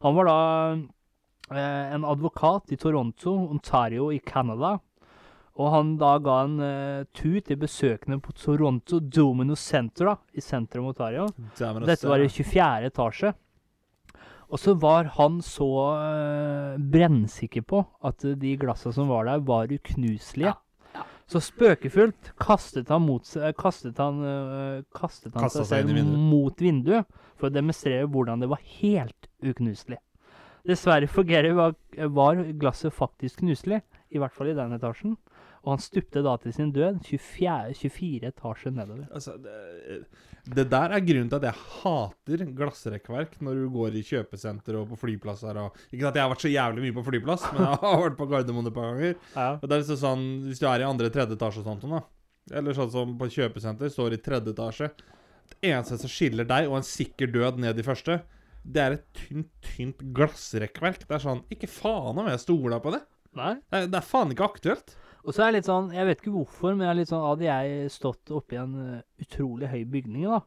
Han 0.04 0.18
var 0.18 0.28
da 0.28 0.40
uh, 0.76 1.86
en 1.96 2.04
advokat 2.04 2.76
i 2.76 2.80
Toronto, 2.82 3.38
Ontario 3.48 4.10
i 4.12 4.20
Canada. 4.20 4.76
Og 5.60 5.68
han 5.74 5.96
da 6.00 6.14
ga 6.24 6.38
en 6.46 6.54
uh, 6.64 7.04
tur 7.18 7.42
til 7.44 7.58
besøkende 7.60 8.22
på 8.24 8.32
Toronto 8.40 9.00
Domino 9.04 9.56
Center 9.60 10.08
da, 10.14 10.16
i 10.34 10.42
sentrum 10.42 10.86
av 10.88 10.94
Ontario. 10.94 11.26
Dette 11.90 12.08
var 12.08 12.24
i 12.24 12.30
24. 12.32 12.88
etasje. 12.92 13.34
Og 14.52 14.60
så 14.60 14.74
var 14.80 15.10
han 15.18 15.40
så 15.44 15.68
uh, 15.96 16.78
brennsikker 16.92 17.64
på 17.68 17.84
at 18.04 18.24
eh, 18.28 18.34
de 18.40 18.56
glassa 18.60 18.92
som 18.96 19.08
var 19.12 19.28
der, 19.30 19.44
var 19.48 19.72
uknuselige. 19.72 20.54
Så 21.32 21.40
spøkefullt 21.40 22.34
kastet 22.40 22.90
han, 22.92 23.06
mot, 23.08 23.24
seg- 23.24 23.56
kastet 23.56 24.00
han, 24.04 24.18
uh, 24.20 24.82
kastet 24.96 25.36
han 25.40 25.48
seg 25.52 25.68
seg 25.70 25.86
vinduet. 25.88 26.20
mot 26.32 26.60
vinduet 26.64 27.08
for 27.40 27.48
å 27.48 27.54
demonstrere 27.56 28.08
hvordan 28.12 28.44
det 28.44 28.50
var 28.52 28.60
helt 28.82 29.30
uknuselig. 29.40 30.00
Dessverre 30.68 31.08
for 31.10 31.24
Gary 31.26 31.54
var, 31.58 31.72
var 32.12 32.44
glasset 32.60 32.94
faktisk 32.94 33.40
knuselig, 33.40 33.80
i 34.12 34.20
hvert 34.20 34.36
fall 34.36 34.52
i 34.52 34.58
den 34.58 34.76
etasjen. 34.76 35.16
Og 35.62 35.76
han 35.76 35.82
stupte 35.84 36.24
da 36.26 36.34
til 36.42 36.54
sin 36.56 36.72
død 36.74 37.04
24, 37.06 37.76
24 37.78 38.30
etasjer 38.32 38.74
nedover. 38.74 39.04
Altså, 39.14 39.36
det, 39.38 40.00
det 40.58 40.66
der 40.72 40.96
er 40.96 41.04
grunnen 41.06 41.30
til 41.30 41.38
at 41.38 41.46
jeg 41.52 41.66
hater 41.76 42.44
glassrekkverk 42.58 43.36
når 43.46 43.60
du 43.60 43.68
går 43.76 44.00
i 44.00 44.02
kjøpesenter 44.08 44.80
og 44.80 44.88
på 44.90 44.98
flyplasser. 45.04 45.60
Og, 45.62 45.78
ikke 45.92 46.10
at 46.10 46.18
jeg 46.18 46.26
har 46.26 46.32
vært 46.34 46.46
så 46.48 46.54
jævlig 46.54 46.88
mye 46.88 46.96
på 46.98 47.06
flyplass, 47.12 47.46
men 47.54 47.68
jeg 47.68 47.82
har 47.84 48.02
vært 48.08 48.18
på 48.18 48.30
Gardermoen 48.32 48.72
et 48.72 48.78
par 48.80 48.90
ganger. 48.90 49.14
Ja. 49.36 49.48
Og 49.54 49.68
det 49.68 49.76
er 49.78 49.84
liksom 49.84 50.02
sånn, 50.02 50.26
Hvis 50.48 50.64
du 50.64 50.66
er 50.72 50.82
i 50.82 50.90
andre-tredje 50.90 51.38
etasje 51.38 51.62
og 51.62 51.70
sånt, 51.70 51.86
da. 51.94 52.02
Eller 52.58 52.78
sånn 52.78 52.94
som 52.96 53.14
på 53.20 53.30
kjøpesenter, 53.38 53.94
står 53.94 54.18
i 54.18 54.22
tredje 54.26 54.56
etasje. 54.56 54.90
Det 55.52 55.60
eneste 55.70 56.00
som 56.02 56.10
skiller 56.10 56.48
deg 56.50 56.72
og 56.72 56.80
en 56.80 56.88
sikker 56.88 57.30
død 57.36 57.62
ned 57.62 57.78
i 57.78 57.86
første, 57.86 58.18
det 58.62 58.82
er 58.82 58.98
et 58.98 59.06
tynt, 59.18 59.54
tynt 59.66 60.02
glassrekkverk. 60.16 61.06
Det 61.06 61.18
er 61.18 61.24
sånn 61.24 61.46
Ikke 61.54 61.70
faen 61.70 62.18
om 62.18 62.30
jeg 62.30 62.42
stoler 62.42 62.82
på 62.82 62.94
det. 62.98 63.04
Nei. 63.38 63.56
Det 63.70 63.86
er, 63.86 63.88
det 63.94 64.02
er 64.02 64.10
faen 64.10 64.34
ikke 64.34 64.50
aktuelt. 64.50 64.98
Og 65.26 65.34
så 65.36 65.44
er 65.46 65.52
det 65.52 65.60
litt 65.62 65.70
sånn, 65.70 65.92
jeg 65.94 66.06
vet 66.08 66.22
ikke 66.24 66.34
hvorfor, 66.34 66.74
men 66.76 66.88
jeg 66.88 66.92
er 66.96 67.00
litt 67.02 67.12
sånn, 67.12 67.26
hadde 67.28 67.46
jeg 67.50 67.92
stått 67.94 68.32
oppi 68.34 68.58
en 68.58 68.74
eh, 68.98 69.02
utrolig 69.22 69.70
høy 69.70 69.84
bygning 69.86 70.26
da, 70.32 70.40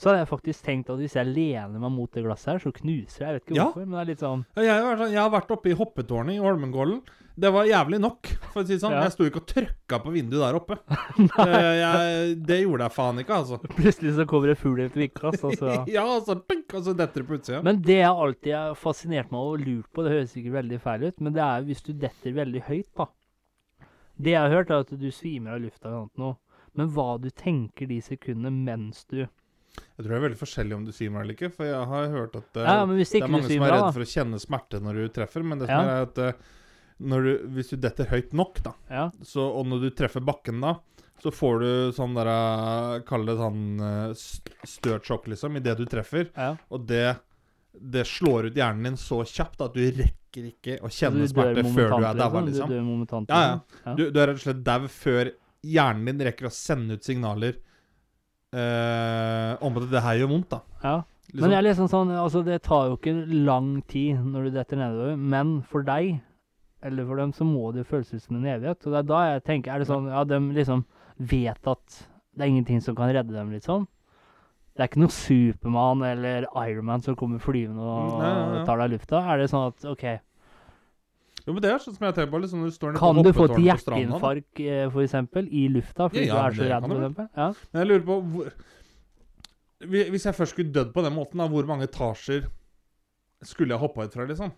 så 0.00 0.08
hadde 0.10 0.22
jeg 0.24 0.30
faktisk 0.32 0.64
tenkt 0.66 0.88
at 0.90 0.98
hvis 0.98 1.14
jeg 1.18 1.28
lener 1.28 1.78
meg 1.78 1.92
mot 1.92 2.10
det 2.16 2.24
glasset 2.24 2.54
her, 2.54 2.62
så 2.64 2.72
knuser 2.74 3.20
jeg. 3.20 3.26
Jeg 3.28 3.34
vet 3.36 3.44
ikke 3.44 3.58
Ja. 3.58 3.66
hvorfor, 3.68 3.84
men 3.86 3.92
det 3.98 4.00
er 4.00 4.08
litt 4.12 4.22
sånn 4.24 4.44
Ja, 4.56 4.62
Jeg, 4.62 4.72
har 4.82 4.86
vært 4.96 5.02
sånn- 5.04 5.12
jeg 5.12 5.20
har 5.22 5.30
vært 5.36 5.50
oppe 5.56 5.70
i 5.70 5.76
hoppetårnet 5.78 6.34
i 6.34 6.40
Holmenkollen. 6.42 7.02
Det 7.38 7.48
var 7.52 7.64
jævlig 7.64 7.98
nok, 8.00 8.26
for 8.52 8.60
å 8.62 8.66
si 8.66 8.74
det 8.74 8.80
sånn. 8.82 8.92
Ja. 8.92 9.04
Jeg 9.06 9.12
sto 9.14 9.24
ikke 9.24 9.40
og 9.40 9.46
trøkka 9.48 10.00
på 10.04 10.10
vinduet 10.12 10.42
der 10.42 10.56
oppe. 10.58 10.76
Jeg, 11.38 12.34
det 12.44 12.58
gjorde 12.62 12.84
jeg 12.88 12.92
faen 12.92 13.20
ikke, 13.22 13.38
altså. 13.40 13.58
Plutselig 13.76 14.12
så 14.18 14.26
kommer 14.28 14.48
det 14.52 14.58
fugl 14.60 14.82
i 14.82 14.88
et 14.88 14.96
vindkast. 14.98 15.44
Altså. 15.48 15.72
ja, 15.96 16.04
og 16.04 16.26
så, 16.26 16.36
tink, 16.48 16.72
og 16.76 16.84
så 16.84 16.94
detter 16.98 17.22
det 17.22 17.28
på 17.30 17.38
utsida. 17.38 17.62
Men 17.64 17.80
det 17.84 18.00
jeg 18.02 18.10
alltid 18.26 18.52
har 18.56 18.74
fascinert 18.78 19.32
meg 19.32 19.40
og 19.48 19.64
lurt 19.64 19.88
på, 19.92 20.04
det 20.04 20.12
høres 20.16 20.34
sikkert 20.34 20.58
veldig 20.58 20.80
feil 20.84 21.06
ut, 21.08 21.20
men 21.24 21.32
det 21.38 21.42
er 21.46 21.64
hvis 21.68 21.82
du 21.86 21.92
detter 21.92 22.36
veldig 22.36 22.62
høyt, 22.68 22.88
da. 23.00 23.08
Det 24.16 24.34
jeg 24.34 24.40
har 24.40 24.52
hørt, 24.52 24.70
er 24.70 24.84
at 24.84 24.92
du 25.00 25.08
svimer 25.14 25.56
av 25.56 25.62
lufta 25.64 25.88
eller 25.88 26.08
noe. 26.20 26.36
Men 26.78 26.88
hva 26.94 27.18
du 27.20 27.28
tenker 27.30 27.88
de 27.90 27.98
sekundene 28.00 28.52
mens 28.64 29.04
du 29.10 29.22
Jeg 29.22 29.98
tror 29.98 30.08
det 30.08 30.16
er 30.18 30.24
veldig 30.26 30.40
forskjellig 30.40 30.76
om 30.76 30.86
du 30.86 30.92
svimer 30.92 31.24
eller 31.24 31.36
ikke, 31.36 31.52
for 31.52 31.68
jeg 31.68 31.86
har 31.92 32.08
hørt 32.12 32.36
at 32.36 32.56
uh, 32.56 32.62
Ja, 32.64 32.74
det 32.86 33.06
er 33.20 33.28
mange 33.28 33.48
som 33.48 33.66
er 33.66 33.74
redd 33.76 33.92
for 33.96 34.04
å 34.04 34.08
kjenne 34.08 34.40
smerte 34.40 34.80
når 34.84 35.00
du 35.00 35.08
treffer, 35.20 35.44
men 35.44 35.60
det 35.60 35.68
som 35.68 35.84
Ja. 35.84 35.98
er 35.98 36.08
at 36.08 36.18
uh, 36.18 36.32
når 37.02 37.24
du, 37.26 37.32
hvis 37.56 37.72
du 37.72 37.76
detter 37.82 38.08
høyt 38.12 38.32
nok, 38.36 38.62
da, 38.62 38.72
Ja. 38.92 39.10
så, 39.26 39.48
og 39.48 39.66
når 39.66 39.86
du 39.86 39.90
treffer 39.96 40.24
bakken 40.24 40.60
da, 40.62 40.76
så 41.22 41.32
får 41.34 41.60
du 41.62 41.70
sånn 41.94 42.14
der 42.16 42.28
eh, 42.30 43.00
Kall 43.06 43.26
det 43.28 43.36
sånn 43.38 43.64
uh, 43.78 44.14
støtsjokk, 44.66 45.28
liksom, 45.30 45.56
idet 45.60 45.76
du 45.78 45.84
treffer. 45.86 46.30
Og 46.70 46.86
det, 46.88 47.16
det 47.72 48.04
slår 48.08 48.50
ut 48.50 48.58
hjernen 48.58 48.90
din 48.90 48.98
så 49.00 49.22
kjapt 49.24 49.62
at 49.64 49.76
du 49.76 49.82
rekker 49.86 50.48
ikke 50.48 50.78
å 50.84 50.90
kjenne 50.92 51.28
smerte 51.28 51.64
før 51.72 51.94
du 51.96 52.06
er 52.08 52.18
daua, 52.18 52.42
Du 52.42 52.50
liksom. 52.50 52.72
Du. 52.72 53.14
Ja, 53.28 53.40
ja. 53.40 53.54
liksom. 53.60 53.96
Du, 53.98 54.04
du 54.10 54.20
er 54.20 54.30
rett 54.30 54.40
og 54.40 54.44
slett 54.46 54.64
dau 54.66 54.88
før 54.92 55.32
hjernen 55.62 56.10
din 56.10 56.26
rekker 56.28 56.48
å 56.48 56.52
sende 56.54 56.98
ut 56.98 57.06
signaler 57.06 57.56
uh, 58.56 59.56
om 59.64 59.80
at 59.80 59.88
det 59.92 60.04
her 60.04 60.20
gjør 60.20 60.32
vondt, 60.34 60.52
da. 60.52 60.62
ja. 60.84 60.98
Liksom. 61.32 61.46
Men 61.46 61.54
jeg 61.54 61.62
er 61.62 61.64
liksom 61.64 61.88
sånn, 61.88 62.10
altså 62.20 62.42
det 62.44 62.58
tar 62.66 62.90
jo 62.90 62.96
ikke 62.98 63.12
lang 63.46 63.68
tid 63.88 64.18
når 64.20 64.50
du 64.50 64.56
detter 64.58 64.76
nedover, 64.76 65.14
men 65.16 65.54
for 65.64 65.86
deg, 65.86 66.18
eller 66.84 67.06
for 67.08 67.22
dem, 67.22 67.32
så 67.32 67.46
må 67.48 67.70
det 67.72 67.84
jo 67.84 67.88
føles 67.94 68.10
ut 68.12 68.24
som 68.26 68.36
en 68.36 68.48
evighet. 68.52 68.84
Og 68.84 68.92
det 68.92 68.98
er 68.98 69.06
da 69.08 69.20
jeg 69.30 69.44
tenker, 69.46 69.72
er 69.72 69.80
det 69.80 69.88
sånn, 69.88 70.10
ja, 70.12 70.26
de 70.28 70.40
liksom 70.58 70.82
vet 71.30 71.70
at 71.72 71.96
det 72.36 72.44
er 72.44 72.52
ingenting 72.52 72.82
som 72.84 72.98
kan 72.98 73.14
redde 73.16 73.32
dem, 73.32 73.54
liksom. 73.54 73.86
Det 74.72 74.80
er 74.80 74.88
ikke 74.88 75.02
noe 75.02 75.12
Supermann 75.12 76.00
eller 76.08 76.46
Ironman 76.64 77.02
som 77.04 77.16
kommer 77.20 77.42
flyvende 77.44 77.82
og 77.84 78.14
Nei, 78.22 78.28
nei, 78.32 78.44
nei. 78.56 78.62
tar 78.68 78.78
deg 78.80 78.88
i 78.88 78.94
lufta. 78.94 79.20
Er 79.34 79.42
det 79.42 79.48
sånn 79.52 79.66
at, 79.68 79.84
ok, 79.92 80.04
Jo, 81.42 81.52
men 81.52 81.60
det 81.64 81.72
er 81.74 81.80
sånn 81.82 81.96
som 81.96 82.06
jeg 82.06 82.14
tenker 82.16 82.30
på. 82.32 82.40
Liksom, 82.44 82.62
du 82.64 82.70
står 82.72 82.94
kan 82.96 83.18
du 83.20 83.32
få 83.34 83.48
et 83.50 83.56
hjerteinfarkt, 83.66 84.52
f.eks. 84.62 84.92
for 84.94 85.02
eksempel, 85.04 85.48
i 85.50 85.66
lufta, 85.74 86.06
fordi 86.08 86.24
Ja, 86.28 86.36
ja, 86.36 86.42
du 86.42 86.46
er 86.46 86.56
så 86.56 86.68
redd, 86.70 86.86
for 86.88 87.00
eksempel? 87.02 87.28
Ja. 87.36 87.48
Men 87.72 87.82
jeg 87.82 87.90
lurer 87.90 88.04
på 88.08 88.18
hvor, 88.32 88.52
Hvis 90.14 90.24
jeg 90.28 90.36
først 90.38 90.54
skulle 90.56 90.72
dødd 90.72 90.92
på 90.94 91.02
den 91.04 91.16
måten, 91.18 91.42
da, 91.42 91.48
hvor 91.50 91.66
mange 91.68 91.88
etasjer 91.90 92.46
skulle 93.42 93.74
jeg 93.74 93.82
hoppa 93.82 94.06
ut 94.06 94.14
fra, 94.14 94.24
liksom? 94.30 94.52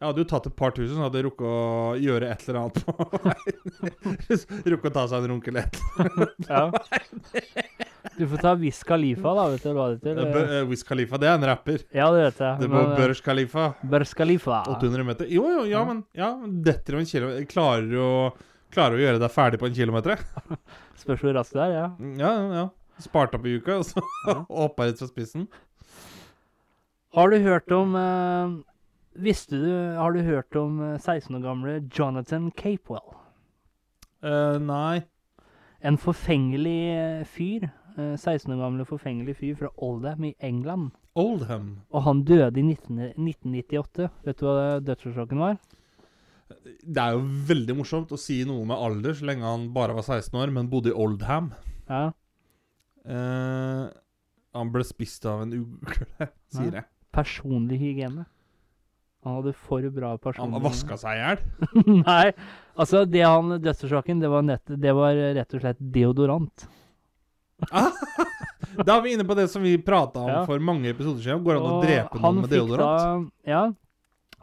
Jeg 0.00 0.08
hadde 0.08 0.22
jo 0.24 0.28
tatt 0.32 0.46
et 0.48 0.56
par 0.58 0.72
tusen, 0.74 0.96
så 0.96 1.04
hadde 1.04 1.20
jeg 1.20 1.28
rukket 1.28 1.46
å 1.46 1.92
gjøre 2.02 2.30
et 2.32 2.40
eller 2.48 2.62
annet 2.64 2.80
på 2.82 2.92
veien. 3.28 4.64
Rukket 4.72 4.88
å 4.90 4.94
ta 4.96 5.04
seg 5.12 5.22
en 5.28 5.34
runke 5.36 5.52
eller 5.52 5.68
et. 5.68 5.76
Ja. 6.48 6.64
Du 8.18 8.24
får 8.28 8.40
ta 8.42 8.54
Wiz 8.58 8.82
Khalifa, 8.84 9.34
da, 9.38 9.44
vet 9.52 9.62
du 9.62 9.72
hva 9.76 9.88
det 9.94 9.98
heter? 10.10 10.30
Bø- 10.34 10.58
eh, 10.58 10.64
Wiz 10.68 10.82
Khalifa, 10.86 11.18
det 11.22 11.28
er 11.30 11.36
en 11.38 11.46
rapper. 11.46 11.84
Ja, 11.94 12.08
det 12.14 12.24
vet 12.26 12.40
jeg. 12.42 12.60
Det 12.60 12.70
var 12.72 12.94
eh, 12.98 13.14
Khalifa. 13.24 13.66
Børs 13.94 14.14
Khalifa. 14.18 14.62
800 14.74 15.04
meter. 15.06 15.30
Jo, 15.30 15.44
jo, 15.54 15.64
ja, 15.70 15.84
men 15.86 16.02
ja, 16.18 16.32
detter 16.66 16.96
du 16.96 16.98
en 17.02 17.06
kilometer 17.06 17.46
Klarer 17.52 17.86
du 17.90 17.98
å 18.02 18.14
Klarer 18.72 18.96
du 18.96 19.02
å 19.02 19.04
gjøre 19.04 19.20
deg 19.20 19.32
ferdig 19.34 19.58
på 19.60 19.68
en 19.68 19.74
kilometer? 19.76 20.22
Spørs 21.02 21.20
hvor 21.20 21.34
raskt 21.36 21.58
det 21.58 21.66
er, 21.66 21.74
ja. 21.76 21.88
Ja, 22.16 22.30
ja. 22.32 22.62
ja. 22.62 22.68
Spart 23.02 23.34
opp 23.36 23.46
i 23.46 23.56
uka, 23.58 23.78
og 23.82 23.86
så 23.88 24.02
hoppa 24.48 24.88
rett 24.88 25.00
fra 25.02 25.10
spissen. 25.10 25.46
Har 27.12 27.28
du 27.30 27.38
hørt 27.44 27.72
om 27.76 27.96
eh, 27.98 28.54
Visste 29.20 29.58
du 29.60 29.68
Har 29.98 30.14
du 30.16 30.22
hørt 30.24 30.56
om 30.56 30.78
eh, 30.80 30.98
16 30.98 31.36
år 31.36 31.42
gamle 31.44 31.74
Jonathan 31.92 32.50
Capewell? 32.56 33.12
Uh, 34.22 34.56
nei. 34.62 35.02
En 35.82 35.96
forfengelig 35.98 36.80
eh, 36.94 37.24
fyr. 37.26 37.66
Eh, 37.96 38.16
16 38.16 38.52
år 38.54 38.60
gamle 38.62 38.86
forfengelig 38.88 39.36
fyr 39.40 39.58
fra 39.60 39.70
Oldham 39.82 40.24
i 40.28 40.34
England. 40.40 40.90
Oldham. 41.18 41.82
Og 41.92 42.04
han 42.06 42.24
døde 42.28 42.60
i 42.60 42.64
19, 42.64 42.98
1998. 43.20 44.08
Vet 44.26 44.40
du 44.40 44.46
hva 44.48 44.80
dødsårsaken 44.84 45.42
var? 45.42 45.58
Det 46.62 47.00
er 47.00 47.16
jo 47.16 47.22
veldig 47.48 47.76
morsomt 47.78 48.12
å 48.12 48.20
si 48.20 48.42
noe 48.48 48.64
med 48.68 48.76
alder 48.76 49.16
så 49.16 49.28
lenge 49.28 49.46
han 49.48 49.70
bare 49.74 49.96
var 49.96 50.04
16 50.04 50.36
år, 50.40 50.52
men 50.52 50.70
bodde 50.72 50.92
i 50.92 50.96
Oldham. 50.96 51.52
Ja. 51.88 52.04
Eh, 53.08 53.86
han 54.52 54.72
ble 54.72 54.84
spist 54.86 55.24
av 55.28 55.46
en 55.46 55.56
ugle, 55.62 56.28
sier 56.54 56.78
jeg. 56.80 56.88
Personlig 57.12 57.80
hygiene. 57.80 58.26
Han 59.22 59.36
hadde 59.38 59.52
for 59.54 59.84
bra 59.94 60.16
Han 60.16 60.22
personlig 60.22 60.62
vaska 60.64 60.96
seg 60.98 61.14
i 61.14 61.22
hjel. 61.22 61.42
Nei, 62.08 62.32
altså 62.74 63.04
det 63.06 63.22
han 63.22 63.58
dødsårsaken, 63.62 64.22
det 64.22 64.30
var, 64.32 64.48
det 64.66 64.94
var 64.98 65.20
rett 65.38 65.54
og 65.54 65.62
slett 65.62 65.82
deodorant. 65.94 66.66
Da 68.86 68.96
er 68.96 69.02
vi 69.04 69.12
inne 69.12 69.24
på 69.28 69.34
det 69.36 69.48
som 69.52 69.62
vi 69.62 69.74
prata 69.84 70.20
om 70.22 70.28
Ja. 70.30 70.42
for 70.48 70.58
mange 70.64 70.88
episoder 70.90 71.20
siden. 71.20 71.42
Går 71.44 71.54
det 71.58 71.60
an 71.62 71.72
å 71.72 71.80
drepe 71.82 72.20
noen 72.22 72.38
med 72.40 72.50
deodorant? 72.50 73.02
Da, 73.44 73.50
ja. 73.52 73.62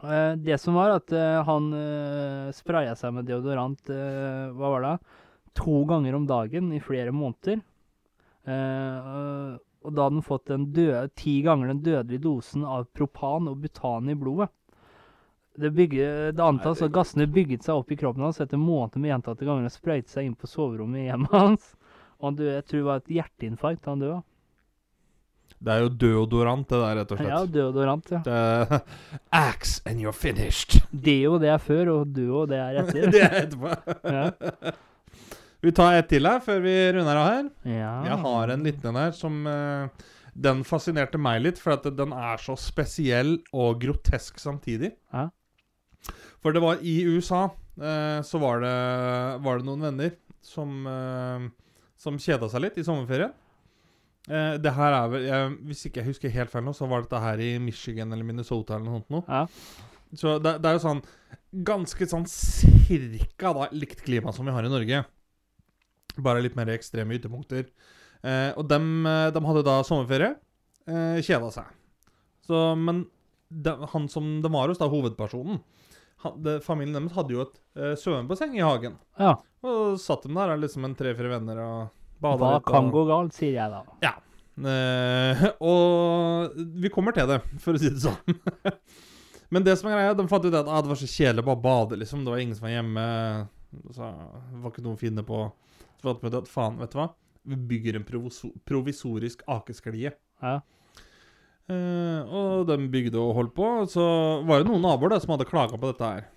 Eh, 0.00 0.34
det 0.40 0.58
som 0.62 0.76
var 0.78 0.94
at 0.94 1.12
eh, 1.12 1.40
han 1.44 1.66
uh, 1.74 2.52
spraya 2.56 2.94
seg 2.96 3.12
med 3.18 3.26
deodorant 3.28 3.90
eh, 3.92 4.46
Hva 4.56 4.70
var 4.76 4.86
det? 4.86 4.94
To 5.60 5.82
ganger 5.90 6.14
om 6.16 6.28
dagen 6.30 6.70
i 6.72 6.78
flere 6.80 7.10
måneder. 7.12 7.58
Eh, 8.46 9.10
og- 9.82 9.92
da 9.96 10.06
hadde 10.06 10.20
han 10.20 10.22
fått 10.22 10.46
døde, 10.76 11.10
ti 11.16 11.40
ganger 11.42 11.68
den 11.72 11.82
dødelige 11.82 12.22
dosen 12.22 12.64
av 12.64 12.86
propan 12.94 13.48
og 13.48 13.60
butan 13.62 14.08
i 14.12 14.14
blodet. 14.14 14.50
Det, 15.58 15.70
bygget, 15.74 16.36
det 16.36 16.44
antas 16.44 16.80
at 16.84 16.92
gassene 16.92 17.26
bygget 17.26 17.64
seg 17.66 17.74
opp 17.80 17.90
i 17.92 17.96
kroppen 17.98 18.22
hans 18.22 18.38
etter 18.40 18.60
måneder 18.60 19.00
med 19.02 19.10
gjentatte 19.10 19.44
ganger 19.48 19.66
og 19.66 19.72
sprøyte 19.74 20.08
seg 20.12 20.28
inn 20.28 20.36
på 20.38 20.46
soverommet 20.48 21.02
i 21.02 21.08
hjemmet 21.10 21.34
hans. 21.34 21.72
Og 22.20 22.36
døde, 22.36 22.58
jeg 22.58 22.66
tror 22.68 22.78
det 22.78 22.88
var 22.88 23.00
et 23.00 23.14
hjerteinfarkt 23.16 23.88
han 23.88 24.02
døde 24.02 24.18
av. 24.18 24.26
Det 25.60 25.72
er 25.74 25.82
jo 25.84 25.88
deodorant, 25.92 26.64
det 26.70 26.78
der, 26.80 26.94
rett 26.96 27.10
og 27.12 27.18
slett. 27.20 27.32
Ja, 27.34 27.40
deodorant, 27.52 28.12
ja. 28.14 28.20
Det 28.24 28.78
Axe 29.36 29.82
and 29.88 30.00
you're 30.00 30.16
finished. 30.16 30.78
Deo, 30.88 31.34
det 31.42 31.50
er 31.52 31.58
før, 31.60 31.90
og 31.98 32.14
duo, 32.16 32.46
det 32.48 32.56
er 32.56 32.78
etter. 32.80 33.10
det 33.12 33.20
er 33.26 33.36
etterpå. 33.42 33.74
Ja. 34.08 34.72
Vi 35.60 35.72
tar 35.76 35.98
ett 35.98 36.08
til 36.08 36.24
her 36.24 36.38
før 36.40 36.62
vi 36.64 36.72
runder 36.96 37.18
av 37.20 37.26
her. 37.28 37.48
ja. 37.68 37.90
Jeg 38.06 38.16
har 38.22 38.52
en 38.54 38.62
liten 38.64 38.88
en 38.88 38.96
her 38.96 39.10
som 39.12 39.42
uh, 39.44 40.06
Den 40.32 40.62
fascinerte 40.64 41.20
meg 41.20 41.42
litt, 41.44 41.60
for 41.60 41.74
at 41.74 41.84
den 41.98 42.14
er 42.16 42.40
så 42.40 42.56
spesiell 42.56 43.34
og 43.52 43.82
grotesk 43.82 44.40
samtidig. 44.40 44.94
Ja. 45.12 45.26
For 46.40 46.56
det 46.56 46.62
var 46.64 46.80
i 46.80 47.02
USA, 47.04 47.42
uh, 47.76 48.22
så 48.24 48.40
var 48.40 48.64
det, 48.64 48.72
var 49.44 49.60
det 49.60 49.68
noen 49.68 49.84
venner 49.90 50.16
som, 50.40 50.86
eh, 50.88 51.42
som 52.00 52.18
kjeda 52.20 52.48
seg 52.50 52.64
litt 52.64 52.80
i 52.80 52.86
sommerferien. 52.86 53.32
Eh, 54.28 54.56
det 54.60 54.72
her 54.76 54.94
er 54.94 55.06
vel 55.10 55.22
jeg, 55.24 55.52
Hvis 55.68 55.86
ikke 55.88 56.02
jeg 56.02 56.10
husker 56.10 56.34
helt 56.34 56.52
feil 56.52 56.66
nå, 56.66 56.74
så 56.76 56.88
var 56.90 57.04
dette 57.04 57.22
her 57.22 57.40
i 57.40 57.54
Michigan 57.62 58.12
eller 58.12 58.26
Minnesota 58.26 58.76
eller 58.76 58.86
noe 58.88 59.00
sånt 59.00 59.14
noe. 59.14 59.24
Ja. 59.28 59.86
Så 60.20 60.36
det, 60.42 60.56
det 60.60 60.70
er 60.70 60.76
jo 60.76 60.84
sånn 60.84 61.02
ganske 61.66 62.06
sånn 62.06 62.26
cirka 62.30 63.52
da, 63.56 63.70
likt 63.74 64.04
klima 64.06 64.34
som 64.34 64.46
vi 64.46 64.54
har 64.54 64.66
i 64.66 64.72
Norge. 64.72 65.02
Bare 66.20 66.42
litt 66.44 66.56
mer 66.58 66.70
ekstreme 66.74 67.16
ytterpunkter. 67.16 67.68
Eh, 68.20 68.50
og 68.58 68.66
dem, 68.70 69.06
de 69.06 69.44
hadde 69.46 69.66
da 69.66 69.80
sommerferie. 69.86 70.34
Eh, 70.90 71.20
kjeda 71.24 71.50
seg. 71.54 71.76
Så, 72.46 72.62
men 72.78 73.04
de, 73.50 73.74
han 73.92 74.08
som 74.10 74.38
de 74.42 74.50
var 74.52 74.70
hos, 74.70 74.80
da, 74.80 74.88
hovedpersonen 74.90 75.60
han, 76.24 76.40
det, 76.44 76.58
Familien 76.64 76.96
deres 76.98 77.16
hadde 77.16 77.36
jo 77.36 77.44
et 77.46 77.54
uh, 77.78 77.94
svømmebasseng 77.98 78.56
i 78.58 78.64
hagen. 78.64 78.98
Ja. 79.20 79.36
Og 79.64 80.00
satt 80.00 80.26
de 80.26 80.34
der 80.34 80.56
liksom 80.60 80.84
en 80.88 80.96
tre-fire 80.98 81.32
venner 81.32 81.62
og 81.64 81.78
bada 82.20 82.40
Hva 82.40 82.56
litt. 82.58 82.66
kan 82.68 82.90
og, 82.90 82.96
gå 82.96 83.06
galt, 83.08 83.36
sier 83.36 83.56
jeg 83.56 83.72
da. 83.72 84.12
Eh, 84.60 85.44
og 85.72 86.58
vi 86.82 86.90
kommer 86.92 87.16
til 87.16 87.28
det, 87.30 87.40
for 87.62 87.76
å 87.76 87.80
si 87.80 87.92
det 87.92 88.02
sånn. 88.02 88.76
Men 89.54 89.64
det 89.66 89.76
som 89.80 89.88
er 89.90 89.96
greia, 89.96 90.16
de 90.16 90.26
fant 90.30 90.44
ut 90.44 90.54
at 90.54 90.68
ah, 90.68 90.82
det 90.84 90.92
var 90.92 91.00
så 91.00 91.08
kjedelig 91.10 91.42
å 91.42 91.48
bare 91.48 91.62
bade, 91.64 91.98
liksom. 91.98 92.22
Det 92.24 92.34
var 92.34 92.42
ingen 92.42 92.58
som 92.58 92.68
var 92.68 92.76
hjemme. 92.76 93.06
Så 93.90 94.10
det 94.10 94.60
var 94.62 94.74
ikke 94.74 94.84
noe 94.84 94.98
å 94.98 95.00
finne 95.00 95.24
på. 95.26 95.40
Så 95.98 96.06
fant 96.06 96.22
vi 96.22 96.30
ut 96.30 96.38
at 96.38 96.50
faen, 96.50 96.78
vet 96.78 96.92
du 96.92 97.00
hva? 97.00 97.08
Vi 97.50 97.58
bygger 97.72 97.96
en 97.98 98.06
proviso 98.06 98.52
provisorisk 98.68 99.42
akesklie. 99.50 100.12
Ja. 100.44 100.60
Eh, 101.70 102.34
og 102.34 102.66
de 102.68 102.76
bygde 102.90 103.20
og 103.20 103.34
holdt 103.38 103.54
på. 103.56 103.70
og 103.84 103.88
Så 103.92 104.04
var 104.48 104.60
det 104.60 104.70
noen 104.70 104.82
naboer 104.84 105.14
da 105.14 105.22
som 105.22 105.36
hadde 105.36 105.48
klaga 105.48 105.78
på 105.78 105.92
dette 105.92 106.12
her. 106.12 106.28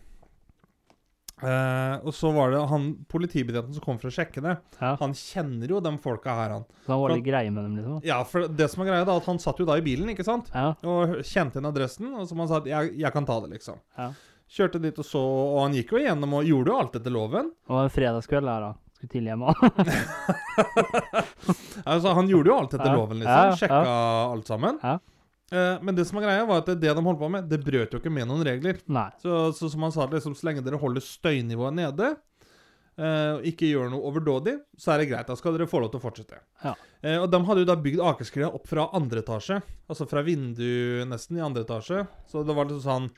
Uh, 1.44 2.00
og 2.08 2.14
så 2.16 2.30
var 2.32 2.54
det 2.54 2.60
han 2.72 2.84
politibetjenten 3.12 3.76
som 3.76 3.84
kom 3.84 3.98
for 4.00 4.08
å 4.08 4.14
sjekke 4.16 4.40
det. 4.46 4.54
ja. 4.80 4.94
Han 5.02 5.12
kjenner 5.18 5.68
jo 5.74 5.82
de 5.84 5.92
folka 6.00 6.32
her, 6.38 6.54
han. 6.56 6.64
Så 6.86 6.94
han 6.94 7.02
var 7.02 7.12
litt 7.18 7.26
greie 7.26 7.52
med 7.52 7.66
dem, 7.66 7.74
liksom. 7.82 7.98
Ja, 8.08 8.22
for 8.24 8.48
det 8.48 8.70
som 8.72 8.86
er 8.86 8.88
greia, 8.88 9.08
da, 9.10 9.18
at 9.20 9.28
han 9.28 9.42
satt 9.44 9.60
jo 9.60 9.68
da 9.68 9.76
i 9.76 9.84
bilen, 9.84 10.08
ikke 10.14 10.24
sant? 10.24 10.48
Ja. 10.56 10.70
Og 10.88 11.18
kjente 11.28 11.60
igjen 11.60 11.68
adressen, 11.68 12.14
og 12.16 12.30
som 12.30 12.40
han 12.40 12.48
sa 12.48 12.62
at 12.62 12.70
jeg, 12.72 12.94
jeg 13.02 13.12
kan 13.12 13.28
ta 13.28 13.42
det, 13.44 13.52
liksom. 13.58 13.82
Ja. 14.00 14.08
Kjørte 14.54 14.80
dit 14.86 15.04
og 15.04 15.08
så, 15.10 15.20
og 15.20 15.60
han 15.66 15.76
gikk 15.76 15.92
jo 15.98 16.00
igjennom 16.00 16.38
og 16.40 16.48
gjorde 16.48 16.72
jo 16.72 16.80
alt 16.80 16.96
etter 17.02 17.12
loven. 17.18 17.52
Og 17.74 17.82
en 17.82 17.92
fredagskveld 17.92 18.54
her, 18.54 18.70
da. 18.70 18.72
Skulle 18.96 19.14
tidlig 19.18 19.34
hjem. 19.34 19.44
Altså, 21.84 22.14
han 22.16 22.30
gjorde 22.32 22.48
jo 22.54 22.56
alt 22.56 22.76
etter 22.78 22.94
loven, 22.96 23.20
liksom. 23.20 23.58
Sjekka 23.60 23.96
alt 24.32 24.48
sammen. 24.48 24.80
Ja. 24.80 24.96
Eh, 25.54 25.78
men 25.86 25.94
det 25.98 26.08
som 26.10 26.18
er 26.18 26.26
greia, 26.26 26.46
var 26.50 26.64
at 26.64 26.70
det 26.74 26.82
de 26.98 27.04
holdt 27.06 27.20
på 27.22 27.30
med, 27.30 27.46
det 27.52 27.60
brøt 27.62 27.94
jo 27.94 28.00
ikke 28.02 28.12
med 28.14 28.26
noen 28.30 28.42
regler. 28.48 28.80
Så, 29.22 29.52
så 29.54 29.70
som 29.70 29.86
han 29.86 29.94
sa, 29.94 30.08
liksom, 30.10 30.34
så 30.38 30.48
lenge 30.50 30.64
dere 30.66 30.80
holder 30.82 31.04
støynivået 31.06 31.76
nede, 31.78 32.08
eh, 32.98 33.44
ikke 33.52 33.70
gjør 33.70 33.92
noe 33.94 34.02
overdådig, 34.10 34.56
så 34.80 34.94
er 34.96 35.04
det 35.04 35.10
greit. 35.12 35.30
Da 35.30 35.38
skal 35.38 35.54
dere 35.58 35.70
få 35.70 35.84
lov 35.84 35.92
til 35.94 36.02
å 36.02 36.06
fortsette. 36.08 36.40
Ja. 36.64 36.74
Eh, 37.04 37.20
og 37.22 37.30
de 37.30 37.42
hadde 37.46 37.66
jo 37.66 37.70
da 37.70 37.78
bygd 37.86 38.02
akesklia 38.02 38.50
opp 38.50 38.66
fra 38.72 38.88
andre 38.98 39.22
etasje. 39.22 39.60
Altså 39.90 40.08
fra 40.10 40.24
vindu 40.26 41.04
nesten 41.10 41.38
i 41.38 41.46
andre 41.46 41.66
etasje. 41.68 42.08
Så 42.32 42.42
det 42.48 42.56
var 42.58 42.66
liksom 42.70 42.84
sånn 42.88 43.12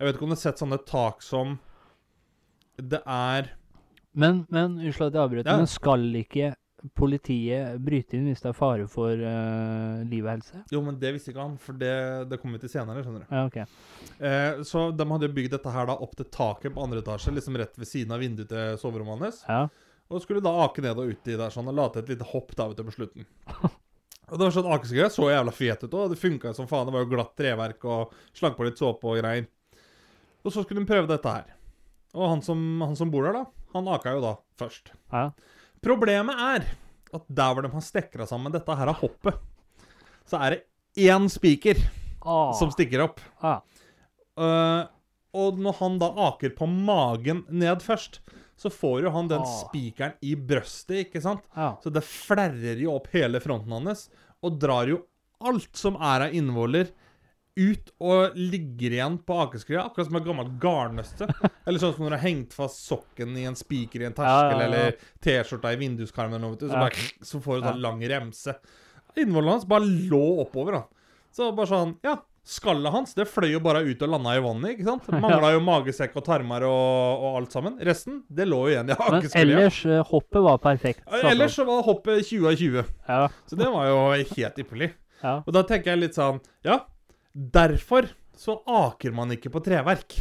Jeg 0.00 0.06
vet 0.08 0.16
ikke 0.16 0.24
om 0.24 0.30
du 0.32 0.34
har 0.38 0.40
sett 0.40 0.60
sånne 0.62 0.78
tak 0.88 1.18
som 1.22 1.58
Det 2.80 3.02
er 3.04 3.50
Men, 4.16 4.46
men 4.48 4.78
unnskyld 4.80 5.10
at 5.10 5.18
jeg 5.18 5.22
avbryter, 5.26 5.50
Ja. 5.50 5.56
men 5.60 5.68
skal 5.68 6.06
ikke 6.16 6.54
politiet 6.96 7.80
bryte 7.82 8.16
inn 8.16 8.28
hvis 8.30 8.42
det 8.44 8.50
er 8.50 8.56
fare 8.56 8.86
for 8.90 9.12
uh, 9.12 10.00
liv 10.08 10.24
og 10.24 10.30
helse? 10.32 10.62
Jo, 10.72 10.80
men 10.86 10.98
det 11.00 11.12
visste 11.16 11.32
ikke 11.32 11.44
han, 11.44 11.58
for 11.60 11.76
det, 11.80 11.92
det 12.30 12.38
kommer 12.40 12.58
vi 12.58 12.64
til 12.64 12.72
senere, 12.72 13.04
skjønner 13.04 13.26
du. 13.26 13.34
Ja, 13.34 13.44
OK. 13.46 14.16
Eh, 14.18 14.62
så 14.66 14.86
de 14.96 15.06
hadde 15.12 15.28
jo 15.28 15.36
bygd 15.36 15.54
dette 15.56 15.74
her 15.74 15.90
da 15.90 15.98
opp 16.06 16.16
til 16.18 16.28
taket 16.32 16.74
på 16.74 16.84
andre 16.84 17.02
etasje, 17.04 17.34
liksom 17.36 17.58
rett 17.60 17.76
ved 17.80 17.90
siden 17.90 18.16
av 18.16 18.24
vinduet 18.24 18.50
til 18.52 18.80
soverommet 18.80 19.28
hans. 19.28 19.44
Ja. 19.48 19.66
Og 20.10 20.24
skulle 20.24 20.42
da 20.42 20.56
ake 20.64 20.82
ned 20.84 20.98
og 20.98 21.12
uti 21.12 21.36
der 21.38 21.54
sånn, 21.54 21.70
og 21.70 21.76
la 21.78 21.86
til 21.92 22.02
et 22.02 22.16
lite 22.16 22.32
hopp 22.32 22.56
da 22.58 22.66
vet 22.70 22.80
du, 22.80 22.86
på 22.88 22.96
slutten. 22.96 23.28
Og 24.30 24.38
det 24.38 24.46
var 24.46 24.52
sånn 24.54 24.68
Akeskreia 24.70 25.08
så 25.10 25.26
jævla 25.26 25.50
fet 25.50 25.80
ut, 25.82 25.94
òg. 25.94 26.12
det 26.12 26.20
funka 26.20 26.52
som 26.54 26.68
faen. 26.70 26.86
Det 26.86 26.94
var 26.94 27.02
jo 27.02 27.08
glatt 27.10 27.32
treverk 27.34 27.86
og 27.90 28.12
slang 28.30 28.54
på 28.54 28.62
litt 28.62 28.78
såpe 28.78 29.08
og 29.10 29.18
greier. 29.18 29.48
Og 30.46 30.54
så 30.54 30.62
skulle 30.62 30.84
de 30.84 30.86
prøve 30.86 31.10
dette 31.10 31.32
her. 31.34 31.48
Og 32.14 32.28
han 32.36 32.44
som, 32.46 32.60
han 32.82 32.94
som 32.98 33.10
bor 33.10 33.26
der, 33.26 33.40
da, 33.40 33.42
han 33.74 33.90
aka 33.90 34.14
jo 34.14 34.22
da 34.22 34.36
først. 34.60 34.92
ja. 35.10 35.30
Problemet 35.84 36.36
er 36.44 36.66
at 37.16 37.24
der 37.32 37.54
hvor 37.56 37.64
de 37.66 37.70
har 37.72 37.82
stekra 37.84 38.26
sammen 38.28 38.52
dette 38.54 38.74
her 38.76 38.90
av 38.92 38.98
hoppet, 39.00 39.38
så 40.28 40.38
er 40.44 40.56
det 40.58 41.06
én 41.08 41.28
spiker 41.32 41.80
Ah. 42.20 42.52
som 42.52 42.68
stikker 42.70 43.00
opp. 43.06 43.20
ah. 43.42 43.62
Uh, 44.36 44.84
og 45.34 45.56
når 45.62 45.74
han 45.78 45.98
da 45.98 46.10
aker 46.28 46.52
på 46.58 46.66
magen 46.68 47.44
ned 47.48 47.80
først, 47.80 48.18
så 48.60 48.68
får 48.68 49.02
jo 49.06 49.10
han 49.14 49.28
den 49.30 49.40
Ah. 49.40 49.46
spikeren 49.64 50.12
i 50.20 50.34
brøstet, 50.36 51.06
ikke 51.06 51.22
sant? 51.22 51.40
Ah. 51.56 51.76
Så 51.82 51.90
det 51.90 52.04
flerrer 52.04 52.76
jo 52.78 52.94
opp 52.98 53.08
hele 53.14 53.40
fronten 53.40 53.72
hans, 53.72 54.10
og 54.44 54.58
drar 54.60 54.86
jo 54.92 55.00
alt 55.40 55.74
som 55.76 55.96
er 55.96 56.26
av 56.28 56.34
innvoller, 56.36 56.90
ut 57.60 57.90
og 58.00 58.36
ligger 58.38 58.94
igjen 58.96 59.18
på 59.26 59.36
akeskria, 59.44 59.82
akkurat 59.86 60.08
som 60.08 60.16
et 60.20 60.26
gammelt 60.26 60.54
garnnøste. 60.62 61.28
Eller 61.66 61.82
sånn 61.82 61.92
som 61.96 62.06
når 62.06 62.14
du 62.14 62.18
har 62.18 62.24
hengt 62.24 62.56
fast 62.56 62.82
sokken 62.88 63.36
i 63.38 63.44
en 63.50 63.58
spiker 63.58 64.02
i 64.04 64.08
en 64.08 64.16
terskel, 64.16 64.56
Ja, 64.56 64.64
ja, 64.64 64.70
eller 64.70 64.96
T-skjorta 65.24 65.74
i 65.74 65.78
vinduskarmen, 65.80 66.48
så, 66.60 66.72
bare, 66.72 67.04
så 67.32 67.42
får 67.44 67.60
du 67.60 67.68
sånn 67.68 67.84
lang 67.84 68.02
remse. 68.10 68.56
Innvollene 69.20 69.58
hans 69.58 69.68
bare 69.68 69.86
lå 70.10 70.24
oppover, 70.46 70.80
da. 70.80 71.06
Så 71.34 71.50
bare 71.54 71.70
sånn, 71.70 71.94
ja, 72.06 72.16
skallet 72.50 72.90
hans, 72.94 73.12
det 73.14 73.26
fløy 73.30 73.50
jo 73.52 73.60
bare 73.62 73.82
ut 73.86 74.00
og 74.02 74.10
landa 74.14 74.32
i 74.34 74.40
vannet, 74.42 74.72
ikke 74.74 74.86
sant? 74.88 75.08
Mangla 75.22 75.52
jo 75.54 75.60
magesekk 75.66 76.16
og 76.18 76.24
tarmer 76.26 76.64
og, 76.66 77.24
og 77.26 77.36
alt 77.42 77.54
sammen. 77.54 77.76
Resten, 77.86 78.22
det 78.32 78.46
lå 78.48 78.62
jo 78.66 78.72
igjen 78.72 78.88
i 78.90 78.96
Men 78.96 79.18
akeskria. 79.18 79.42
ellers, 79.44 79.82
eh, 79.86 80.00
hoppet 80.10 80.46
var 80.46 80.62
perfekt. 80.64 81.04
Ellers 81.20 81.58
så 81.58 81.66
var 81.68 81.84
hoppet 81.86 82.24
20 82.26 82.48
av 82.50 82.56
20. 82.62 82.94
Ja. 83.10 83.20
Så 83.50 83.60
det 83.60 83.68
var 83.74 83.90
jo 83.90 84.00
helt 84.32 84.62
ypperlig. 84.64 84.90
ja. 85.22 85.36
Og 85.44 85.52
da 85.54 85.62
tenker 85.68 85.92
jeg 85.92 86.00
litt 86.06 86.16
sånn 86.16 86.40
Ja, 86.66 86.80
derfor 87.40 88.10
så 88.36 88.58
aker 88.66 89.14
man 89.16 89.32
ikke 89.34 89.52
på 89.52 89.62
treverk. 89.64 90.16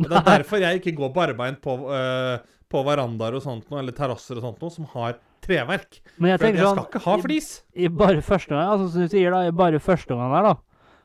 Og 0.00 0.08
det 0.08 0.18
er 0.18 0.26
derfor 0.36 0.62
jeg 0.62 0.80
ikke 0.80 0.96
går 0.96 1.12
barbeint 1.14 1.60
på, 1.64 1.76
uh, 1.88 2.40
på 2.72 2.82
verandaer 2.86 3.38
og 3.38 3.44
sånt 3.44 3.68
noe, 3.68 3.82
eller 3.82 3.96
terrasser 3.96 4.40
og 4.40 4.46
sånt 4.48 4.64
noe, 4.64 4.72
som 4.72 4.88
har 4.94 5.18
treverk. 5.44 6.00
Men 6.16 6.32
jeg 6.32 6.42
For 6.42 6.48
jeg 6.48 6.58
skal 6.58 6.68
sånn 6.68 6.84
ikke 6.86 7.04
ha 7.06 7.16
flis. 7.22 7.48
I 7.74 7.88
bare 8.02 8.24
første 8.24 8.54
gang, 8.54 8.74
altså 8.74 8.90
som 8.92 9.06
du 9.06 9.14
sier 9.14 9.34
da, 9.34 9.46
i 9.48 9.56
bare 9.62 9.80
første 9.82 10.16
gang 10.16 10.36
her 10.36 10.50
da, 10.50 10.58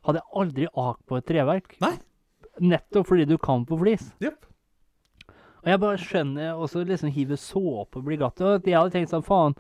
hadde 0.08 0.22
jeg 0.22 0.42
aldri 0.42 0.68
akt 0.72 1.02
på 1.10 1.20
et 1.20 1.28
treverk. 1.28 1.80
Nei. 1.84 1.96
Nettopp 2.64 3.10
fordi 3.10 3.26
du 3.30 3.38
kan 3.42 3.66
på 3.70 3.78
flis. 3.82 4.06
Yep. 4.24 4.46
Og 5.64 5.72
jeg 5.74 5.82
bare 5.84 6.00
skjønner, 6.00 6.52
og 6.56 6.70
så 6.72 6.84
liksom 6.88 7.12
hive 7.12 7.38
såpe 7.40 8.00
og 8.00 8.06
bli 8.08 8.18
gatt. 8.22 8.40
Og 8.40 8.64
jeg 8.64 8.78
hadde 8.78 8.94
tenkt 8.94 9.12
sånn, 9.12 9.26
faen, 9.26 9.58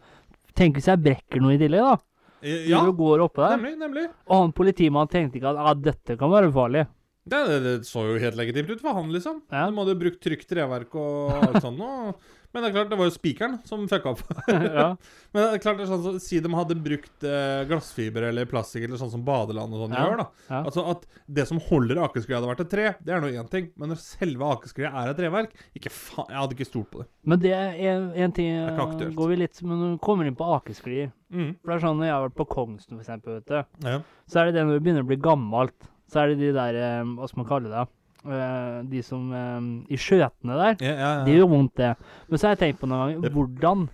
tenk 0.57 0.77
hvis 0.77 0.87
jeg 0.87 1.03
brekker 1.03 1.43
noe 1.43 1.57
i 1.57 1.61
tillegg 1.61 1.83
da. 1.83 1.97
Ja, 2.41 2.83
Du 2.85 2.91
går 2.93 3.23
oppe 3.25 3.41
der. 3.41 3.57
nemlig. 3.57 3.77
nemlig. 3.79 4.05
Og 4.29 4.41
han 4.43 4.51
politimannen 4.53 5.09
tenkte 5.09 5.39
ikke 5.39 5.49
at 5.53 5.57
ah, 5.57 5.73
dette 5.73 6.17
kan 6.19 6.29
være 6.31 6.51
farlig. 6.53 6.85
Det, 7.27 7.39
det, 7.49 7.55
det 7.65 7.71
så 7.87 8.05
jo 8.07 8.19
helt 8.21 8.37
legitimt 8.39 8.69
ut 8.71 8.79
for 8.81 8.93
han, 8.95 9.09
liksom. 9.11 9.41
Ja. 9.51 9.65
De 9.67 9.75
hadde 9.81 9.95
brukt 9.99 10.21
trygt 10.23 10.47
treverk 10.47 10.95
og 10.95 11.33
alt 11.43 11.61
sånt 11.63 11.79
noe. 11.81 12.13
Men 12.57 12.63
det 12.65 12.69
er 12.71 12.73
klart, 12.73 12.89
det 12.89 12.97
var 12.97 13.05
jo 13.05 13.13
spikeren 13.13 13.59
som 13.69 13.83
fucka 13.87 14.09
opp. 14.15 14.21
ja. 14.49 14.87
Men 15.35 15.43
det 15.43 15.49
er 15.53 15.61
klart 15.61 15.77
det 15.77 15.83
er 15.85 15.89
sånn 15.91 16.01
så, 16.01 16.13
Si 16.23 16.39
de 16.41 16.49
hadde 16.57 16.77
brukt 16.81 17.25
eh, 17.29 17.61
glassfiber 17.69 18.25
eller 18.31 18.47
plastikk 18.49 18.87
eller 18.87 18.97
sånn 18.97 19.11
som 19.13 19.21
badeland 19.27 19.75
og 19.77 19.83
sånn 19.85 19.93
Ja, 19.93 20.05
gjør, 20.07 20.17
da. 20.23 20.25
ja. 20.49 20.61
Altså 20.63 20.85
at 20.95 21.05
det 21.37 21.45
som 21.51 21.59
holder 21.67 22.01
akeskreet 22.07 22.39
hadde 22.39 22.49
vært 22.49 22.63
et 22.65 22.71
tre, 22.73 22.87
det 23.05 23.13
er 23.13 23.21
nå 23.21 23.29
én 23.29 23.51
ting. 23.53 23.69
Men 23.77 23.93
når 23.93 24.01
selve 24.01 24.49
akeskreet 24.57 24.89
er 25.03 25.11
et 25.13 25.19
treverk 25.21 25.53
ikke 25.77 25.93
faen, 25.93 26.31
Jeg 26.33 26.41
hadde 26.41 26.57
ikke 26.57 26.69
stolt 26.71 26.89
på 26.95 27.03
det. 27.03 27.07
Men 27.29 27.43
det 27.45 27.53
er 27.53 27.77
en, 27.93 28.09
en 28.25 28.35
ting, 28.39 28.49
er 28.57 29.13
går 29.21 29.29
vi 29.35 29.39
litt, 29.43 29.61
men 29.61 29.77
når 29.83 29.93
vi 29.93 30.01
kommer 30.09 30.25
inn 30.31 30.39
på 30.41 30.49
akesklier, 30.57 31.13
Mm. 31.27 31.57
for 31.59 31.67
det 31.67 31.75
er 31.75 31.81
sånn 31.83 31.97
når 31.99 32.05
jeg 32.07 32.13
har 32.15 32.21
vært 32.23 32.35
på 32.39 32.45
Kongsen, 32.53 32.93
for 32.95 33.03
eksempel, 33.03 33.33
vet 33.41 33.49
du, 33.51 33.87
Ja. 33.89 33.97
så 34.31 34.39
er 34.39 34.45
det 34.47 34.53
det 34.55 34.61
når 34.63 34.77
du 34.77 34.83
begynner 34.85 35.03
å 35.03 35.07
bli 35.09 35.17
gammelt, 35.19 35.89
så 36.07 36.21
er 36.21 36.29
det 36.31 36.37
de 36.39 36.51
der, 36.55 36.77
eh, 36.79 37.03
hva 37.03 37.27
skal 37.27 37.41
man 37.41 37.49
kalle 37.49 37.67
det, 37.73 37.81
Eh, 38.27 38.83
de 38.91 39.01
som, 39.05 39.27
uh, 39.31 39.59
i 39.87 39.97
skjøtene 39.99 40.55
der, 40.59 40.77
Ja, 40.83 40.91
ja, 40.91 40.95
ja. 40.99 41.23
det 41.23 41.37
gjør 41.37 41.51
vondt 41.53 41.77
det. 41.79 41.93
Men 42.27 42.39
så 42.39 42.47
har 42.47 42.55
jeg 42.57 42.63
tenkt 42.63 42.81
på 42.81 42.89
noen 42.91 43.13
ganger, 43.15 43.35
hvordan 43.35 43.85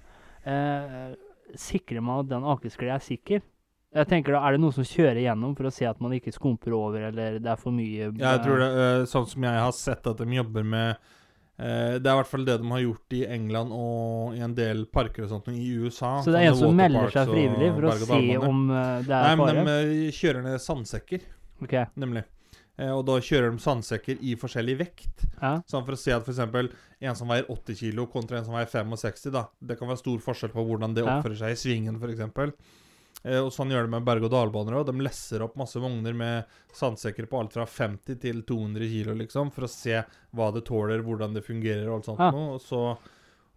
uh, 0.48 1.10
sikrer 1.54 2.02
man 2.02 2.24
at 2.24 2.32
den 2.32 2.48
akesklia 2.56 2.98
er 2.98 3.04
sikker? 3.06 3.44
Jeg 3.94 4.10
tenker 4.10 4.34
da, 4.34 4.42
Er 4.42 4.56
det 4.56 4.64
noen 4.64 4.74
som 4.74 4.88
kjører 4.90 5.22
gjennom 5.22 5.52
for 5.54 5.70
å 5.70 5.74
se 5.74 5.86
at 5.86 6.00
man 6.02 6.16
ikke 6.18 6.34
skumper 6.34 6.74
over, 6.74 7.12
eller 7.12 7.38
det 7.38 7.52
er 7.52 7.60
for 7.62 7.76
mye 7.76 8.10
Ja, 8.10 8.32
jeg 8.32 8.42
tror 8.48 8.64
det 8.64 8.78
sånn 9.12 9.28
som 9.30 9.46
jeg 9.46 9.60
har 9.62 9.76
sett 9.78 10.10
at 10.10 10.18
de 10.18 10.40
jobber 10.40 10.66
med 10.66 11.12
Det 11.62 12.02
er 12.02 12.16
i 12.16 12.18
hvert 12.18 12.32
fall 12.32 12.48
det 12.48 12.56
de 12.58 12.72
har 12.74 12.82
gjort 12.82 13.14
i 13.14 13.22
England 13.36 13.76
og 13.78 14.34
i 14.34 14.42
en 14.42 14.58
del 14.58 14.88
parker 14.90 15.28
og 15.28 15.30
sånt 15.30 15.52
i 15.54 15.68
USA. 15.78 16.16
Så 16.26 16.34
det 16.34 16.42
er 16.42 16.50
en 16.50 16.58
som 16.58 16.74
melder 16.74 17.14
seg 17.14 17.30
frivillig 17.30 17.70
for 17.76 17.92
å 17.92 17.96
se 18.02 18.38
om 18.50 18.66
det 19.06 19.14
Nei, 19.14 19.30
er 19.30 19.62
men 19.62 19.70
de 19.70 20.10
kjører 20.18 20.48
ned 20.48 20.66
sandsekker, 20.66 21.30
okay. 21.62 21.86
nemlig. 21.94 22.26
Eh, 22.78 22.90
og 22.90 23.04
da 23.06 23.20
kjører 23.22 23.52
de 23.54 23.62
sandsekker 23.62 24.18
i 24.26 24.36
forskjellig 24.40 24.78
vekt. 24.80 25.26
ja. 25.42 25.60
Sånn 25.70 25.86
for 25.86 25.94
å 25.94 26.00
se 26.00 26.12
at 26.16 26.26
f.eks. 26.26 26.40
en 27.04 27.16
som 27.20 27.28
veier 27.30 27.46
80 27.52 27.76
kg 27.78 28.08
kontra 28.10 28.40
en 28.40 28.46
som 28.48 28.56
veier 28.58 28.66
65, 28.72 29.30
da. 29.36 29.48
Det 29.62 29.78
kan 29.78 29.88
være 29.92 30.02
stor 30.02 30.18
forskjell 30.26 30.54
på 30.56 30.64
hvordan 30.66 30.96
det 30.96 31.04
oppfører 31.06 31.38
seg 31.44 31.54
i 31.54 31.60
svingen, 31.60 32.00
f.eks. 32.02 32.54
Eh, 33.24 33.38
og 33.40 33.52
sånn 33.56 33.70
gjør 33.72 33.86
de 33.86 33.92
med 33.94 34.04
berg-og-dal-baner 34.08 34.80
òg. 34.80 34.88
De 34.90 35.04
lesser 35.06 35.44
opp 35.46 35.54
masse 35.56 35.80
vogner 35.80 36.16
med 36.18 36.50
sandsekker 36.76 37.28
på 37.30 37.40
alt 37.40 37.54
fra 37.56 37.66
50 37.70 38.18
til 38.20 38.42
200 38.50 38.90
kg, 38.90 39.14
liksom, 39.22 39.52
for 39.54 39.68
å 39.68 39.70
se 39.72 40.02
hva 40.34 40.50
det 40.56 40.66
tåler, 40.68 41.04
hvordan 41.06 41.38
det 41.38 41.46
fungerer 41.46 41.86
og 41.92 42.00
alt 42.02 42.10
sånt 42.10 42.20
Ja. 42.26 42.32
noe. 42.34 42.56
Og 42.58 42.62
så, 42.66 42.98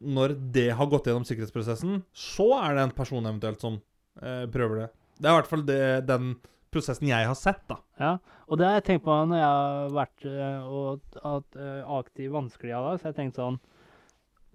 når 0.04 0.36
det 0.52 0.68
har 0.76 0.86
gått 0.92 1.08
gjennom 1.08 1.24
sikkerhetsprosessen, 1.24 2.02
så 2.12 2.50
er 2.62 2.74
det 2.76 2.82
en 2.84 2.94
person 3.00 3.24
eventuelt 3.24 3.60
som 3.64 3.80
eh, 4.22 4.44
prøver 4.46 4.84
det. 4.84 4.90
Det 5.18 5.24
er 5.30 5.32
i 5.32 5.40
hvert 5.40 5.48
fall 5.50 5.64
det, 5.64 5.80
den 6.06 6.36
prosessen 6.76 7.08
jeg 7.10 7.26
har 7.28 7.34
sett, 7.38 7.62
da. 7.70 7.80
Ja, 8.00 8.12
og 8.46 8.60
det 8.60 8.66
har 8.68 8.76
jeg 8.78 8.84
tenkt 8.90 9.04
på 9.08 9.14
når 9.26 9.40
jeg 9.40 9.48
har 9.48 9.88
vært 9.96 10.26
øh, 10.30 10.68
og 10.70 11.22
hatt 11.24 11.56
øh, 11.58 11.80
aktiv 11.98 12.30
vanskelig 12.36 12.76
av 12.78 12.90
det, 12.92 13.00
så 13.02 13.08
jeg 13.10 13.16
tenkte 13.22 13.42
sånn 13.42 13.56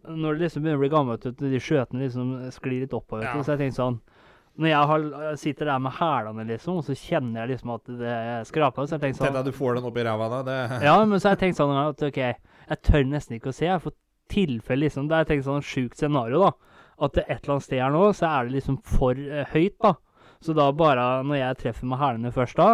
Når 0.01 0.33
det 0.39 0.41
liksom 0.47 0.63
begynner 0.63 0.79
å 0.79 0.81
bli 0.85 0.89
gammelt, 0.95 1.25
og 1.29 1.41
de 1.43 1.59
skjøtene 1.61 2.01
liksom 2.05 2.29
sklir 2.55 2.85
litt 2.85 2.93
oppover, 2.97 3.25
Ja. 3.27 3.35
så 3.43 3.53
jeg 3.53 3.65
tenkte 3.65 3.81
sånn 3.81 3.99
Når 4.61 4.67
jeg 4.71 4.87
har, 4.91 5.35
sitter 5.39 5.65
der 5.69 5.79
med 5.79 5.93
hælene, 5.99 6.45
liksom, 6.49 6.79
og 6.81 6.83
så 6.87 6.95
kjenner 6.97 7.41
jeg 7.43 7.51
liksom 7.53 7.69
at 7.75 7.91
det 7.99 8.15
skraper, 8.49 8.87
så 8.89 8.95
jeg 8.97 9.03
tenker 9.05 9.25
Tenk 9.27 9.35
deg 9.37 9.45
du 9.51 9.51
får 9.55 9.75
den 9.77 9.85
opp 9.91 9.97
i 10.01 10.03
ræva 10.07 10.29
da. 10.33 10.41
Det 10.47 10.57
Ja, 10.87 10.95
men 11.05 11.19
så 11.19 11.29
har 11.29 11.35
jeg 11.37 11.43
tenkt 11.45 11.59
sånn 11.61 11.75
at 11.75 12.03
OK, 12.07 12.17
jeg 12.17 12.81
tør 12.87 13.05
nesten 13.07 13.37
ikke 13.37 13.51
å 13.53 13.55
se. 13.55 13.69
For 13.83 13.95
tilfelle 14.31 14.85
liksom 14.87 15.07
Det 15.11 15.17
er 15.21 15.29
tenkt 15.29 15.45
sånn 15.47 15.63
sjukt 15.63 15.99
scenario, 15.99 16.39
da. 16.47 16.51
At 17.01 17.13
det 17.17 17.23
et 17.27 17.43
eller 17.43 17.55
annet 17.57 17.65
sted 17.67 17.79
her 17.81 17.91
nå, 17.95 18.03
så 18.15 18.27
er 18.29 18.45
det 18.47 18.53
liksom 18.59 18.77
for 18.83 19.17
eh, 19.17 19.45
høyt, 19.55 19.77
da. 19.81 19.93
Så 20.41 20.55
da 20.57 20.69
bare 20.73 21.21
når 21.27 21.37
jeg 21.41 21.59
treffer 21.65 21.85
med 21.91 21.99
hælene 22.01 22.31
først 22.33 22.57
da, 22.57 22.71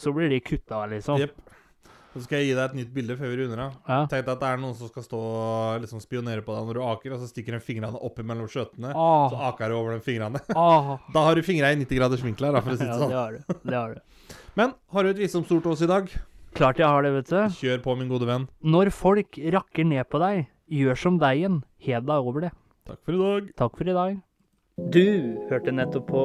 så 0.00 0.12
blir 0.14 0.28
de 0.32 0.40
kutta, 0.44 0.82
liksom. 0.90 1.20
Yep. 1.20 1.38
Så 2.10 2.24
skal 2.24 2.40
jeg 2.40 2.48
gi 2.50 2.54
deg 2.58 2.64
et 2.64 2.76
nytt 2.80 2.88
bilde 2.94 3.14
før 3.18 3.30
vi 3.30 3.36
runder 3.38 3.60
av. 3.68 3.74
Ja. 3.86 3.98
Tenk 4.10 4.24
deg 4.26 4.32
at 4.34 4.40
det 4.42 4.48
er 4.50 4.58
noen 4.58 4.74
som 4.74 4.88
skal 4.90 5.04
stå 5.06 5.18
og 5.20 5.84
liksom 5.84 6.00
spionere 6.02 6.42
på 6.42 6.56
deg 6.56 6.66
når 6.66 6.78
du 6.80 6.82
aker, 6.82 7.12
og 7.14 7.20
så 7.22 7.28
stikker 7.30 7.54
de 7.54 7.60
fingrene 7.62 8.00
opp 8.02 8.18
mellom 8.26 8.48
skjøtene. 8.50 8.90
Så 8.90 9.38
aker 9.50 9.70
du 9.70 9.76
over 9.78 9.94
de 9.98 10.02
fingrene. 10.06 10.42
Ah. 10.58 10.96
Da 11.14 11.22
har 11.28 11.38
du 11.38 11.42
fingra 11.46 11.70
i 11.70 11.78
90 11.78 12.00
graders 12.00 12.24
vinkel 12.26 12.50
da, 12.50 12.62
for 12.64 12.74
å 12.74 12.80
si 12.80 12.88
Ja, 12.88 12.96
det 12.98 12.98
det 12.98 13.06
sånn. 13.06 13.14
har 13.14 13.36
du. 13.36 13.60
Det 13.70 13.78
har 13.78 13.94
du. 13.94 14.34
Men 14.58 14.74
har 14.90 15.06
du 15.06 15.10
et 15.12 15.22
visdomsord 15.22 15.62
til 15.62 15.72
oss 15.76 15.84
i 15.86 15.90
dag? 15.90 16.10
Klart 16.58 16.82
jeg 16.82 16.90
har 16.90 17.06
det, 17.06 17.12
vet 17.14 17.30
du. 17.30 17.38
Kjør 17.60 17.84
på, 17.84 17.94
min 18.00 18.10
gode 18.10 18.26
venn. 18.26 18.48
Når 18.66 18.90
folk 18.90 19.38
rakker 19.54 19.86
ned 19.86 20.10
på 20.10 20.18
deg, 20.18 20.48
gjør 20.66 20.98
som 20.98 21.20
deigen. 21.22 21.60
Hev 21.86 22.02
deg 22.10 22.26
over 22.32 22.48
det. 22.48 22.50
Takk 22.90 22.98
for 23.06 23.14
i 23.14 23.22
dag. 23.22 23.52
Takk 23.62 23.78
for 23.78 23.86
i 23.92 23.94
dag. 23.94 24.18
Du 24.90 25.06
hørte 25.50 25.70
nettopp 25.78 26.10
på 26.10 26.24